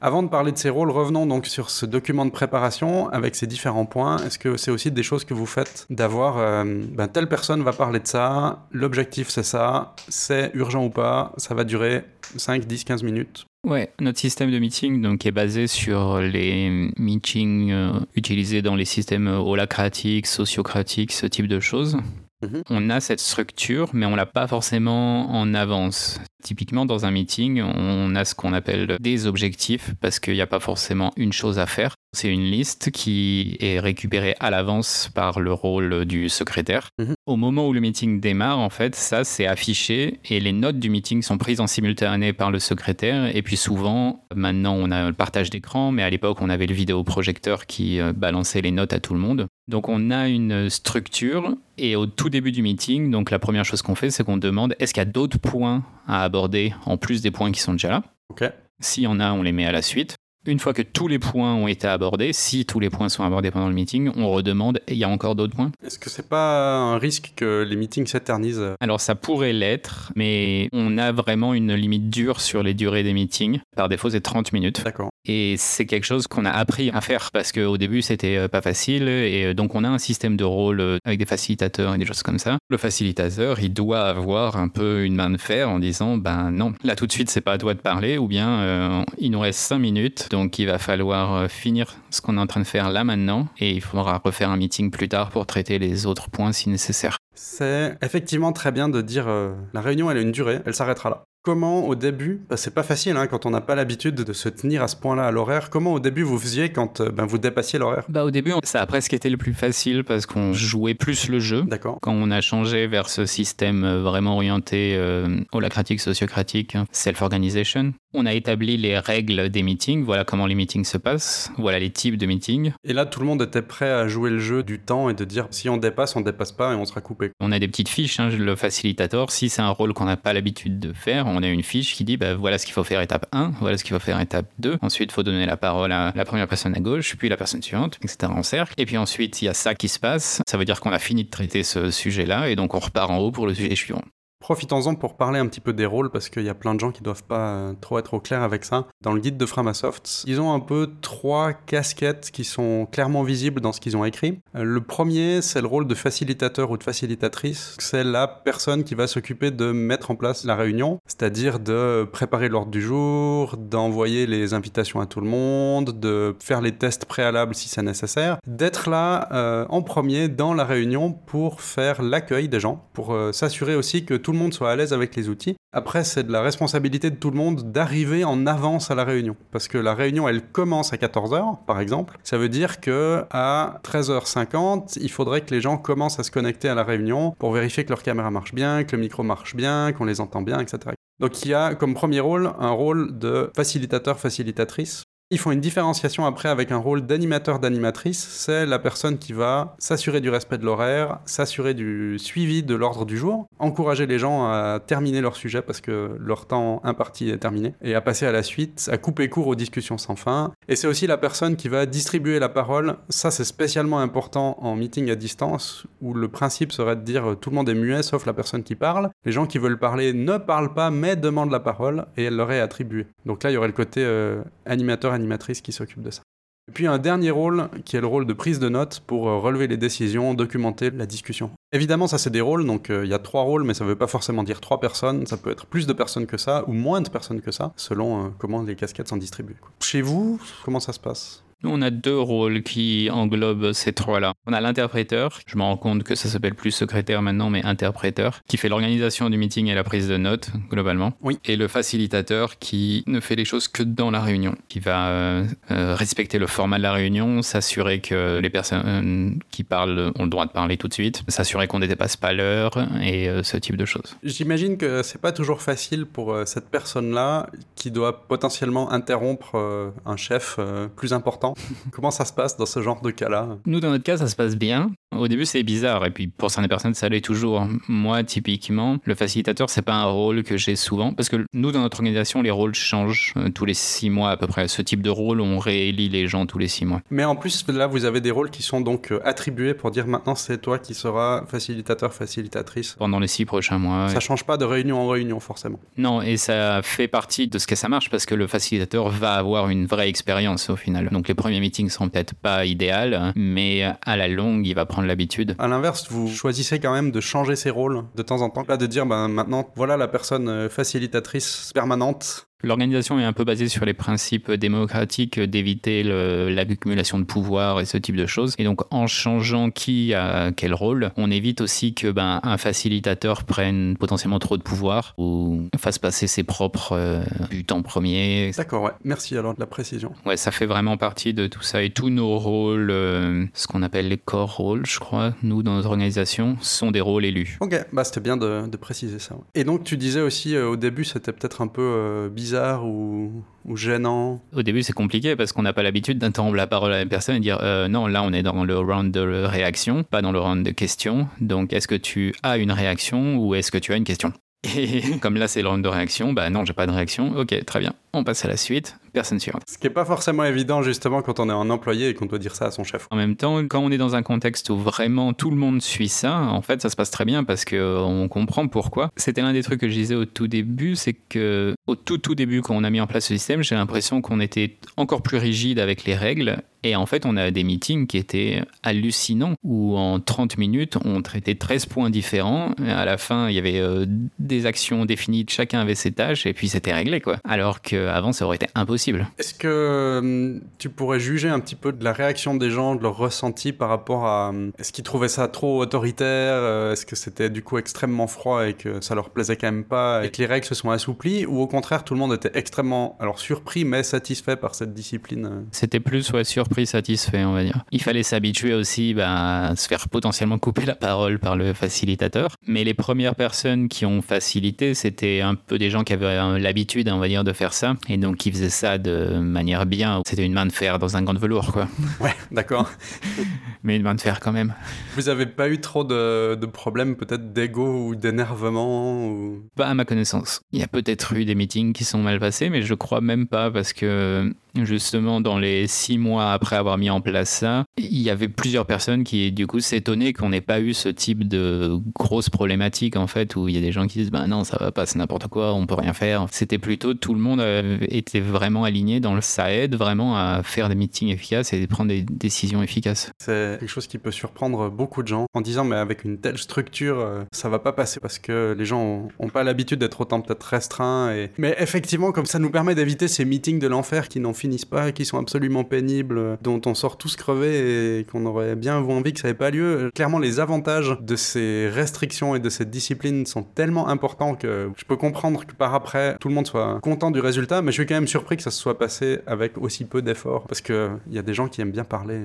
Avant 0.02 0.24
de 0.24 0.30
parler 0.30 0.54
de 0.54 0.58
ces 0.58 0.70
rôles, 0.70 0.92
revenons 0.92 1.26
donc 1.26 1.46
sur 1.46 1.70
ce 1.70 1.86
document 1.86 2.26
de 2.26 2.32
préparation 2.32 3.10
avec 3.10 3.36
ces 3.36 3.48
différents 3.48 3.86
points. 3.86 4.16
Est-ce 4.20 4.40
que 4.40 4.56
c'est 4.56 4.72
aussi 4.72 4.92
des 4.92 5.04
choses 5.04 5.26
que 5.26 5.34
vous 5.34 5.46
faites 5.46 5.86
d'avoir 5.90 6.38
euh, 6.38 6.64
ben, 6.94 7.10
telle 7.10 7.28
personne 7.28 7.64
va 7.64 7.74
parler 7.74 8.00
de 8.00 8.08
ça, 8.08 8.66
l'objectif 8.72 9.28
c'est 9.28 9.44
ça, 9.44 9.96
c'est 10.08 10.52
urgent 10.54 10.86
ou 10.86 10.90
pas, 10.90 11.34
ça 11.36 11.54
va 11.54 11.66
durer 11.66 12.04
5, 12.38 12.64
10, 12.64 12.86
15 12.86 13.04
minutes? 13.04 13.46
Ouais, 13.68 13.92
notre 14.00 14.20
système 14.20 14.52
de 14.52 14.58
meeting 14.58 15.02
donc, 15.02 15.26
est 15.26 15.32
basé 15.32 15.68
sur 15.68 16.20
les 16.20 16.94
meetings 16.98 17.74
euh, 17.74 17.92
utilisés 18.16 18.62
dans 18.62 18.76
les 18.76 18.86
systèmes 18.86 19.28
holacratiques, 19.28 20.28
sociocratiques, 20.28 21.12
ce 21.12 21.26
type 21.26 21.48
de 21.48 21.60
choses. 21.60 21.98
Mhm. 22.42 22.64
On 22.70 22.90
a 22.90 23.02
cette 23.02 23.20
structure, 23.20 23.90
mais 23.94 24.06
on 24.06 24.16
l'a 24.16 24.26
pas 24.26 24.48
forcément 24.48 25.30
en 25.32 25.54
avance. 25.54 26.20
Typiquement, 26.42 26.86
dans 26.86 27.06
un 27.06 27.12
meeting, 27.12 27.62
on 27.62 28.16
a 28.16 28.24
ce 28.24 28.34
qu'on 28.34 28.54
appelle 28.54 28.98
des 29.02 29.28
objectifs 29.28 29.94
parce 30.00 30.20
qu'il 30.20 30.36
n'y 30.36 30.42
a 30.42 30.48
pas 30.48 30.62
forcément 30.62 31.12
une 31.18 31.34
chose 31.34 31.60
à 31.60 31.66
faire. 31.66 31.96
C'est 32.12 32.30
une 32.30 32.46
liste 32.46 32.90
qui 32.90 33.56
est 33.60 33.80
récupérée 33.80 34.36
à 34.40 34.50
l'avance 34.50 35.12
par 35.14 35.40
le 35.40 35.54
rôle 35.54 36.06
du 36.06 36.28
secrétaire. 36.28 36.90
Mhm. 36.98 37.14
Au 37.28 37.36
moment 37.36 37.68
où 37.68 37.74
le 37.74 37.80
meeting 37.80 38.20
démarre, 38.20 38.58
en 38.60 38.70
fait, 38.70 38.96
ça 38.96 39.24
c'est 39.24 39.46
affiché 39.46 40.20
et 40.26 40.40
les 40.40 40.52
notes 40.52 40.80
du 40.80 40.90
meeting 40.90 41.22
sont 41.22 41.38
prises 41.38 41.60
en 41.60 41.68
simultané 41.68 42.34
par 42.34 42.50
le 42.50 42.58
secrétaire. 42.58 43.36
Et 43.36 43.44
puis 43.44 43.58
souvent, 43.58 44.26
maintenant 44.36 44.74
on 44.74 44.90
a 44.90 45.08
le 45.08 45.14
partage 45.14 45.52
d'écran, 45.52 45.92
mais 45.92 46.02
à 46.02 46.10
l'époque 46.10 46.42
on 46.42 46.50
avait 46.50 46.66
le 46.66 46.74
vidéoprojecteur 46.74 47.68
qui 47.68 48.00
euh, 48.00 48.12
balançait 48.12 48.62
les 48.62 48.72
notes 48.72 48.94
à 48.94 49.00
tout 49.00 49.14
le 49.14 49.20
monde. 49.20 49.48
Donc 49.68 49.88
on 49.88 50.10
a 50.10 50.28
une 50.28 50.70
structure 50.70 51.56
et 51.78 51.96
au 51.96 52.08
tout 52.08 52.30
début 52.30 52.52
du 52.52 52.64
meeting, 52.64 53.12
donc 53.12 53.30
la 53.30 53.38
première 53.38 53.66
chose 53.66 53.84
qu'on 53.84 53.96
fait, 53.96 54.10
c'est 54.10 54.24
qu'on 54.24 54.38
demande 54.38 54.76
est-ce 54.80 54.96
qu'il 54.96 55.02
y 55.02 55.06
a 55.06 55.06
d'autres 55.06 55.38
points 55.38 55.84
à 56.08 56.24
aborder 56.24 56.74
en 56.86 56.98
plus 56.98 57.22
des 57.22 57.30
points 57.30 57.52
qui 57.52 57.62
sont 57.62 57.74
déjà 57.74 57.90
là? 57.90 58.04
Ok. 58.30 58.52
S'il 58.82 59.04
y 59.04 59.08
en 59.08 59.20
a, 59.20 59.32
on 59.34 59.44
les 59.44 59.52
met 59.52 59.66
à 59.66 59.72
la 59.72 59.82
suite. 59.82 60.16
Une 60.50 60.58
fois 60.58 60.74
que 60.74 60.82
tous 60.82 61.08
les 61.08 61.20
points 61.20 61.54
ont 61.54 61.68
été 61.68 61.86
abordés, 61.86 62.34
si 62.34 62.66
tous 62.66 62.80
les 62.80 62.90
points 62.90 63.08
sont 63.08 63.24
abordés 63.24 63.52
pendant 63.52 63.68
le 63.68 63.76
meeting, 63.76 64.10
on 64.16 64.32
redemande 64.32 64.82
il 64.88 64.96
y 64.96 65.04
a 65.04 65.10
encore 65.10 65.36
d'autres 65.36 65.56
points 65.56 65.72
Est-ce 65.86 66.00
que 66.00 66.10
c'est 66.10 66.28
pas 66.28 66.76
un 66.76 66.98
risque 66.98 67.34
que 67.36 67.62
les 67.70 67.76
meetings 67.76 68.08
s'éternisent? 68.08 68.74
Alors 68.80 69.00
ça 69.00 69.14
pourrait 69.14 69.54
l'être, 69.54 70.12
mais 70.16 70.68
on 70.74 70.98
a 70.98 71.12
vraiment 71.12 71.54
une 71.54 71.76
limite 71.76 72.10
dure 72.10 72.42
sur 72.42 72.64
les 72.64 72.74
durées 72.74 73.04
des 73.04 73.14
meetings. 73.14 73.60
Par 73.78 73.90
défaut, 73.90 74.10
c'est 74.10 74.22
30 74.22 74.52
minutes. 74.52 74.84
D'accord. 74.84 75.12
Et 75.26 75.56
c'est 75.58 75.86
quelque 75.86 76.06
chose 76.06 76.28
qu'on 76.28 76.46
a 76.46 76.52
appris 76.52 76.90
à 76.92 77.02
faire 77.02 77.32
parce 77.32 77.52
qu'au 77.52 77.78
début, 77.78 78.02
c'était 78.02 78.38
euh, 78.38 78.48
pas 78.48 78.62
facile. 78.62 79.08
Et 79.08 79.46
euh, 79.46 79.54
donc, 79.54 79.76
on 79.76 79.84
a 79.84 79.90
un 79.90 79.98
système 79.98 80.38
de 80.38 80.44
rôle 80.44 80.80
euh, 80.80 80.98
avec 81.06 81.20
des 81.20 81.26
facilitateurs 81.26 81.94
et 81.94 81.98
des 81.98 82.06
choses 82.06 82.24
comme 82.24 82.40
ça. 82.40 82.58
Le 82.70 82.78
facilitateur, 82.78 83.60
il 83.60 83.74
doit 83.74 84.08
avoir 84.08 84.58
un 84.58 84.70
peu 84.70 85.04
une 85.04 85.16
main 85.16 85.30
de 85.30 85.38
fer 85.38 85.70
en 85.70 85.80
disant 85.80 86.18
Ben 86.18 86.52
non, 86.52 86.74
là 86.84 86.96
tout 86.96 87.06
de 87.06 87.12
suite, 87.12 87.30
c'est 87.30 87.42
pas 87.42 87.54
à 87.54 87.58
toi 87.58 87.74
de 87.74 87.80
parler. 87.80 88.18
Ou 88.18 88.28
bien, 88.28 89.06
il 89.18 89.32
nous 89.32 89.40
reste 89.40 89.60
cinq 89.60 89.80
minutes. 89.80 90.28
Donc, 90.32 90.60
il 90.60 90.66
va 90.66 90.78
falloir 90.78 91.50
finir 91.50 91.96
ce 92.10 92.22
qu'on 92.22 92.38
est 92.38 92.42
en 92.42 92.48
train 92.48 92.60
de 92.60 92.66
faire 92.66 92.90
là 92.90 93.04
maintenant. 93.04 93.48
Et 93.60 93.72
il 93.72 93.82
faudra 93.82 94.22
refaire 94.24 94.50
un 94.50 94.58
meeting 94.58 94.92
plus 94.92 95.10
tard 95.10 95.30
pour 95.30 95.46
traiter 95.46 95.80
les 95.80 96.06
autres 96.06 96.30
points 96.30 96.52
si 96.52 96.70
nécessaire. 96.70 97.18
C'est 97.36 97.98
effectivement 98.02 98.52
très 98.52 98.72
bien 98.72 98.90
de 98.90 99.02
dire 99.02 99.28
la 99.74 99.82
réunion, 99.82 100.10
elle 100.12 100.18
a 100.18 100.22
une 100.22 100.32
durée, 100.32 100.60
elle 100.66 100.74
s'arrêtera 100.74 101.10
là. 101.10 101.24
Comment 101.50 101.88
au 101.88 101.96
début, 101.96 102.42
bah, 102.48 102.58
c'est 102.58 102.76
pas 102.76 102.84
facile 102.84 103.18
hein, 103.18 103.26
quand 103.26 103.48
on 103.48 103.50
n'a 103.50 103.60
pas 103.60 103.74
l'habitude 103.74 104.14
de 104.14 104.34
se 104.34 104.50
tenir 104.50 104.84
à 104.84 104.88
ce 104.88 104.96
point-là 104.96 105.26
à 105.26 105.32
l'horaire, 105.32 105.72
comment 105.72 105.94
au 105.94 106.00
début 106.00 106.22
vous 106.22 106.38
faisiez 106.38 106.72
quand 106.72 107.02
euh, 107.02 107.10
ben, 107.10 107.26
vous 107.26 107.40
dépassiez 107.40 107.80
l'horaire? 107.80 108.04
Bah 108.08 108.24
au 108.24 108.30
début 108.30 108.54
ça 108.62 108.82
a 108.82 108.86
presque 108.86 109.16
été 109.16 109.32
le 109.32 109.38
plus 109.38 109.56
facile 109.56 110.04
parce 110.04 110.28
qu'on 110.28 110.54
jouait 110.54 110.94
plus 110.94 111.28
le 111.28 111.40
jeu. 111.40 111.64
D'accord. 111.64 111.98
Quand 112.04 112.14
on 112.14 112.30
a 112.30 112.40
changé 112.42 112.86
vers 112.86 113.10
ce 113.10 113.26
système 113.26 113.84
euh, 113.84 114.00
vraiment 114.00 114.36
orienté 114.36 114.96
euh, 114.96 115.40
holacratique, 115.52 116.02
sociocratique, 116.02 116.76
hein, 116.76 116.86
self-organization, 116.92 117.94
on 118.14 118.26
a 118.26 118.34
établi 118.34 118.78
les 118.78 118.98
règles 118.98 119.50
des 119.50 119.64
meetings, 119.64 120.04
voilà 120.04 120.24
comment 120.24 120.48
les 120.48 120.56
meetings 120.56 120.86
se 120.86 120.98
passent, 120.98 121.52
voilà 121.58 121.80
les 121.80 121.92
types 121.92 122.18
de 122.18 122.26
meetings. 122.26 122.72
Et 122.84 122.94
là, 122.94 123.06
tout 123.06 123.20
le 123.20 123.26
monde 123.26 123.42
était 123.42 123.62
prêt 123.62 123.90
à 123.90 124.08
jouer 124.08 124.30
le 124.30 124.40
jeu 124.40 124.64
du 124.64 124.80
temps 124.80 125.10
et 125.10 125.14
de 125.14 125.26
dire 125.26 125.48
si 125.52 125.70
on 125.70 125.78
dépasse, 125.78 126.16
on 126.16 126.22
dépasse 126.22 126.52
pas 126.52 126.74
et 126.74 126.76
on 126.76 126.86
sera 126.86 127.02
coupé. 127.02 127.32
On 127.40 127.52
a 127.52 127.60
des 127.60 127.68
petites 127.68 127.90
fiches, 127.90 128.20
hein, 128.20 128.30
le 128.30 128.56
facilitateur, 128.56 129.32
si 129.32 129.50
c'est 129.50 129.62
un 129.62 129.70
rôle 129.70 129.94
qu'on 129.94 130.06
n'a 130.06 130.18
pas 130.18 130.34
l'habitude 130.34 130.80
de 130.80 130.94
faire, 130.94 131.28
on 131.28 131.44
a 131.44 131.48
une 131.48 131.64
fiche 131.64 131.96
qui 131.96 132.04
dit 132.04 132.18
bah, 132.18 132.36
voilà 132.36 132.58
ce 132.58 132.66
qu'il 132.66 132.74
faut 132.74 132.84
faire 132.84 133.02
étape 133.02 133.28
1, 133.32 133.54
voilà 133.60 133.78
ce 133.78 133.84
qu'il 133.84 133.94
faut 133.94 134.04
faire 134.04 134.20
étape 134.20 134.48
2. 134.60 134.78
Ensuite, 134.82 135.12
il 135.12 135.14
faut 135.14 135.24
donner 135.24 135.46
la 135.46 135.58
parole 135.58 135.92
à 135.92 136.12
la 136.16 136.26
première 136.26 136.48
personne 136.48 136.76
à 136.76 136.80
gauche, 136.80 137.16
puis 137.16 137.30
la 137.30 137.38
personne 137.38 137.62
suivante, 137.62 137.98
etc. 138.04 138.32
en 138.36 138.44
cercle. 138.44 138.74
Et 138.78 138.86
puis 138.86 138.98
ensuite, 138.98 139.42
il 139.42 139.46
y 139.46 139.50
a 139.50 139.54
ça 139.54 139.76
qui 139.76 139.88
se 139.88 140.00
passe. 140.00 140.42
Ça 140.48 140.58
veut 140.58 140.66
dire 140.66 140.80
qu'on 140.80 140.92
a 140.92 141.00
fini 141.00 141.24
de 141.24 141.30
traiter 141.30 141.64
ce 141.64 141.92
sujet-là 141.92 142.50
et 142.50 142.56
donc 142.56 142.74
on 142.74 142.80
repart 142.80 143.12
en 143.12 143.18
haut 143.18 143.32
pour 143.32 143.48
le 143.48 143.54
sujet 143.54 143.76
suivant. 143.76 144.02
Profitons-en 144.40 144.96
pour 144.96 145.18
parler 145.18 145.38
un 145.38 145.48
petit 145.48 145.60
peu 145.60 145.74
des 145.74 145.86
rôles 145.86 146.10
parce 146.12 146.30
qu'il 146.30 146.44
y 146.44 146.50
a 146.50 146.54
plein 146.54 146.74
de 146.74 146.80
gens 146.80 146.92
qui 146.92 147.04
doivent 147.04 147.24
pas 147.24 147.50
euh, 147.50 147.74
trop 147.82 148.00
être 148.00 148.14
au 148.14 148.22
clair 148.22 148.42
avec 148.42 148.64
ça. 148.64 148.88
Dans 149.02 149.12
le 149.12 149.20
guide 149.20 149.38
de 149.38 149.46
Framasoft, 149.46 150.24
ils 150.26 150.40
ont 150.40 150.54
un 150.54 150.62
peu 150.62 150.90
trois 151.02 151.52
casquettes 151.52 152.32
qui 152.32 152.46
sont 152.46 152.88
clairement 152.90 153.24
visibles 153.24 153.60
dans 153.60 153.74
ce 153.74 153.82
qu'ils 153.82 153.98
ont 153.98 154.06
écrit. 154.06 154.40
Euh, 154.56 154.64
le 154.64 154.80
premier, 154.80 155.42
c'est 155.42 155.60
le 155.60 155.68
rôle 155.68 155.88
de 155.88 155.94
facilitateur 155.94 156.72
ou 156.72 156.78
de 156.78 156.84
facilitatrice. 156.84 157.76
C'est 157.80 158.06
la 158.06 158.30
personne 158.30 158.86
qui 158.86 158.96
va 158.96 159.08
s'occuper 159.08 159.52
de 159.52 159.74
mettre 159.74 160.10
en 160.10 160.16
place 160.16 160.46
la 160.46 160.56
réunion, 160.56 161.00
c'est-à-dire 161.06 161.60
de 161.60 162.08
préparer 162.10 162.48
l'ordre 162.48 162.72
du 162.72 162.82
jour, 162.82 163.58
d'envoyer 163.58 164.26
les 164.26 164.54
invitations 164.54 165.02
à 165.02 165.06
tout 165.06 165.20
le 165.20 165.28
monde, 165.28 166.00
de 166.00 166.34
faire 166.42 166.62
les 166.62 166.72
tests 166.72 167.04
préalables 167.04 167.56
si 167.56 167.68
c'est 167.68 167.84
nécessaire, 167.84 168.38
d'être 168.48 168.90
là 168.90 169.28
euh, 169.34 169.66
en 169.68 169.82
premier 169.82 170.30
dans 170.30 170.54
la 170.54 170.64
réunion 170.64 171.12
pour 171.12 171.60
faire 171.62 172.02
l'accueil 172.02 172.48
des 172.48 172.62
gens, 172.62 172.86
pour 172.94 173.14
s'assurer 173.34 173.76
aussi 173.76 174.06
que 174.06 174.14
tout 174.14 174.29
tout 174.30 174.34
le 174.34 174.38
monde 174.38 174.54
soit 174.54 174.70
à 174.70 174.76
l'aise 174.76 174.94
avec 174.94 175.16
les 175.16 175.28
outils. 175.28 175.56
Après, 175.74 176.04
c'est 176.04 176.22
de 176.22 176.32
la 176.32 176.44
responsabilité 176.44 177.10
de 177.10 177.16
tout 177.16 177.32
le 177.32 177.38
monde 177.38 177.72
d'arriver 177.72 178.24
en 178.24 178.46
avance 178.46 178.92
à 178.92 178.96
la 178.96 179.04
réunion. 179.04 179.36
Parce 179.52 179.68
que 179.68 179.80
la 179.80 179.96
réunion, 179.96 180.28
elle 180.28 180.44
commence 180.44 180.94
à 180.94 180.98
14h, 180.98 181.66
par 181.66 181.80
exemple. 181.80 182.20
Ça 182.22 182.38
veut 182.38 182.48
dire 182.48 182.80
que 182.80 183.24
à 183.32 183.82
13h50, 183.84 185.00
il 185.02 185.10
faudrait 185.10 185.42
que 185.42 185.50
les 185.52 185.62
gens 185.62 185.80
commencent 185.80 186.20
à 186.20 186.24
se 186.24 186.30
connecter 186.30 186.70
à 186.70 186.76
la 186.76 186.84
réunion 186.84 187.34
pour 187.40 187.52
vérifier 187.54 187.86
que 187.86 187.90
leur 187.90 188.04
caméra 188.04 188.30
marche 188.30 188.54
bien, 188.54 188.84
que 188.84 188.96
le 188.96 189.02
micro 189.02 189.24
marche 189.24 189.56
bien, 189.56 189.94
qu'on 189.94 190.06
les 190.06 190.22
entend 190.22 190.44
bien, 190.44 190.60
etc. 190.60 190.94
Donc 191.20 191.44
il 191.44 191.50
y 191.50 191.56
a 191.56 191.74
comme 191.74 191.96
premier 191.96 192.20
rôle 192.20 192.52
un 192.60 192.70
rôle 192.70 193.18
de 193.18 193.52
facilitateur-facilitatrice 193.56 195.06
ils 195.32 195.38
font 195.38 195.52
une 195.52 195.62
différenciation 195.62 196.26
après 196.26 196.50
avec 196.50 196.72
un 196.72 196.78
rôle 196.78 197.06
d'animateur 197.06 197.60
d'animatrice. 197.60 198.28
C'est 198.32 198.66
la 198.66 198.80
personne 198.80 199.20
qui 199.20 199.32
va 199.32 199.76
s'assurer 199.78 200.22
du 200.22 200.30
respect 200.30 200.58
de 200.58 200.66
l'horaire, 200.66 201.20
s'assurer 201.26 201.76
du 201.76 202.18
suivi 202.18 202.64
de 202.64 202.74
l'ordre 202.74 203.06
du 203.06 203.16
jour, 203.16 203.48
encourager 203.60 204.08
les 204.08 204.18
gens 204.18 204.46
à 204.46 204.80
terminer 204.80 205.22
leur 205.22 205.36
sujet 205.36 205.62
parce 205.62 205.82
que 205.82 206.18
leur 206.20 206.48
temps 206.48 206.82
imparti 206.84 207.30
est 207.30 207.38
terminé 207.38 207.76
et 207.84 207.94
à 207.94 208.02
passer 208.02 208.26
à 208.26 208.32
la 208.32 208.42
suite, 208.42 208.90
à 208.92 208.98
couper 208.98 209.30
court 209.30 209.48
aux 209.48 209.56
discussions 209.56 210.00
sans 210.00 210.16
fin. 210.16 210.52
Et 210.68 210.76
c'est 210.76 210.88
aussi 210.88 211.06
la 211.06 211.18
personne 211.18 211.56
qui 211.56 211.70
va 211.70 211.86
distribuer 211.86 212.40
la 212.40 212.50
parole. 212.50 212.96
Ça, 213.10 213.30
c'est 213.30 213.44
spécialement 213.44 214.00
important 214.00 214.58
en 214.62 214.76
meeting 214.76 215.12
à 215.12 215.16
distance 215.16 215.86
où 216.02 216.16
le 216.16 216.28
principe 216.28 216.72
serait 216.72 216.96
de 216.96 217.02
dire 217.02 217.36
tout 217.40 217.52
le 217.52 217.56
monde 217.56 217.70
est 217.70 217.76
muet 217.76 218.02
sauf 218.02 218.26
la 218.26 218.34
personne 218.34 218.64
qui 218.64 218.74
parle. 218.74 219.12
Les 219.26 219.32
gens 219.32 219.46
qui 219.46 219.60
veulent 219.60 219.78
parler 219.78 220.12
ne 220.14 220.38
parlent 220.38 220.74
pas 220.74 220.90
mais 220.90 221.16
demandent 221.16 221.52
la 221.52 221.60
parole 221.60 222.08
et 222.18 222.24
elle 222.24 222.36
leur 222.36 222.52
est 222.52 222.60
attribuée. 222.60 223.06
Donc 223.28 223.44
là, 223.44 223.52
il 223.52 223.54
y 223.54 223.58
aurait 223.58 223.68
le 223.68 223.74
côté 223.74 224.02
euh, 224.04 224.42
animateur 224.66 225.19
animatrice 225.20 225.62
qui 225.62 225.72
s'occupe 225.72 226.02
de 226.02 226.12
ça. 226.12 226.22
Et 226.70 226.72
puis 226.72 226.86
un 226.86 227.00
dernier 227.00 227.32
rôle 227.32 227.68
qui 227.84 227.96
est 227.96 228.02
le 228.02 228.06
rôle 228.06 228.28
de 228.28 228.34
prise 228.34 228.60
de 228.60 228.70
notes 228.70 229.00
pour 229.08 229.28
euh, 229.28 229.40
relever 229.40 229.66
les 229.66 229.76
décisions, 229.76 230.36
documenter 230.36 230.92
la 230.92 231.08
discussion. 231.08 231.50
Évidemment, 231.72 232.06
ça 232.06 232.20
c'est 232.20 232.30
des 232.30 232.42
rôles, 232.42 232.64
donc 232.64 232.92
euh, 232.92 233.06
il 233.06 233.10
y 233.10 233.14
a 233.16 233.18
trois 233.18 233.42
rôles, 233.42 233.64
mais 233.64 233.74
ça 233.74 233.86
ne 233.86 233.90
veut 233.90 233.96
pas 233.96 234.06
forcément 234.06 234.44
dire 234.44 234.62
trois 234.62 234.80
personnes, 234.80 235.26
ça 235.26 235.38
peut 235.38 235.50
être 235.50 235.66
plus 235.66 235.88
de 235.88 235.94
personnes 235.94 236.28
que 236.28 236.38
ça, 236.38 236.64
ou 236.68 236.74
moins 236.74 237.02
de 237.02 237.10
personnes 237.10 237.42
que 237.42 237.52
ça, 237.52 237.74
selon 237.76 238.26
euh, 238.26 238.30
comment 238.38 238.62
les 238.62 238.76
casquettes 238.76 239.08
sont 239.08 239.18
distribuées. 239.18 239.56
Chez 239.82 240.04
vous, 240.04 240.40
comment 240.64 240.80
ça 240.80 240.94
se 240.94 241.00
passe? 241.00 241.44
Nous, 241.62 241.72
on 241.72 241.82
a 241.82 241.90
deux 241.90 242.18
rôles 242.18 242.64
qui 242.64 243.10
englobent 243.12 243.74
ces 243.74 243.92
trois-là. 243.92 244.34
On 244.48 244.54
a 244.54 244.62
l'interpréteur, 244.62 245.42
je 245.46 245.58
me 245.58 245.64
rends 245.64 245.76
compte 245.76 246.04
que 246.04 246.16
ça 246.16 246.30
s'appelle 246.30 246.56
plus 246.56 246.72
secrétaire 246.72 247.22
maintenant, 247.22 247.50
mais 247.50 247.64
interpréteur, 247.66 248.40
qui 248.48 248.56
fait 248.56 248.70
l'organisation 248.70 249.30
du 249.30 249.38
meeting 249.38 249.68
et 249.68 249.76
la 249.76 249.84
prise 249.84 250.08
de 250.08 250.16
notes, 250.16 250.52
globalement. 250.70 251.12
Oui. 251.22 251.38
Et 251.44 251.58
le 251.58 251.68
facilitateur 251.68 252.60
qui 252.60 253.04
ne 253.08 253.20
fait 253.20 253.36
les 253.36 253.44
choses 253.44 253.68
que 253.68 253.84
dans 253.84 254.10
la 254.10 254.22
réunion, 254.22 254.56
qui 254.70 254.80
va 254.80 255.10
euh, 255.10 255.46
euh, 255.72 255.96
respecter 255.96 256.40
le 256.40 256.48
format 256.48 256.78
de 256.78 256.84
la 256.84 256.94
réunion, 256.94 257.42
s'assurer 257.42 258.00
que 258.00 258.40
les 258.40 258.50
personnes 258.50 259.40
qui 259.52 259.66
parlent 259.66 260.14
ont 260.18 260.24
le 260.24 260.30
droit 260.30 260.46
de 260.46 260.52
parler 260.52 260.78
tout 260.78 260.88
de 260.88 260.94
suite, 260.94 261.24
s'assurer 261.28 261.68
qu'on 261.68 261.80
ne 261.80 261.88
dépasse 261.88 262.16
pas 262.16 262.32
l'heure 262.32 262.78
et 263.02 263.28
euh, 263.28 263.44
ce 263.44 263.58
type 263.58 263.76
de 263.76 263.86
choses. 263.86 264.16
J'imagine 264.24 264.78
que 264.78 265.04
c'est 265.04 265.20
pas 265.20 265.34
toujours 265.34 265.62
facile 265.62 266.06
pour 266.06 266.36
cette 266.46 266.70
personne-là 266.70 267.50
qui 267.76 267.92
doit 267.92 268.28
potentiellement 268.28 268.92
interrompre 268.94 269.92
un 270.06 270.18
chef 270.18 270.58
plus 270.96 271.12
important 271.12 271.49
Comment 271.92 272.12
ça 272.12 272.26
se 272.26 272.34
passe 272.34 272.58
dans 272.58 272.66
ce 272.66 272.82
genre 272.82 273.02
de 273.02 273.12
cas-là? 273.12 273.58
Nous, 273.66 273.80
dans 273.80 273.90
notre 273.90 274.04
cas, 274.04 274.18
ça 274.18 274.28
se 274.28 274.36
passe 274.36 274.56
bien. 274.56 274.92
Au 275.16 275.28
début, 275.28 275.46
c'est 275.46 275.64
bizarre. 275.64 276.06
Et 276.06 276.12
puis, 276.12 276.28
pour 276.28 276.52
certaines 276.52 276.70
personnes, 276.70 276.94
ça 276.94 277.10
l'est 277.10 277.22
toujours. 277.22 277.68
Moi, 277.88 278.24
typiquement, 278.24 278.98
le 279.04 279.16
facilitateur, 279.16 279.70
c'est 279.70 279.82
pas 279.82 279.96
un 279.96 280.06
rôle 280.06 280.44
que 280.44 280.58
j'ai 280.58 280.76
souvent. 280.76 281.14
Parce 281.14 281.30
que 281.30 281.46
nous, 281.54 281.72
dans 281.72 281.82
notre 281.82 281.98
organisation, 281.98 282.42
les 282.42 282.52
rôles 282.52 282.76
changent 282.76 283.34
euh, 283.38 283.50
tous 283.50 283.66
les 283.66 283.74
six 283.74 284.10
mois 284.10 284.32
à 284.32 284.38
peu 284.38 284.48
près. 284.48 284.68
Ce 284.68 284.82
type 284.82 285.02
de 285.02 285.10
rôle, 285.10 285.42
on 285.42 285.58
réélit 285.58 286.10
les 286.10 286.28
gens 286.28 286.46
tous 286.46 286.58
les 286.58 286.68
six 286.68 286.86
mois. 286.86 287.02
Mais 287.10 287.26
en 287.26 287.36
plus, 287.36 287.66
là, 287.68 287.88
vous 287.88 288.06
avez 288.06 288.22
des 288.22 288.32
rôles 288.32 288.50
qui 288.50 288.62
sont 288.64 288.82
donc 288.82 289.12
euh, 289.12 289.20
attribués 289.26 289.74
pour 289.74 289.92
dire 289.92 290.08
maintenant, 290.08 290.36
c'est 290.36 290.60
toi 290.60 290.80
qui 290.80 290.94
seras 290.94 291.44
facilitateur, 291.48 292.14
facilitatrice. 292.14 292.96
Pendant 293.00 293.20
les 293.20 293.28
six 293.28 293.46
prochains 293.46 293.80
mois. 293.80 294.10
Ça 294.10 294.20
change 294.20 294.44
pas 294.44 294.58
de 294.58 294.66
réunion 294.66 295.02
en 295.02 295.08
réunion, 295.08 295.40
forcément. 295.40 295.80
Non, 295.98 296.22
et 296.22 296.38
ça 296.38 296.82
fait 296.84 297.08
partie 297.08 297.48
de 297.48 297.58
ce 297.58 297.68
que 297.68 297.76
ça 297.76 297.90
marche 297.90 298.10
parce 298.10 298.26
que 298.26 298.36
le 298.36 298.48
facilitateur 298.48 299.10
va 299.10 299.34
avoir 299.34 299.70
une 299.70 299.86
vraie 299.86 300.10
expérience 300.10 300.70
au 300.70 300.76
final. 300.76 301.10
Donc, 301.10 301.28
les 301.28 301.34
premiers 301.40 301.60
meetings 301.60 301.90
seront 301.90 302.10
peut-être 302.10 302.34
pas 302.36 302.66
idéal, 302.66 303.32
mais 303.36 303.84
à 304.06 304.18
la 304.18 304.28
longue, 304.28 304.68
il 304.68 304.74
va 304.76 304.86
prendre 304.86 305.08
l'habitude. 305.08 305.56
À 305.58 305.68
l'inverse, 305.68 306.08
vous 306.10 306.28
choisissez 306.28 306.80
quand 306.80 306.94
même 306.94 307.12
de 307.12 307.22
changer 307.22 307.56
ses 307.56 307.70
rôles 307.70 308.04
de 308.16 308.22
temps 308.22 308.42
en 308.42 308.50
temps, 308.50 308.66
là 308.68 308.78
de 308.78 308.86
dire 308.86 309.06
ben, 309.06 309.28
maintenant 309.30 309.70
voilà 309.76 309.96
la 309.96 310.08
personne 310.08 310.50
euh, 310.50 310.70
facilitatrice 310.70 311.72
permanente 311.74 312.49
L'organisation 312.62 313.18
est 313.20 313.24
un 313.24 313.32
peu 313.32 313.46
basée 313.46 313.70
sur 313.70 313.86
les 313.86 313.94
principes 313.94 314.52
démocratiques 314.52 315.40
d'éviter 315.40 316.04
l'accumulation 316.04 317.18
de 317.18 317.24
pouvoir 317.24 317.80
et 317.80 317.86
ce 317.86 317.98
type 317.98 318.18
de 318.18 318.26
choses. 318.26 318.54
Et 318.58 318.66
donc, 318.66 318.82
en 318.94 319.08
changeant 319.08 319.72
qui 319.72 320.14
a 320.14 320.52
quel 320.52 320.74
rôle, 320.74 321.12
on 321.16 321.32
évite 321.32 321.62
aussi 321.62 321.94
que 321.94 322.12
ben, 322.12 322.42
un 322.44 322.58
facilitateur 322.58 323.46
prenne 323.46 323.96
potentiellement 323.98 324.40
trop 324.40 324.58
de 324.58 324.62
pouvoir 324.62 325.14
ou 325.18 325.70
fasse 325.78 326.00
passer 326.00 326.28
ses 326.28 326.44
propres 326.44 326.98
euh, 326.98 327.24
buts 327.50 327.66
en 327.72 327.82
premier. 327.82 328.52
D'accord, 328.58 328.84
ouais. 328.84 328.92
Merci 329.06 329.38
alors 329.38 329.54
de 329.54 329.62
la 329.62 329.66
précision. 329.66 330.12
Ouais, 330.26 330.36
ça 330.36 330.52
fait 330.52 330.66
vraiment 330.66 330.98
partie 330.98 331.34
de 331.34 331.48
tout 331.48 331.62
ça. 331.62 331.82
Et 331.82 331.92
tous 331.92 332.10
nos 332.10 332.38
rôles, 332.38 332.92
euh, 332.92 333.46
ce 333.54 333.68
qu'on 333.68 333.84
appelle 333.84 334.10
les 334.10 334.18
core 334.18 334.58
rôles, 334.58 334.86
je 334.86 335.00
crois, 335.00 335.34
nous, 335.44 335.64
dans 335.64 335.76
notre 335.76 335.88
organisation, 335.88 336.58
sont 336.60 336.92
des 336.92 337.02
rôles 337.02 337.24
élus. 337.24 337.58
Ok, 337.62 337.86
bah 337.94 338.04
c'était 338.04 338.20
bien 338.20 338.36
de, 338.36 338.68
préciser 338.76 339.20
ça. 339.20 339.36
Et 339.56 339.64
donc, 339.64 339.86
tu 339.86 339.96
disais 339.96 340.22
aussi 340.22 340.56
euh, 340.56 340.68
au 340.68 340.76
début, 340.76 341.06
c'était 341.06 341.32
peut-être 341.32 341.62
un 341.62 341.68
peu 341.68 342.30
bizarre 342.34 342.49
bizarre 342.50 342.84
ou, 342.84 343.44
gênant 343.76 344.42
Au 344.56 344.64
début, 344.64 344.82
c'est 344.82 344.94
compliqué 344.94 345.36
parce 345.36 345.52
qu'on 345.52 345.62
n'a 345.62 345.72
pas 345.72 345.84
l'habitude 345.84 346.18
d'interrompre 346.18 346.56
la 346.56 346.66
parole 346.66 346.92
à 346.92 346.98
la 346.98 347.06
personne 347.06 347.36
et 347.36 347.40
dire 347.40 347.60
euh, 347.62 347.88
non, 347.88 348.08
là, 348.08 348.24
on 348.24 348.34
est 348.34 348.42
dans 348.42 348.64
le 348.66 348.80
round 348.80 349.12
de 349.12 349.20
réaction, 349.20 350.04
pas 350.04 350.24
dans 350.24 350.32
le 350.32 350.40
round 350.40 350.66
de 350.66 350.72
questions. 350.72 351.28
Donc, 351.42 351.74
est-ce 351.74 351.88
que 351.88 351.94
tu 351.94 352.34
as 352.42 352.58
une 352.58 352.72
réaction 352.72 353.38
ou 353.38 353.54
est-ce 353.54 353.72
que 353.72 353.78
tu 353.78 353.94
as 353.94 353.98
une 353.98 354.04
question? 354.04 354.34
Et 354.76 355.02
comme 355.22 355.36
là 355.36 355.48
c'est 355.48 355.62
le 355.62 355.70
round 355.70 355.84
de 355.84 355.90
réaction, 355.90 356.34
bah 356.34 356.50
non, 356.50 356.66
j'ai 356.66 356.74
pas 356.74 356.88
de 356.88 356.92
réaction. 356.92 357.38
Ok, 357.38 357.64
très 357.66 357.80
bien. 357.80 357.94
On 358.14 358.24
passe 358.24 358.44
à 358.46 358.48
la 358.48 358.58
suite. 358.58 358.98
Personne 359.12 359.38
ne 359.38 359.42
suit. 359.42 359.52
Ce 359.68 359.78
qui 359.78 359.88
n'est 359.88 359.94
pas 359.94 360.06
forcément 360.06 360.44
évident 360.44 360.82
justement 360.82 361.22
quand 361.22 361.40
on 361.40 361.50
est 361.50 361.54
un 361.54 361.70
employé 361.70 362.10
et 362.10 362.14
qu'on 362.14 362.26
doit 362.26 362.40
dire 362.40 362.56
ça 362.56 362.66
à 362.66 362.72
son 362.72 362.84
chef. 362.84 363.08
En 363.12 363.16
même 363.16 363.36
temps, 363.36 363.58
quand 363.68 363.80
on 363.80 363.92
est 363.92 363.98
dans 363.98 364.16
un 364.16 364.24
contexte 364.24 364.70
où 364.70 364.78
vraiment 364.78 365.34
tout 365.34 365.50
le 365.50 365.56
monde 365.56 365.82
suit 365.82 366.10
ça, 366.10 366.38
en 366.38 366.62
fait, 366.62 366.82
ça 366.82 366.90
se 366.90 366.96
passe 366.96 367.12
très 367.12 367.26
bien 367.26 367.44
parce 367.44 367.66
qu'on 367.66 368.28
comprend 368.30 368.68
pourquoi. 368.68 369.10
C'était 369.16 369.42
l'un 369.42 369.54
des 369.54 369.64
trucs 369.64 369.82
que 369.82 369.90
je 369.90 369.94
disais 369.94 370.16
au 370.16 370.26
tout 370.26 370.48
début, 370.48 370.96
c'est 370.96 371.14
que 371.14 371.74
au 371.88 371.96
tout 371.96 372.18
tout 372.18 372.36
début, 372.36 372.62
quand 372.62 372.76
on 372.76 372.84
a 372.84 372.90
mis 372.90 373.02
en 373.02 373.08
place 373.08 373.26
ce 373.26 373.36
système, 373.36 373.64
j'ai 373.64 373.76
l'impression 373.76 374.22
qu'on 374.22 374.40
était 374.40 374.78
encore 374.98 375.22
plus 375.22 375.38
rigide 375.38 375.80
avec 375.80 376.06
les 376.06 376.16
règles 376.16 376.64
et 376.84 376.96
en 376.96 377.06
fait, 377.06 377.26
on 377.26 377.36
a 377.36 377.52
des 377.52 377.64
meetings 377.64 378.08
qui 378.08 378.18
étaient 378.18 378.62
hallucinants, 378.84 379.54
où 379.64 379.98
en 379.98 380.20
30 380.20 380.58
minutes, 380.58 380.98
on 381.04 381.22
traitait 381.22 381.56
13 381.56 381.88
points 381.88 382.10
différents. 382.10 382.74
À 382.88 383.04
la 383.04 383.18
fin, 383.18 383.50
il 383.50 383.56
y 383.56 383.60
avait 383.60 383.80
euh, 383.80 384.06
des 384.40 384.66
actions 384.66 385.06
définies, 385.06 385.46
chacun 385.50 385.82
avait 385.82 385.96
ses 385.96 386.12
tâches, 386.12 386.46
et 386.46 386.54
puis 386.54 386.70
c'était 386.70 386.94
réglé, 386.94 387.20
quoi. 387.20 387.38
Alors 387.44 387.82
qu'avant, 387.82 388.32
ça 388.32 388.46
aurait 388.46 388.56
été 388.56 388.68
impossible. 388.76 389.09
Est-ce 389.38 389.54
que 389.54 390.20
hum, 390.20 390.62
tu 390.78 390.90
pourrais 390.90 391.20
juger 391.20 391.50
un 391.50 391.60
petit 391.60 391.76
peu 391.76 391.92
de 391.92 392.04
la 392.04 392.14
réaction 392.14 392.56
des 392.56 392.70
gens, 392.70 392.96
de 392.96 393.04
leur 393.04 393.18
ressenti 393.18 393.74
par 393.74 393.90
rapport 393.90 394.26
à... 394.26 394.50
Hum, 394.50 394.72
est-ce 394.78 394.92
qu'ils 394.92 395.04
trouvaient 395.04 395.28
ça 395.28 395.48
trop 395.48 395.82
autoritaire 395.82 396.54
euh, 396.54 396.94
Est-ce 396.94 397.06
que 397.06 397.16
c'était 397.16 397.50
du 397.50 397.64
coup 397.64 397.78
extrêmement 397.78 398.28
froid 398.28 398.68
et 398.68 398.74
que 398.74 399.02
ça 399.02 399.16
leur 399.16 399.30
plaisait 399.30 399.56
quand 399.56 399.68
même 399.68 399.84
pas 399.84 400.26
et 400.26 400.30
que 400.30 400.38
les 400.38 400.46
règles 400.46 400.66
se 400.66 400.76
sont 400.76 400.90
assouplies 400.90 401.46
Ou 401.46 401.60
au 401.60 401.68
contraire, 401.68 402.04
tout 402.04 402.14
le 402.14 402.20
monde 402.20 402.34
était 402.34 402.52
extrêmement, 402.54 403.18
alors 403.20 403.40
surpris, 403.40 403.86
mais 403.86 404.04
satisfait 404.04 404.56
par 404.56 404.76
cette 404.76 404.94
discipline 404.94 405.46
euh? 405.46 405.62
C'était 405.72 406.00
plus, 406.00 406.32
ouais, 406.32 406.44
surpris 406.44 406.86
satisfait, 406.86 407.44
on 407.44 407.54
va 407.54 407.64
dire. 407.64 407.84
Il 407.92 408.02
fallait 408.02 408.24
s'habituer 408.24 408.74
aussi 408.74 409.14
bah, 409.14 409.68
à 409.68 409.76
se 409.76 409.88
faire 409.88 410.08
potentiellement 410.10 410.58
couper 410.58 410.86
la 410.86 410.96
parole 410.96 411.40
par 411.40 411.56
le 411.56 411.74
facilitateur. 411.74 412.56
Mais 412.68 412.84
les 412.84 412.94
premières 412.94 413.36
personnes 413.36 413.88
qui 413.88 414.06
ont 414.06 414.22
facilité, 414.22 414.94
c'était 414.94 415.42
un 415.42 415.56
peu 415.56 415.78
des 415.78 415.90
gens 415.90 416.04
qui 416.04 416.14
avaient 416.14 416.26
euh, 416.26 416.60
l'habitude, 416.60 417.10
on 417.10 417.20
va 417.20 417.28
dire, 417.28 417.44
de 417.44 417.54
faire 417.54 417.74
ça. 417.74 417.96
Et 418.08 418.18
donc 418.18 418.38
qui 418.38 418.52
faisaient 418.52 418.70
ça 418.70 418.89
de 418.98 419.40
manière 419.40 419.86
bien. 419.86 420.22
C'était 420.26 420.46
une 420.46 420.54
main 420.54 420.66
de 420.66 420.72
fer 420.72 421.00
dans 421.00 421.16
un 421.16 421.22
gant 421.22 421.34
de 421.34 421.40
velours, 421.40 421.72
quoi. 421.72 421.88
Ouais, 422.20 422.34
d'accord. 422.52 422.90
Mais 423.84 423.96
une 423.96 424.04
main 424.04 424.16
de 424.16 424.22
fer 424.22 424.40
quand 424.40 424.52
même. 424.52 424.74
Vous 425.16 425.30
avez 425.30 425.46
pas 425.46 425.70
eu 425.70 425.80
trop 425.80 426.04
de, 426.04 426.56
de 426.56 426.66
problèmes 426.66 427.16
peut-être 427.16 427.54
d'ego 427.54 428.08
ou 428.08 428.16
d'énervement 428.16 429.28
ou... 429.28 429.64
Pas 429.76 429.88
à 429.88 429.94
ma 429.94 430.06
connaissance. 430.06 430.62
Il 430.74 430.80
y 430.80 430.84
a 430.84 430.88
peut-être 430.88 431.34
eu 431.34 431.46
des 431.46 431.56
meetings 431.56 431.94
qui 431.94 432.04
sont 432.04 432.20
mal 432.20 432.40
passés, 432.40 432.70
mais 432.70 432.82
je 432.82 432.94
crois 432.94 433.22
même 433.22 433.48
pas 433.48 433.72
parce 433.72 433.94
que 433.94 434.54
justement 434.76 435.42
dans 435.42 435.58
les 435.58 435.88
six 435.88 436.18
mois 436.18 436.52
après 436.54 436.76
avoir 436.76 436.98
mis 436.98 437.10
en 437.10 437.22
place 437.22 437.50
ça, 437.50 437.86
il 437.98 438.20
y 438.20 438.30
avait 438.30 438.48
plusieurs 438.48 438.86
personnes 438.86 439.24
qui 439.24 439.52
du 439.52 439.68
coup 439.68 439.80
s'étonnaient 439.80 440.34
qu'on 440.34 440.50
n'ait 440.50 440.62
pas 440.62 440.80
eu 440.80 440.94
ce 440.94 441.10
type 441.10 441.48
de 441.48 441.98
grosse 442.14 442.50
problématique 442.50 443.16
en 443.16 443.28
fait 443.28 443.56
où 443.56 443.68
il 443.68 443.76
y 443.76 443.78
a 443.78 443.82
des 443.82 443.92
gens 443.92 444.08
qui 444.08 444.20
disent 444.20 444.32
bah 444.32 444.48
non 444.48 444.64
ça 444.64 444.78
va 444.78 444.92
pas 444.92 445.06
c'est 445.06 445.18
n'importe 445.18 445.48
quoi 445.48 445.74
on 445.74 445.86
peut 445.86 445.96
rien 445.96 446.14
faire. 446.14 446.48
C'était 446.52 446.78
plutôt 446.78 447.14
tout 447.14 447.34
le 447.34 447.40
monde 447.40 447.64
était 448.02 448.40
vraiment 448.40 448.79
aligné 448.84 449.20
dans 449.20 449.36
le 449.36 449.42
ça 449.42 449.74
aide 449.74 449.96
vraiment 449.96 450.38
à 450.38 450.62
faire 450.64 450.90
des 450.90 450.96
meetings 450.96 451.30
efficaces 451.30 451.74
et 451.74 451.88
prendre 451.88 452.10
des 452.10 452.22
décisions 452.22 452.84
efficaces. 452.84 453.32
C'est 453.40 453.78
quelque 453.80 453.90
chose 453.90 454.08
qui 454.08 454.18
peut 454.18 454.32
surprendre 454.32 454.90
beaucoup 454.90 455.24
de 455.24 455.28
gens 455.28 455.46
en 455.54 455.62
disant 455.62 455.84
mais 455.84 455.96
avec 455.96 456.24
une 456.24 456.38
telle 456.38 456.58
structure 456.58 457.20
euh, 457.20 457.44
ça 457.52 457.70
va 457.70 457.80
pas 457.80 457.94
passer 457.94 458.20
parce 458.20 458.40
que 458.40 458.76
les 458.78 458.86
gens 458.86 459.28
ont, 459.40 459.50
pas 459.50 459.64
l'habitude 459.64 460.00
d'être 460.00 460.22
autant 460.22 460.42
peut-être 460.42 460.64
restreints 460.64 461.32
et 461.32 461.50
mais 461.58 461.76
effectivement 461.80 462.32
comme 462.32 462.46
ça 462.46 462.60
nous 462.60 462.70
permet 462.70 462.94
d'éviter 462.94 463.28
ces 463.28 463.46
meetings 463.46 463.80
de 463.80 463.88
l'enfer 463.88 464.30
qui 464.30 464.40
n'ont 464.40 464.54
finissent 464.54 464.86
pas, 464.86 465.12
qui 465.12 465.26
sont 465.26 465.40
absolument 465.40 465.84
pénibles, 465.84 466.58
dont 466.62 466.82
on 466.86 466.94
sort 466.94 467.18
tous 467.18 467.36
crevés 467.36 468.20
et 468.20 468.24
qu'on 468.26 468.46
aurait 468.46 468.76
bien 468.76 468.98
envie 468.98 469.34
que 469.34 469.40
ça 469.40 469.48
n'ait 469.48 469.54
pas 469.54 469.72
lieu. 469.72 470.12
Clairement, 470.14 470.40
les 470.40 470.60
avantages 470.60 471.18
de 471.22 471.36
ces 471.36 471.90
restrictions 471.90 472.56
et 472.56 472.60
de 472.60 472.70
cette 472.70 472.90
discipline 472.90 473.46
sont 473.46 473.64
tellement 473.64 474.08
importants 474.08 474.56
que 474.56 474.92
je 474.96 475.06
peux 475.06 475.18
comprendre 475.18 475.66
que 475.66 475.74
par 475.74 475.94
après, 475.94 476.38
tout 476.40 476.50
le 476.50 476.54
monde 476.54 476.68
soit 476.68 477.00
content 477.02 477.32
du 477.32 477.40
résultat, 477.40 477.82
mais 477.82 477.92
je 477.92 478.02
suis 478.02 478.06
quand 478.06 478.16
même 478.16 478.28
surpris 478.28 478.58
que 478.58 478.64
ça 478.64 478.69
se 478.70 478.80
soit 478.80 478.98
passé 478.98 479.40
avec 479.46 479.78
aussi 479.78 480.06
peu 480.06 480.22
d'efforts, 480.22 480.66
parce 480.68 480.82
qu'il 480.82 481.20
y 481.30 481.38
a 481.38 481.42
des 481.42 481.54
gens 481.54 481.68
qui 481.68 481.82
aiment 481.82 481.92
bien 481.92 482.04
parler 482.04 482.42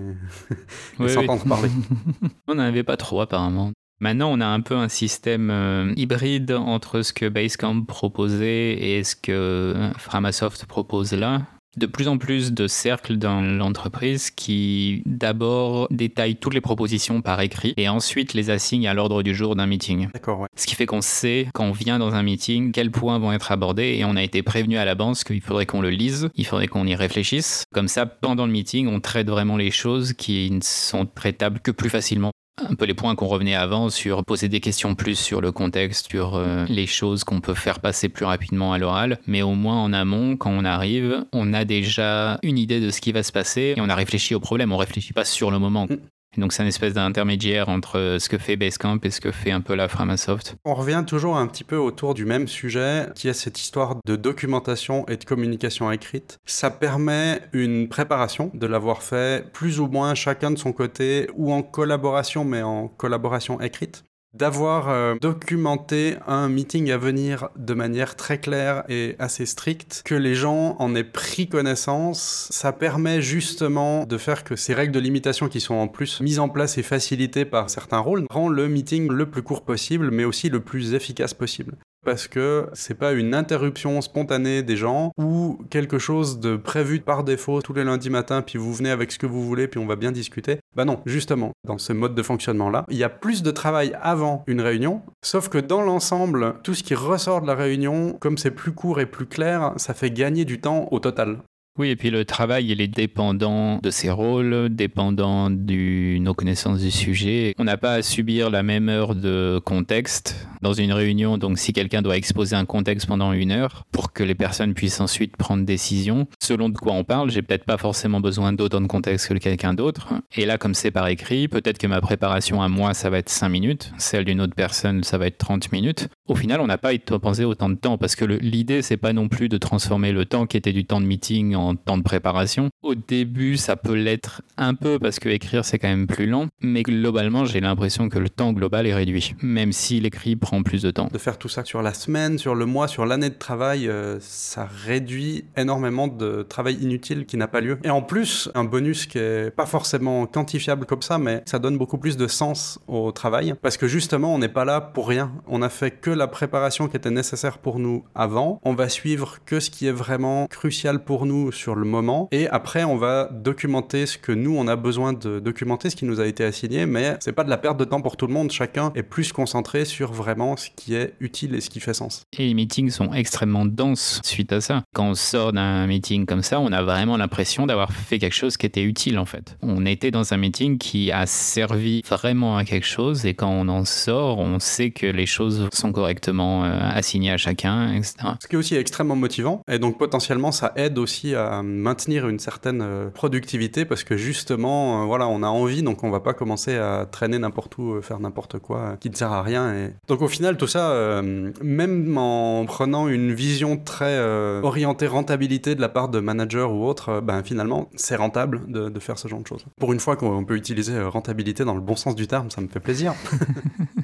et, 1.01 1.09
s'entendre 1.09 1.45
parler. 1.45 1.71
on 2.49 2.55
n'en 2.55 2.63
avait 2.63 2.85
pas 2.85 2.97
trop 2.97 3.21
apparemment. 3.21 3.73
Maintenant, 4.01 4.31
on 4.33 4.41
a 4.41 4.47
un 4.47 4.61
peu 4.61 4.75
un 4.75 4.89
système 4.89 5.51
euh, 5.51 5.93
hybride 5.97 6.53
entre 6.53 7.03
ce 7.03 7.13
que 7.13 7.29
Basecamp 7.29 7.85
proposait 7.85 8.73
et 8.73 9.05
ce 9.05 9.15
que 9.15 9.33
euh, 9.33 9.93
Framasoft 9.95 10.67
propose 10.67 11.13
là 11.13 11.43
de 11.77 11.87
plus 11.87 12.09
en 12.09 12.19
plus 12.19 12.53
de 12.53 12.67
cercles 12.67 13.17
dans 13.17 13.41
l'entreprise 13.41 14.31
qui 14.31 15.03
d'abord 15.07 15.89
détaillent 15.91 16.37
toutes 16.37 16.55
les 16.55 16.61
propositions 16.61 17.23
par 17.23 17.41
écrit 17.41 17.75
et 17.77 17.89
ensuite 17.89 18.35
les 18.35 18.51
assignent 18.51 18.89
à 18.89 18.95
l'ordre 18.95 19.23
du 19.23 19.35
jour 19.35 19.57
d'un 19.57 19.67
meeting. 19.67 20.09
D'accord, 20.13 20.41
ouais. 20.41 20.49
Ce 20.57 20.67
qui 20.67 20.75
fait 20.75 20.87
qu'on 20.87 21.01
sait 21.01 21.49
quand 21.55 21.65
on 21.65 21.73
vient 21.73 21.99
dans 21.99 22.15
un 22.15 22.23
meeting 22.23 22.73
quels 22.73 22.91
points 22.91 23.19
vont 23.19 23.33
être 23.33 23.53
abordés 23.53 23.97
et 23.99 24.05
on 24.05 24.17
a 24.17 24.23
été 24.23 24.43
prévenu 24.43 24.77
à 24.77 24.85
l'avance 24.85 25.25
qu'il 25.25 25.41
faudrait 25.41 25.67
qu'on 25.67 25.81
le 25.81 25.91
lise, 25.91 26.29
il 26.35 26.47
faudrait 26.47 26.69
qu'on 26.69 26.87
y 26.87 26.95
réfléchisse. 26.95 27.65
Comme 27.73 27.89
ça, 27.89 28.07
pendant 28.07 28.47
le 28.47 28.53
meeting, 28.53 28.89
on 28.89 29.01
traite 29.01 29.29
vraiment 29.29 29.57
les 29.57 29.71
choses 29.71 30.13
qui 30.13 30.51
ne 30.51 30.61
sont 30.63 31.07
traitables 31.07 31.61
que 31.61 31.71
plus 31.71 31.91
facilement 31.91 32.31
un 32.59 32.75
peu 32.75 32.85
les 32.85 32.95
points 32.95 33.15
qu'on 33.15 33.27
revenait 33.27 33.55
avant 33.55 33.91
sur 33.91 34.25
poser 34.25 34.49
des 34.49 34.61
questions 34.61 34.95
plus 34.95 35.19
sur 35.19 35.41
le 35.41 35.53
contexte, 35.53 36.11
sur 36.11 36.37
euh, 36.37 36.65
les 36.69 36.87
choses 36.87 37.25
qu'on 37.25 37.41
peut 37.41 37.55
faire 37.55 37.81
passer 37.81 38.09
plus 38.09 38.25
rapidement 38.25 38.73
à 38.73 38.79
l'oral. 38.79 39.19
Mais 39.27 39.43
au 39.43 39.55
moins 39.55 39.83
en 39.83 39.93
amont, 39.93 40.37
quand 40.37 40.51
on 40.51 40.65
arrive, 40.65 41.25
on 41.33 41.53
a 41.53 41.65
déjà 41.65 42.39
une 42.43 42.59
idée 42.59 42.81
de 42.81 42.91
ce 42.91 43.01
qui 43.01 43.13
va 43.13 43.23
se 43.23 43.33
passer 43.33 43.75
et 43.77 43.81
on 43.81 43.89
a 43.89 43.95
réfléchi 43.95 44.35
au 44.35 44.41
problème. 44.41 44.73
On 44.73 44.77
réfléchit 44.77 45.13
pas 45.13 45.25
sur 45.25 45.51
le 45.51 45.59
moment. 45.59 45.89
Donc 46.37 46.53
c'est 46.53 46.63
une 46.63 46.69
espèce 46.69 46.95
d'intermédiaire 46.95 47.69
entre 47.69 48.17
ce 48.19 48.29
que 48.29 48.39
fait 48.39 48.57
Basecamp 48.57 48.99
et 49.03 49.11
ce 49.11 49.21
que 49.21 49.31
fait 49.31 49.51
un 49.51 49.61
peu 49.61 49.75
la 49.75 49.89
Framasoft. 49.89 50.57
On 50.65 50.75
revient 50.75 51.05
toujours 51.07 51.37
un 51.37 51.47
petit 51.47 51.65
peu 51.65 51.77
autour 51.77 52.15
du 52.15 52.25
même 52.25 52.49
sujet, 52.49 53.09
qui 53.15 53.29
est 53.29 53.33
cette 53.33 53.61
histoire 53.61 53.97
de 54.05 54.17
documentation 54.17 55.07
et 55.09 55.17
de 55.17 55.25
communication 55.25 55.91
écrite. 55.91 56.39
Ça 56.47 56.71
permet 56.71 57.41
une 57.53 57.89
préparation, 57.89 58.51
de 58.55 58.67
l'avoir 58.67 59.03
fait 59.03 59.51
plus 59.53 59.81
ou 59.81 59.87
moins 59.87 60.15
chacun 60.15 60.51
de 60.51 60.59
son 60.59 60.73
côté, 60.73 61.29
ou 61.35 61.53
en 61.53 61.63
collaboration, 61.63 62.45
mais 62.45 62.63
en 62.63 62.89
collaboration 62.89 63.61
écrite 63.61 64.05
d'avoir 64.35 64.89
euh, 64.89 65.15
documenté 65.21 66.17
un 66.27 66.49
meeting 66.49 66.91
à 66.91 66.99
venir 66.99 67.49
de 67.57 67.75
manière 67.75 68.17
très 68.17 68.39
claire 68.39 68.85
et 68.89 69.17
assez 69.19 69.47
stricte, 69.47 70.03
que 70.05 70.15
les 70.15 70.35
gens 70.35 70.77
en 70.79 70.95
aient 70.95 71.05
pris 71.05 71.49
connaissance. 71.49 72.49
Ça 72.51 72.73
permet 72.73 73.23
justement 73.23 74.05
de 74.05 74.19
faire 74.19 74.45
que 74.45 74.57
ces 74.57 74.75
règles 74.75 74.93
de 74.93 75.01
limitation 75.01 75.49
qui 75.49 75.61
sont 75.61 75.75
en 75.75 75.89
plus 75.89 76.21
mises 76.21 76.41
en 76.41 76.49
place 76.49 76.79
et 76.79 76.83
facilitées 76.83 77.45
par 77.45 77.71
certains 77.71 77.99
rôles 77.99 78.27
rend 78.31 78.49
le 78.49 78.69
meeting 78.69 79.11
le 79.11 79.31
plus 79.31 79.43
court 79.43 79.65
possible, 79.65 80.11
mais 80.11 80.25
aussi 80.25 80.49
le 80.49 80.61
plus 80.61 80.95
efficace 80.95 81.35
possible 81.35 81.77
parce 82.05 82.29
que 82.29 82.69
c'est 82.73 82.99
pas 82.99 83.13
une 83.13 83.35
interruption 83.35 84.01
spontanée 84.01 84.63
des 84.63 84.77
gens 84.77 85.13
ou 85.19 85.59
quelque 85.71 85.99
chose 85.99 86.41
de 86.41 86.57
prévu 86.57 87.01
par 87.01 87.25
défaut 87.25 87.63
tous 87.63 87.73
les 87.73 87.85
lundis 87.85 88.11
matins 88.11 88.43
puis 88.43 88.59
vous 88.59 88.75
venez 88.75 88.91
avec 88.91 89.13
ce 89.13 89.19
que 89.19 89.27
vous 89.27 89.43
voulez 89.43 89.69
puis 89.69 89.81
on 89.81 89.87
va 89.87 89.97
bien 89.97 90.13
discuter. 90.13 90.59
Bah 90.77 90.85
non, 90.85 91.01
justement, 91.07 91.53
dans 91.67 91.79
ce 91.79 91.93
mode 91.93 92.15
de 92.15 92.23
fonctionnement 92.23 92.71
là, 92.71 92.85
il 92.91 92.97
y 92.97 93.05
a 93.05 93.09
plus 93.09 93.43
de 93.43 93.51
travail 93.51 93.97
avant 94.03 94.45
une 94.47 94.61
réunion, 94.61 95.03
sauf 95.23 95.49
que 95.49 95.59
dans 95.59 95.83
l'ensemble, 95.83 96.55
tout 96.63 96.75
ce 96.75 96.83
qui 96.83 96.95
ressort 96.95 97.41
de 97.41 97.47
la 97.47 97.55
réunion, 97.55 98.17
comme 98.21 98.39
c'est 98.39 98.51
plus 98.51 98.73
court 98.73 99.01
et 99.01 99.07
plus 99.07 99.27
clair, 99.27 99.73
ça 99.77 99.95
fait 99.95 100.11
gagner 100.11 100.45
du 100.45 100.61
temps 100.61 100.89
au 100.91 101.01
total. 101.01 101.39
Oui, 101.77 101.89
et 101.89 101.97
puis 101.97 102.11
le 102.11 102.25
travail, 102.25 102.71
il 102.71 102.81
est 102.81 102.87
dépendant 102.87 103.81
de 103.83 103.91
ses 103.91 104.09
rôles, 104.09 104.69
dépendant 104.71 105.51
de 105.51 106.19
nos 106.19 106.33
connaissances 106.33 106.79
du 106.79 106.93
sujet. 106.93 107.53
On 107.59 107.65
n'a 107.65 107.77
pas 107.77 107.95
à 107.95 108.03
subir 108.03 108.49
la 108.49 108.63
même 108.63 108.89
heure 108.89 109.17
de 109.17 109.61
contexte 109.65 110.47
dans 110.65 110.73
une 110.73 110.93
réunion. 110.93 111.39
Donc, 111.39 111.59
si 111.59 111.73
quelqu'un 111.73 112.03
doit 112.03 112.17
exposer 112.17 112.57
un 112.57 112.65
contexte 112.65 113.07
pendant 113.07 113.33
une 113.33 113.53
heure 113.53 113.85
pour 113.93 114.13
que 114.13 114.25
les 114.25 114.35
personnes 114.35 114.75
puissent 114.75 115.01
ensuite 115.01 115.37
prendre 115.37 115.65
décision, 115.65 116.27
selon 116.43 116.71
de 116.71 116.77
quoi 116.77 116.95
on 116.95 117.05
parle, 117.05 117.31
j'ai 117.31 117.43
peut-être 117.43 117.65
pas 117.65 117.77
forcément 117.77 118.21
besoin 118.21 118.53
d'autant 118.53 118.81
de 118.81 118.87
contexte 118.87 119.29
que 119.29 119.35
quelqu'un 119.35 119.75
d'autre. 119.75 120.15
Et 120.37 120.47
là, 120.47 120.57
comme 120.59 120.75
c'est 120.75 120.91
par 120.91 121.07
écrit, 121.09 121.49
peut-être 121.49 121.79
que 121.79 121.87
ma 121.87 122.01
préparation 122.01 122.63
à 122.63 122.69
moi, 122.69 122.95
ça 122.95 123.11
va 123.11 123.19
être 123.19 123.29
5 123.29 123.49
minutes. 123.51 123.93
Celle 123.99 124.25
d'une 124.25 124.41
autre 124.41 124.55
personne, 124.55 125.05
ça 125.05 125.19
va 125.19 125.27
être 125.27 125.39
30 125.39 125.71
minutes. 125.71 126.09
Au 126.27 126.35
final, 126.35 126.63
on 126.63 126.67
n'a 126.67 126.79
pas 126.79 126.93
dépensé 126.95 127.45
autant 127.45 127.69
de 127.69 127.75
temps 127.75 127.99
parce 127.99 128.17
que 128.17 128.25
l'idée, 128.25 128.81
c'est 128.81 128.97
pas 128.97 129.13
non 129.13 129.29
plus 129.29 129.51
de 129.51 129.59
transformer 129.59 130.13
le 130.13 130.25
temps 130.25 130.47
qui 130.47 130.57
était 130.57 130.73
du 130.73 130.87
temps 130.87 131.01
de 131.03 131.07
meeting 131.07 131.55
en 131.55 131.77
temps 131.77 131.99
de 131.99 132.03
préparation. 132.03 132.71
Au 132.83 132.95
début, 132.95 133.59
ça 133.59 133.77
peut 133.77 133.95
l'être 133.95 134.41
un 134.57 134.75
peu 134.75 134.99
parce 134.99 135.19
que 135.19 135.29
écrire 135.29 135.65
c'est 135.65 135.79
quand 135.79 135.89
même 135.89 136.07
plus 136.07 136.27
lent, 136.27 136.47
mais 136.63 136.83
globalement, 136.83 137.45
j'ai 137.45 137.61
l'impression 137.61 138.09
que 138.09 138.19
le 138.19 138.31
temps 138.31 138.53
global 138.55 138.87
est 138.87 138.95
réduit, 138.95 139.35
même 139.43 139.73
si 139.73 140.01
l'écrit 140.01 140.37
prend 140.37 140.54
plus 140.63 140.83
de 140.83 140.91
temps. 140.91 141.09
De 141.13 141.19
faire 141.19 141.39
tout 141.39 141.49
ça 141.49 141.65
sur 141.65 141.83
la 141.83 141.95
semaine, 141.95 142.39
sur 142.39 142.55
le 142.55 142.67
mois, 142.67 142.89
sur 142.89 143.07
l'année 143.07 143.31
de 143.31 143.35
travail, 143.35 143.89
euh, 143.89 144.19
ça 144.21 144.69
réduit 144.87 145.45
énormément 145.57 146.09
de 146.09 146.43
travail 146.43 146.77
inutile 146.81 147.27
qui 147.27 147.37
n'a 147.37 147.49
pas 147.49 147.61
lieu. 147.61 147.79
Et 147.85 147.91
en 147.91 148.03
plus, 148.03 148.51
un 148.55 148.65
bonus 148.65 149.07
qui 149.07 149.19
est 149.19 149.55
pas 149.55 149.67
forcément 149.67 150.27
quantifiable 150.27 150.87
comme 150.87 151.03
ça, 151.03 151.19
mais 151.19 151.43
ça 151.47 151.59
donne 151.59 151.79
beaucoup 151.79 151.99
plus 151.99 152.17
de 152.17 152.27
sens 152.27 152.79
au 152.89 153.13
travail 153.13 153.55
parce 153.63 153.77
que 153.77 153.87
justement, 153.87 154.35
on 154.35 154.39
n'est 154.39 154.49
pas 154.49 154.65
là 154.65 154.81
pour 154.81 155.09
rien. 155.09 155.33
On 155.47 155.63
a 155.63 155.69
fait 155.69 155.91
que 155.91 156.11
la 156.11 156.27
préparation 156.27 156.89
qui 156.89 156.97
était 156.97 157.11
nécessaire 157.11 157.59
pour 157.59 157.79
nous 157.79 158.05
avant. 158.15 158.61
On 158.65 158.75
va 158.75 158.89
suivre 158.89 159.39
que 159.45 159.61
ce 159.61 159.71
qui 159.71 159.87
est 159.87 159.93
vraiment 159.93 160.47
crucial 160.47 161.05
pour 161.05 161.27
nous 161.27 161.53
sur 161.53 161.75
le 161.75 161.85
moment. 161.85 162.29
Et 162.33 162.49
après, 162.49 162.85
on 162.85 162.97
va 162.97 163.29
documenter 163.33 164.07
ce 164.07 164.19
que 164.19 164.33
nous, 164.33 164.57
on 164.57 164.69
a 164.69 164.77
besoin 164.77 165.13
de 165.13 165.41
documenter, 165.41 165.91
ce 165.91 165.97
qui 165.97 166.05
nous 166.05 166.21
a 166.21 166.27
été 166.27 166.45
assigné. 166.45 166.87
Mais 166.87 167.17
c'est 167.21 167.33
pas 167.33 167.45
de 167.45 167.51
la 167.51 167.59
perte 167.59 167.79
de 167.79 167.85
temps 167.85 168.01
pour 168.01 168.17
tout 168.17 168.27
le 168.27 168.33
monde. 168.33 168.51
Chacun 168.51 168.93
est 168.95 169.03
plus 169.03 169.33
concentré 169.33 169.85
sur 169.85 170.13
vraiment 170.13 170.44
vraiment 170.45 170.57
ce 170.57 170.69
qui 170.77 170.95
est 170.95 171.15
utile 171.21 171.55
et 171.55 171.61
ce 171.61 171.71
qui 171.71 171.81
fait 171.81 171.95
sens. 171.95 172.27
Et 172.39 172.47
les 172.47 172.55
meetings 172.55 172.91
sont 172.91 173.13
extrêmement 173.13 173.65
denses 173.65 174.21
suite 174.25 174.53
à 174.53 174.61
ça. 174.61 174.83
Quand 174.95 175.09
on 175.09 175.15
sort 175.15 175.53
d'un 175.53 175.87
meeting 175.87 176.27
comme 176.27 176.43
ça, 176.43 176.61
on 176.61 176.73
a 176.73 176.83
vraiment 176.83 177.17
l'impression 177.17 177.67
d'avoir 177.67 177.93
fait 177.93 178.19
quelque 178.19 178.35
chose 178.35 178.57
qui 178.57 178.67
était 178.67 178.83
utile 178.83 179.19
en 179.19 179.25
fait. 179.25 179.57
On 179.63 179.87
était 179.87 180.11
dans 180.11 180.33
un 180.35 180.37
meeting 180.37 180.79
qui 180.79 181.11
a 181.11 181.27
servi 181.27 182.03
vraiment 182.09 182.57
à 182.57 182.65
quelque 182.65 182.87
chose 182.87 183.25
et 183.27 183.35
quand 183.35 183.51
on 183.51 183.69
en 183.69 183.85
sort, 183.85 184.39
on 184.39 184.59
sait 184.59 184.91
que 184.91 185.07
les 185.07 185.27
choses 185.27 185.69
sont 185.73 185.93
correctement 185.93 186.65
euh, 186.65 186.79
assignées 186.81 187.33
à 187.33 187.37
chacun, 187.37 187.95
etc. 187.95 188.15
Ce 188.41 188.47
qui 188.47 188.57
est 188.57 188.59
aussi 188.59 188.77
extrêmement 188.77 189.17
motivant 189.17 189.63
et 189.69 189.79
donc 189.79 189.99
potentiellement 189.99 190.53
ça 190.53 190.73
aide 190.77 190.99
aussi 190.99 191.35
à 191.35 191.63
maintenir 191.63 192.29
une 192.29 192.39
certaine 192.39 192.83
euh, 192.83 193.11
productivité 193.11 193.85
parce 193.85 194.05
que 194.05 194.17
justement, 194.17 195.03
euh, 195.03 195.07
voilà, 195.07 195.29
on 195.29 195.43
a 195.43 195.49
envie 195.49 195.83
donc 195.83 196.05
on 196.05 196.11
va 196.11 196.21
pas 196.21 196.35
commencer 196.35 196.77
à 196.77 197.07
traîner 197.11 197.39
n'importe 197.39 197.79
où, 197.79 198.01
faire 198.03 198.21
n'importe 198.21 198.59
quoi 198.59 198.97
qui 199.01 199.11
ne 199.11 199.15
sert 199.15 199.33
à 199.33 199.43
rien. 199.43 199.75
Et... 199.75 199.95
Donc 200.09 200.23
au 200.25 200.29
final, 200.29 200.57
tout 200.57 200.67
ça, 200.67 201.23
même 201.63 202.19
en 202.19 202.65
prenant 202.67 203.09
une 203.09 203.33
vision 203.33 203.77
très 203.77 204.19
orientée 204.63 205.07
rentabilité 205.07 205.75
de 205.75 205.81
la 205.81 205.89
part 205.89 206.09
de 206.09 206.21
managers 206.21 206.63
ou 206.63 206.85
autres, 206.85 207.21
ben 207.21 207.43
finalement, 207.43 207.89
c'est 207.95 208.17
rentable 208.17 208.63
de, 208.69 208.89
de, 208.89 209.01
faire 209.01 209.19
ce 209.19 209.29
genre 209.29 209.41
de 209.41 209.47
choses. 209.47 209.65
Pour 209.79 209.93
une 209.93 210.01
fois 210.01 210.17
qu'on 210.17 210.45
peut 210.45 210.57
utiliser 210.57 211.01
rentabilité 211.03 211.65
dans 211.65 211.75
le 211.75 211.81
bon 211.81 211.97
sens 211.97 212.15
du 212.15 212.27
terme, 212.27 212.51
ça 212.51 212.61
me 212.61 212.69
fait 212.69 212.81
plaisir. 212.81 213.15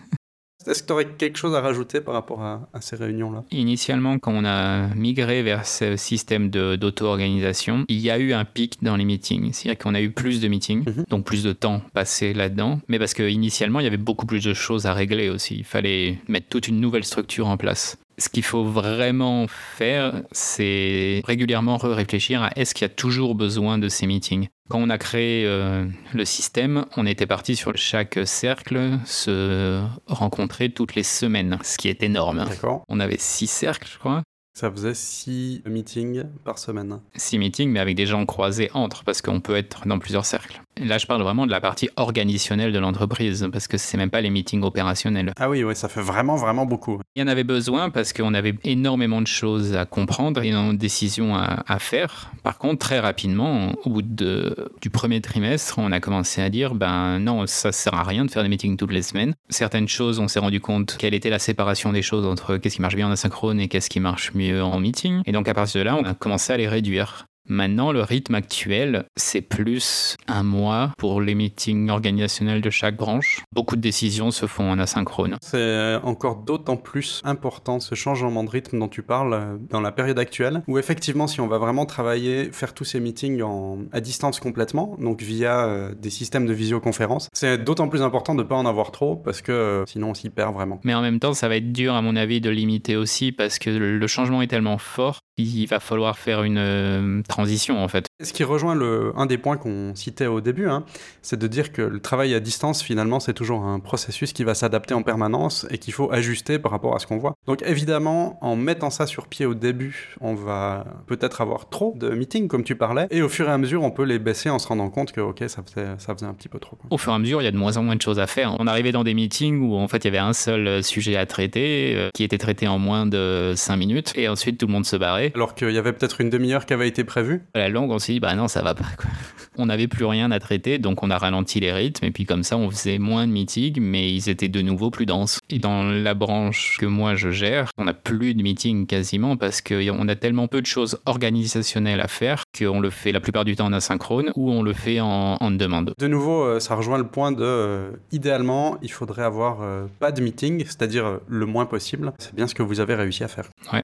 Est-ce 0.66 0.83
que 0.83 0.88
tu 0.88 0.92
aurais 0.92 1.07
quelque 1.07 1.38
chose 1.38 1.55
à 1.55 1.61
rajouter 1.61 2.01
par 2.01 2.14
rapport 2.14 2.42
à, 2.42 2.61
ces 2.81 2.96
réunions-là? 2.96 3.44
Initialement, 3.51 4.18
quand 4.18 4.33
on 4.33 4.44
a 4.44 4.88
migré 4.94 5.42
vers 5.42 5.66
ce 5.66 5.96
système 5.96 6.51
d'auto-organisation, 6.51 7.85
il 7.88 7.99
y 7.99 8.11
a 8.11 8.18
eu 8.18 8.33
un 8.33 8.44
pic 8.44 8.83
dans 8.83 8.96
les 8.96 9.05
meetings. 9.05 9.53
C'est-à-dire 9.53 9.79
qu'on 9.79 9.94
a 9.94 10.01
eu 10.01 10.11
plus 10.11 10.40
de 10.40 10.49
meetings, 10.49 10.85
mhm. 10.87 11.05
donc 11.09 11.25
plus 11.25 11.42
de 11.42 11.53
temps 11.53 11.81
passé 11.94 12.35
là-dedans. 12.35 12.81
Mais 12.88 12.99
parce 12.99 13.14
qu'initialement, 13.14 13.81
il 13.81 13.85
y 13.85 13.87
avait 13.87 13.96
beaucoup 13.96 14.27
plus 14.27 14.44
de 14.44 14.53
choses 14.53 14.87
à 14.87 14.92
régler 14.92 15.31
aussi. 15.31 15.57
Il 15.57 15.64
fallait 15.64 16.18
mettre 16.29 16.49
toute 16.49 16.68
une 16.68 16.81
nouvelle 16.81 17.05
structure 17.05 17.49
en 17.49 17.57
place 17.57 17.96
ce 18.21 18.29
qu'il 18.29 18.45
faut 18.45 18.65
vraiment 18.65 19.47
faire, 19.49 20.23
c'est 20.31 21.23
régulièrement 21.25 21.79
réfléchir 21.79 22.43
à 22.43 22.51
est-ce 22.55 22.75
qu'il 22.75 22.85
y 22.85 22.91
a 22.91 22.95
toujours 22.95 23.35
besoin 23.35 23.79
de 23.79 23.89
ces 23.89 24.07
meetings. 24.07 24.49
Quand 24.68 24.79
on 24.79 24.91
a 24.91 24.99
créé 24.99 25.45
euh, 25.47 25.87
le 26.12 26.25
système, 26.25 26.85
on 26.97 27.07
était 27.07 27.27
parti 27.27 27.57
sur 27.57 27.77
chaque 27.77 28.21
cercle 28.25 28.99
se 29.05 29.83
rencontrer 30.07 30.71
toutes 30.71 30.95
les 30.95 31.03
semaines, 31.03 31.59
ce 31.62 31.77
qui 31.77 31.89
est 31.89 32.03
énorme. 32.03 32.45
On 32.89 33.01
avait 33.01 33.18
six 33.18 33.49
cercles, 33.49 33.89
je 33.93 33.99
crois. 33.99 34.23
Ça 34.53 34.71
faisait 34.71 34.95
six 34.95 35.62
meetings 35.64 36.25
par 36.45 36.59
semaine. 36.59 37.01
Six 37.16 37.39
meetings, 37.39 37.71
mais 37.71 37.81
avec 37.81 37.97
des 37.97 38.07
gens 38.07 38.27
croisés 38.27 38.71
entre, 38.75 39.05
parce 39.05 39.23
qu'on 39.23 39.41
peut 39.41 39.57
être 39.57 39.87
dans 39.87 39.99
plusieurs 39.99 40.27
cercles. 40.27 40.61
Là, 40.81 40.99
je 40.99 41.07
parle 41.07 41.22
vraiment 41.22 41.47
de 41.47 41.51
la 41.51 41.61
partie 41.61 41.89
organisationnelle 41.97 42.72
de 42.72 42.78
l'entreprise, 42.78 43.47
parce 43.53 43.68
que 43.68 43.76
c'est 43.76 43.97
même 43.97 44.11
pas 44.11 44.20
les 44.20 44.31
meetings 44.31 44.62
opérationnels. 44.62 45.33
Ah 45.39 45.51
oui, 45.51 45.62
oui, 45.62 45.76
ça 45.76 45.89
fait 45.89 46.01
vraiment, 46.01 46.37
vraiment 46.37 46.66
beaucoup. 46.66 47.01
Il 47.14 47.20
y 47.20 47.22
en 47.22 47.28
avait 47.28 47.45
besoin 47.45 47.91
parce 47.91 48.12
qu'on 48.12 48.35
avait 48.35 48.55
énormément 48.64 49.20
de 49.20 49.26
choses 49.26 49.76
à 49.76 49.85
comprendre, 49.85 50.43
et 50.43 50.51
de 50.51 50.76
décisions 50.76 51.35
à, 51.37 51.64
à, 51.66 51.78
faire. 51.78 52.31
Par 52.43 52.59
contre, 52.59 52.78
très 52.78 52.99
rapidement, 52.99 53.72
au 53.85 53.91
bout 53.91 54.03
de, 54.03 54.55
du 54.81 54.91
premier 54.91 55.20
trimestre, 55.20 55.78
on 55.78 55.93
a 55.93 56.01
commencé 56.01 56.41
à 56.41 56.49
dire, 56.49 56.74
ben 56.74 57.18
non, 57.18 57.47
ça 57.47 57.72
sert 57.72 57.95
à 57.95 58.03
rien 58.03 58.24
de 58.24 58.31
faire 58.31 58.43
des 58.43 58.49
meetings 58.49 58.76
toutes 58.76 58.93
les 58.93 59.03
semaines. 59.03 59.35
Certaines 59.49 59.89
choses, 59.89 60.18
on 60.18 60.28
s'est 60.28 60.41
rendu 60.41 60.61
compte 60.61 60.97
quelle 60.99 61.14
était 61.14 61.31
la 61.31 61.39
séparation 61.39 61.93
des 61.93 62.03
choses 62.03 62.26
entre 62.26 62.57
qu'est-ce 62.57 62.76
qui 62.76 62.83
marche 62.83 62.97
bien 62.97 63.09
en 63.09 63.12
asynchrone 63.12 63.61
et 63.61 63.68
qu'est-ce 63.68 63.91
qui 63.91 64.01
marche 64.01 64.33
mieux 64.35 64.62
en 64.62 64.78
meeting. 64.81 65.22
Et 65.26 65.33
donc, 65.33 65.49
à 65.49 65.55
partir 65.55 65.81
de 65.81 65.85
là, 65.85 65.97
on 65.97 66.05
a 66.05 66.14
commencé 66.14 66.53
à 66.53 66.57
les 66.57 66.68
réduire. 66.68 67.26
Maintenant, 67.51 67.90
le 67.90 68.03
rythme 68.03 68.36
actuel, 68.36 69.07
c'est 69.16 69.40
plus 69.40 70.16
un 70.28 70.44
mois 70.44 70.92
pour 70.96 71.20
les 71.20 71.34
meetings 71.34 71.90
organisationnels 71.90 72.61
de 72.61 72.70
chaque 72.70 72.96
branche. 72.96 73.42
Beaucoup 73.53 73.74
de 73.74 73.80
décisions 73.80 74.30
se 74.30 74.46
font 74.46 74.70
en 74.70 74.78
asynchrone. 74.78 75.36
C'est 75.42 75.96
encore 76.05 76.36
d'autant 76.36 76.76
plus 76.76 77.20
important 77.24 77.80
ce 77.80 77.96
changement 77.96 78.44
de 78.44 78.51
rythme 78.51 78.78
dont 78.78 78.86
tu 78.86 79.03
parles 79.03 79.34
euh, 79.34 79.57
dans 79.68 79.80
la 79.80 79.90
période 79.90 80.20
actuelle, 80.20 80.62
où 80.68 80.78
effectivement, 80.78 81.26
si 81.26 81.40
on 81.40 81.48
va 81.48 81.59
vraiment 81.59 81.86
travailler, 81.86 82.53
faire 82.53 82.72
tous 82.72 82.84
ces 82.84 83.01
meetings 83.01 83.42
à 83.90 84.01
distance 84.01 84.38
complètement, 84.38 84.96
donc 85.01 85.20
via 85.20 85.66
euh, 85.66 85.92
des 85.92 86.11
systèmes 86.11 86.46
de 86.46 86.53
visioconférence, 86.53 87.28
c'est 87.32 87.59
d'autant 87.59 87.88
plus 87.88 88.03
important 88.03 88.36
de 88.36 88.44
ne 88.44 88.48
pas 88.48 88.55
en 88.55 88.64
avoir 88.64 88.92
trop, 88.92 89.16
parce 89.16 89.42
que 89.42 89.51
euh, 89.51 89.86
sinon 89.86 90.11
on 90.11 90.14
s'y 90.14 90.30
perd 90.30 90.55
vraiment. 90.55 90.78
Mais 90.84 90.94
en 90.94 91.03
même 91.03 91.18
temps, 91.18 91.34
ça 91.34 91.48
va 91.48 91.57
être 91.57 91.72
dur, 91.72 91.94
à 91.94 92.01
mon 92.01 92.14
avis, 92.14 92.40
de 92.40 92.48
limiter 92.48 92.94
aussi, 92.94 93.32
parce 93.32 93.59
que 93.59 93.70
le 93.70 94.07
changement 94.07 94.40
est 94.40 94.46
tellement 94.46 94.78
fort, 94.78 95.18
il 95.36 95.66
va 95.66 95.80
falloir 95.80 96.16
faire 96.16 96.44
une 96.44 97.22
transition 97.26 97.39
en 97.78 97.88
fait. 97.88 98.07
Ce 98.22 98.32
qui 98.32 98.45
rejoint 98.45 98.74
le, 98.74 99.12
un 99.16 99.26
des 99.26 99.38
points 99.38 99.57
qu'on 99.57 99.95
citait 99.95 100.26
au 100.26 100.41
début, 100.41 100.68
hein, 100.68 100.84
c'est 101.22 101.38
de 101.38 101.47
dire 101.47 101.72
que 101.72 101.82
le 101.82 102.01
travail 102.01 102.34
à 102.34 102.41
distance, 102.41 102.82
finalement, 102.82 103.20
c'est 103.20 103.32
toujours 103.32 103.64
un 103.64 103.80
processus 103.80 104.32
qui 104.32 104.45
va 104.45 104.55
s'adapter 104.55 104.95
en 104.95 105.03
permanence 105.03 105.66
et 105.70 105.78
qu'il 105.78 105.93
faut 105.93 106.12
ajuster 106.12 106.59
par 106.59 106.72
rapport 106.72 106.95
à 106.95 106.99
ce 106.99 107.07
qu'on 107.07 107.18
voit. 107.18 107.34
Donc 107.47 107.62
évidemment, 107.66 108.38
en 108.43 108.57
mettant 108.57 108.91
ça 108.91 109.07
sur 109.07 109.26
pied 109.26 109.47
au 109.47 109.55
début, 109.55 110.14
on 110.20 110.34
va 110.34 110.84
peut-être 111.07 111.41
avoir 111.41 111.68
trop 111.68 111.95
de 111.97 112.11
meetings, 112.11 112.49
comme 112.49 112.64
tu 112.64 112.76
parlais, 112.76 113.07
et 113.11 113.22
au 113.22 113.28
fur 113.28 113.49
et 113.49 113.53
à 113.53 113.59
mesure, 113.59 113.82
on 113.82 113.91
peut 113.91 114.05
les 114.05 114.18
baisser 114.18 114.51
en 114.51 114.59
se 114.59 114.68
rendant 114.68 114.91
compte 114.91 115.12
que, 115.12 115.20
ok, 115.20 115.45
ça 115.49 115.62
faisait, 115.62 115.86
ça 115.99 116.14
faisait 116.14 116.26
un 116.26 116.34
petit 116.34 116.49
peu 116.49 116.59
trop. 116.59 116.76
Au 116.91 116.99
fur 116.99 117.12
et 117.12 117.16
à 117.16 117.18
mesure, 117.18 117.41
il 117.43 117.45
y 117.45 117.49
a 117.49 117.53
de 117.53 117.57
moins 117.57 117.76
en 117.76 117.82
moins 117.82 117.97
de 117.97 118.03
choses 118.03 118.18
à 118.18 118.26
faire. 118.26 118.57
On 118.59 118.66
arrivait 118.66 118.93
dans 118.93 119.05
des 119.05 119.14
meetings 119.14 119.61
où, 119.61 119.76
en 119.76 119.88
fait, 119.88 119.99
il 119.99 120.05
y 120.05 120.09
avait 120.09 120.18
un 120.18 120.32
seul 120.32 120.82
sujet 120.82 121.16
à 121.16 121.26
traiter, 121.26 121.95
euh, 121.97 122.11
qui 122.14 122.24
était 122.24 122.38
traité 122.38 122.68
en 122.68 122.78
moins 122.78 123.07
de 123.07 123.53
5 123.57 123.76
minutes, 123.76 124.12
et 124.16 124.28
ensuite 124.28 124.59
tout 124.59 124.66
le 124.66 124.72
monde 124.72 124.86
se 124.86 124.97
barrait. 124.97 125.32
Alors 125.34 125.55
qu'il 125.55 125.70
y 125.70 125.78
avait 125.78 125.93
peut-être 125.93 126.20
une 126.20 126.30
demi-heure 126.30 126.66
qui 126.66 126.72
avait 126.72 126.88
été 126.88 127.05
prévue. 127.05 127.20
À 127.55 127.59
la 127.59 127.68
longue, 127.68 127.91
on 127.91 127.99
s'est 127.99 128.14
dit, 128.14 128.21
bah 128.21 128.35
non, 128.35 128.49
ça 128.49 128.62
va 128.62 128.75
pas. 128.75 128.89
Quoi. 128.97 129.11
On 129.59 129.66
n'avait 129.66 129.89
plus 129.89 130.05
rien 130.05 130.31
à 130.31 130.39
traiter, 130.39 130.79
donc 130.79 131.03
on 131.03 131.11
a 131.11 131.18
ralenti 131.18 131.61
les 131.61 131.73
rythmes, 131.73 132.05
et 132.05 132.11
puis 132.11 132.25
comme 132.25 132.45
ça, 132.45 132.57
on 132.57 132.71
faisait 132.71 132.99
moins 132.99 133.27
de 133.27 133.33
meetings, 133.33 133.81
mais 133.81 134.12
ils 134.12 134.29
étaient 134.29 134.49
de 134.49 134.62
nouveau 134.62 134.91
plus 134.91 135.07
denses. 135.07 135.39
Et 135.51 135.59
dans 135.59 135.83
la 135.83 136.14
branche 136.14 136.77
que 136.79 136.87
moi 136.87 137.14
je 137.14 137.31
gère, 137.31 137.68
on 137.77 137.85
n'a 137.85 137.93
plus 137.93 138.35
de 138.35 138.43
meetings 138.43 138.87
quasiment, 138.87 139.37
parce 139.37 139.61
qu'on 139.61 140.09
a 140.09 140.16
tellement 140.16 140.47
peu 140.47 140.61
de 140.61 140.66
choses 140.66 140.99
organisationnelles 141.05 142.01
à 142.01 142.09
faire 142.09 142.45
qu'on 142.57 142.81
le 142.81 142.91
fait 142.91 143.12
la 143.12 143.21
plupart 143.21 143.45
du 143.45 143.57
temps 143.57 143.66
en 143.66 143.73
asynchrone 143.73 144.33
ou 144.37 144.51
on 144.51 144.62
le 144.62 144.73
fait 144.73 145.01
en, 145.01 145.37
en 145.41 145.51
demande. 145.51 145.95
De 145.99 146.07
nouveau, 146.07 146.45
euh, 146.45 146.61
ça 146.61 146.75
rejoint 146.75 146.99
le 146.99 147.07
point 147.07 147.33
de, 147.33 147.43
euh, 147.43 147.91
idéalement, 148.12 148.79
il 148.83 148.93
faudrait 148.93 149.25
avoir 149.25 149.62
euh, 149.62 149.87
pas 149.99 150.12
de 150.12 150.23
meeting, 150.23 150.64
c'est-à-dire 150.64 151.18
le 151.27 151.47
moins 151.47 151.66
possible. 151.66 152.12
C'est 152.18 152.35
bien 152.35 152.47
ce 152.47 152.55
que 152.55 152.62
vous 152.62 152.81
avez 152.81 152.95
réussi 152.95 153.25
à 153.25 153.29
faire. 153.29 153.49
Ouais 153.73 153.83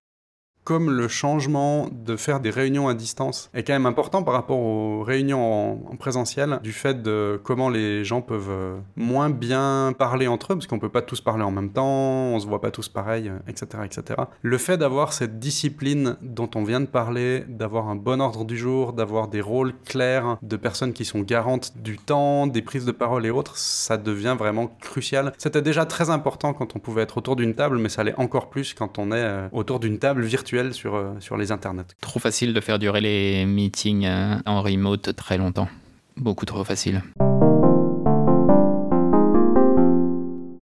comme 0.67 0.91
le 0.91 1.07
changement 1.07 1.89
de 1.93 2.17
faire 2.17 2.41
des 2.41 2.51
réunions 2.51 2.89
à 2.89 2.95
distance 2.95 3.51
est 3.55 3.63
quand 3.63 3.73
même 3.73 3.87
important 3.87 4.25
par 4.25 4.35
rapport 4.35 4.59
aux 4.59 5.05
réunions 5.05 5.87
en, 5.93 5.97
présentiel, 5.97 6.59
du 6.65 6.73
fait 6.73 7.03
de 7.03 7.41
comment 7.45 7.71
les 7.71 8.05
gens 8.05 8.21
peuvent 8.21 8.51
euh, 8.51 8.77
moins 8.97 9.31
bien 9.31 9.95
parler 9.97 10.27
entre 10.27 10.53
eux, 10.53 10.57
parce 10.57 10.67
qu'on 10.67 10.81
peut 10.81 10.89
pas 10.89 11.03
tous 11.03 11.21
parler 11.21 11.45
en 11.45 11.53
même 11.53 11.71
temps, 11.71 11.87
on 11.87 12.41
se 12.41 12.49
voit 12.49 12.61
pas 12.61 12.73
tous 12.73 12.89
pareil, 12.89 13.31
etc., 13.47 13.67
euh, 13.77 13.85
etc. 13.85 14.23
Le 14.43 14.59
fait 14.59 14.77
d'avoir 14.77 15.13
cette 15.13 15.39
discipline 15.39 16.17
dont 16.21 16.51
on 16.57 16.65
vient 16.65 16.81
de 16.81 16.87
parler, 16.87 17.45
d'avoir 17.49 17.89
un 17.89 17.95
bon 17.95 18.21
ordre 18.21 18.45
du 18.45 18.59
jour, 18.59 18.93
d'avoir 18.93 19.29
des 19.29 19.41
rôles 19.41 19.73
clairs 19.85 20.37
de 20.43 20.57
personnes 20.57 20.93
qui 20.93 21.05
sont 21.05 21.21
garantes 21.21 21.75
du 21.77 21.97
temps, 21.97 22.49
des 22.49 22.63
prises 22.63 22.85
de 22.85 22.93
parole 22.93 23.25
et 23.25 23.31
autres, 23.31 23.57
ça 23.57 23.99
devient 23.99 24.35
vraiment 24.37 24.67
crucial. 24.81 25.33
C'était 25.39 25.63
déjà 25.63 25.87
très 25.87 26.11
important 26.11 26.55
quand 26.55 26.75
on 26.75 26.81
pouvait 26.81 27.03
être 27.03 27.19
autour 27.19 27.37
d'une 27.37 27.55
table, 27.55 27.79
mais 27.79 27.89
ça 27.89 28.03
l'est 28.03 28.19
encore 28.19 28.51
plus 28.51 28.75
quand 28.75 28.99
on 28.99 29.13
est 29.13 29.23
euh, 29.23 29.49
autour 29.53 29.79
d'une 29.79 30.01
table 30.01 30.25
virtuelle 30.25 30.56
sur, 30.73 30.95
euh, 30.95 31.15
sur 31.21 31.37
les 31.37 31.53
internets. 31.53 31.87
Trop 32.01 32.21
facile 32.21 32.55
de 32.55 32.61
faire 32.61 32.79
durer 32.79 33.01
les 33.01 33.47
meetings 33.47 34.07
euh, 34.07 34.37
en 34.47 34.63
remote 34.63 35.15
très 35.17 35.39
longtemps. 35.39 35.69
Beaucoup 36.17 36.47
trop 36.47 36.65
facile. 36.65 37.03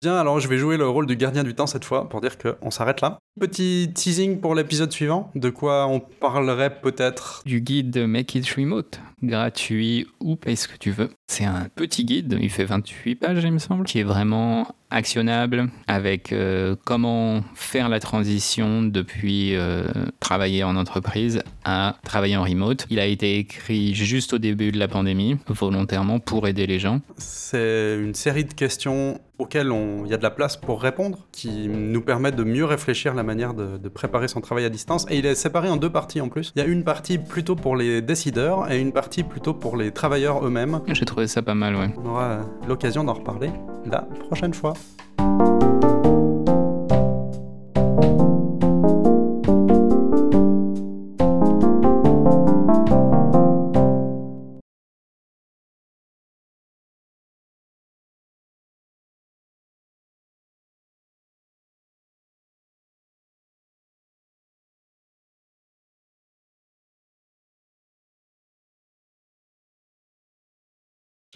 Bien, 0.03 0.17
alors 0.17 0.41
je 0.41 0.49
vais 0.49 0.59
jouer 0.59 0.77
le 0.77 0.87
rôle 0.89 1.07
du 1.07 1.17
gardien 1.17 1.43
du 1.43 1.55
temps 1.55 1.67
cette 1.67 1.85
fois 1.85 2.09
pour 2.09 2.21
dire 2.21 2.37
qu'on 2.39 2.71
s'arrête 2.71 3.01
là. 3.01 3.19
Petit 3.41 3.91
teasing 3.95 4.41
pour 4.41 4.55
l'épisode 4.55 4.93
suivant, 4.93 5.31
de 5.35 5.51
quoi 5.51 5.87
on 5.87 6.01
parlerait 6.01 6.81
peut-être? 6.81 7.43
Du 7.47 7.61
guide 7.61 8.07
Make 8.07 8.35
It 8.35 8.49
Remote, 8.51 9.01
gratuit 9.23 10.07
ou 10.21 10.37
paye 10.37 10.57
ce 10.57 10.69
que 10.69 10.77
tu 10.77 10.91
veux. 10.91 11.11
C'est 11.29 11.45
un 11.45 11.69
petit 11.75 12.05
guide, 12.05 12.37
il 12.41 12.51
fait 12.51 12.65
28 12.65 13.17
pages 13.17 13.43
il 13.43 13.53
me 13.53 13.59
semble, 13.59 13.85
qui 13.85 13.99
est 13.99 14.05
vraiment 14.05 14.69
actionnable 14.91 15.69
avec 15.89 16.33
euh, 16.33 16.77
comment 16.85 17.43
faire 17.55 17.89
la 17.89 17.99
transition 17.99 18.83
depuis 18.83 19.57
euh, 19.57 19.85
travailler 20.21 20.63
en 20.63 20.77
entreprise 20.77 21.43
à 21.65 21.97
travailler 22.05 22.37
en 22.37 22.45
remote. 22.45 22.87
Il 22.91 23.01
a 23.01 23.07
été 23.07 23.39
écrit 23.39 23.95
juste 23.95 24.33
au 24.35 24.39
début 24.39 24.71
de 24.71 24.79
la 24.79 24.87
pandémie, 24.87 25.37
volontairement 25.49 26.21
pour 26.21 26.47
aider 26.47 26.67
les 26.67 26.79
gens. 26.79 27.01
C'est 27.17 27.99
une 28.01 28.15
série 28.15 28.45
de 28.45 28.55
questions 28.55 29.21
auxquelles 29.39 29.71
il 30.05 30.11
y 30.11 30.15
a 30.15 30.17
de 30.17 30.23
la 30.23 30.31
place 30.31 30.57
pour 30.57 30.81
répondre, 30.81 31.27
qui 31.31 31.69
nous 31.69 32.01
permettent 32.01 32.37
de 32.37 32.45
mieux 32.45 32.65
réfléchir 32.65 33.13
la 33.13 33.23
manière 33.23 33.53
de, 33.53 33.77
de, 33.77 33.89
préparer 33.91 34.29
son 34.29 34.41
travail 34.41 34.65
à 34.65 34.71
distance. 34.71 35.05
Et 35.11 35.19
il 35.19 35.27
est 35.27 35.35
séparé 35.35 35.69
en 35.69 35.77
deux 35.77 35.91
parties 35.91 36.23
en 36.23 36.31
plus. 36.31 36.53
Il 36.57 36.61
y 36.61 36.63
a 36.63 36.67
une 36.67 36.85
partie 36.85 37.19
plutôt 37.19 37.55
pour 37.55 37.77
les 37.77 38.01
décideurs 38.01 38.71
et 38.71 38.81
une 38.81 38.93
partie 38.93 39.06
plutôt 39.29 39.55
pour 39.55 39.77
les 39.77 39.91
travailleurs 39.93 40.45
eux-mêmes. 40.45 40.81
J'ai 40.89 41.05
trouvé 41.05 41.27
ça 41.27 41.43
pas 41.43 41.55
mal, 41.55 41.77
ouais. 41.77 41.91
On 41.97 42.09
aura 42.09 42.41
l'occasion 42.69 43.05
d'en 43.05 43.15
reparler 43.15 43.51
la 43.87 44.03
prochaine 44.03 44.55
fois. 44.55 44.75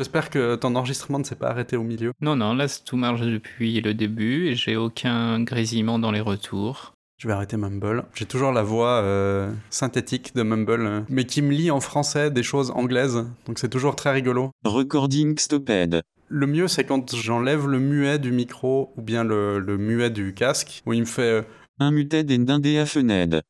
J'espère 0.00 0.30
que 0.30 0.54
ton 0.54 0.76
enregistrement 0.76 1.18
ne 1.18 1.24
s'est 1.24 1.34
pas 1.34 1.50
arrêté 1.50 1.76
au 1.76 1.82
milieu. 1.82 2.12
Non, 2.22 2.34
non, 2.34 2.54
là 2.54 2.64
tout 2.86 2.96
marche 2.96 3.20
depuis 3.20 3.82
le 3.82 3.92
début 3.92 4.46
et 4.46 4.54
j'ai 4.54 4.74
aucun 4.74 5.42
grésillement 5.42 5.98
dans 5.98 6.10
les 6.10 6.22
retours. 6.22 6.94
Je 7.18 7.28
vais 7.28 7.34
arrêter 7.34 7.58
Mumble. 7.58 8.04
J'ai 8.14 8.24
toujours 8.24 8.50
la 8.50 8.62
voix 8.62 9.02
euh, 9.02 9.52
synthétique 9.68 10.34
de 10.34 10.42
Mumble, 10.42 10.86
euh, 10.86 11.00
mais 11.10 11.26
qui 11.26 11.42
me 11.42 11.52
lit 11.52 11.70
en 11.70 11.80
français 11.80 12.30
des 12.30 12.42
choses 12.42 12.70
anglaises, 12.70 13.26
donc 13.44 13.58
c'est 13.58 13.68
toujours 13.68 13.94
très 13.94 14.10
rigolo. 14.10 14.52
Recording 14.64 15.38
stopped. 15.38 16.00
Le 16.28 16.46
mieux, 16.46 16.66
c'est 16.66 16.84
quand 16.84 17.14
j'enlève 17.14 17.68
le 17.68 17.78
muet 17.78 18.18
du 18.18 18.32
micro 18.32 18.94
ou 18.96 19.02
bien 19.02 19.22
le, 19.22 19.58
le 19.58 19.76
muet 19.76 20.08
du 20.08 20.32
casque, 20.32 20.80
où 20.86 20.94
il 20.94 21.00
me 21.00 21.04
fait 21.04 21.20
euh, 21.20 21.42
Unmuted 21.78 22.32
and 22.32 22.48
indéafened. 22.48 23.42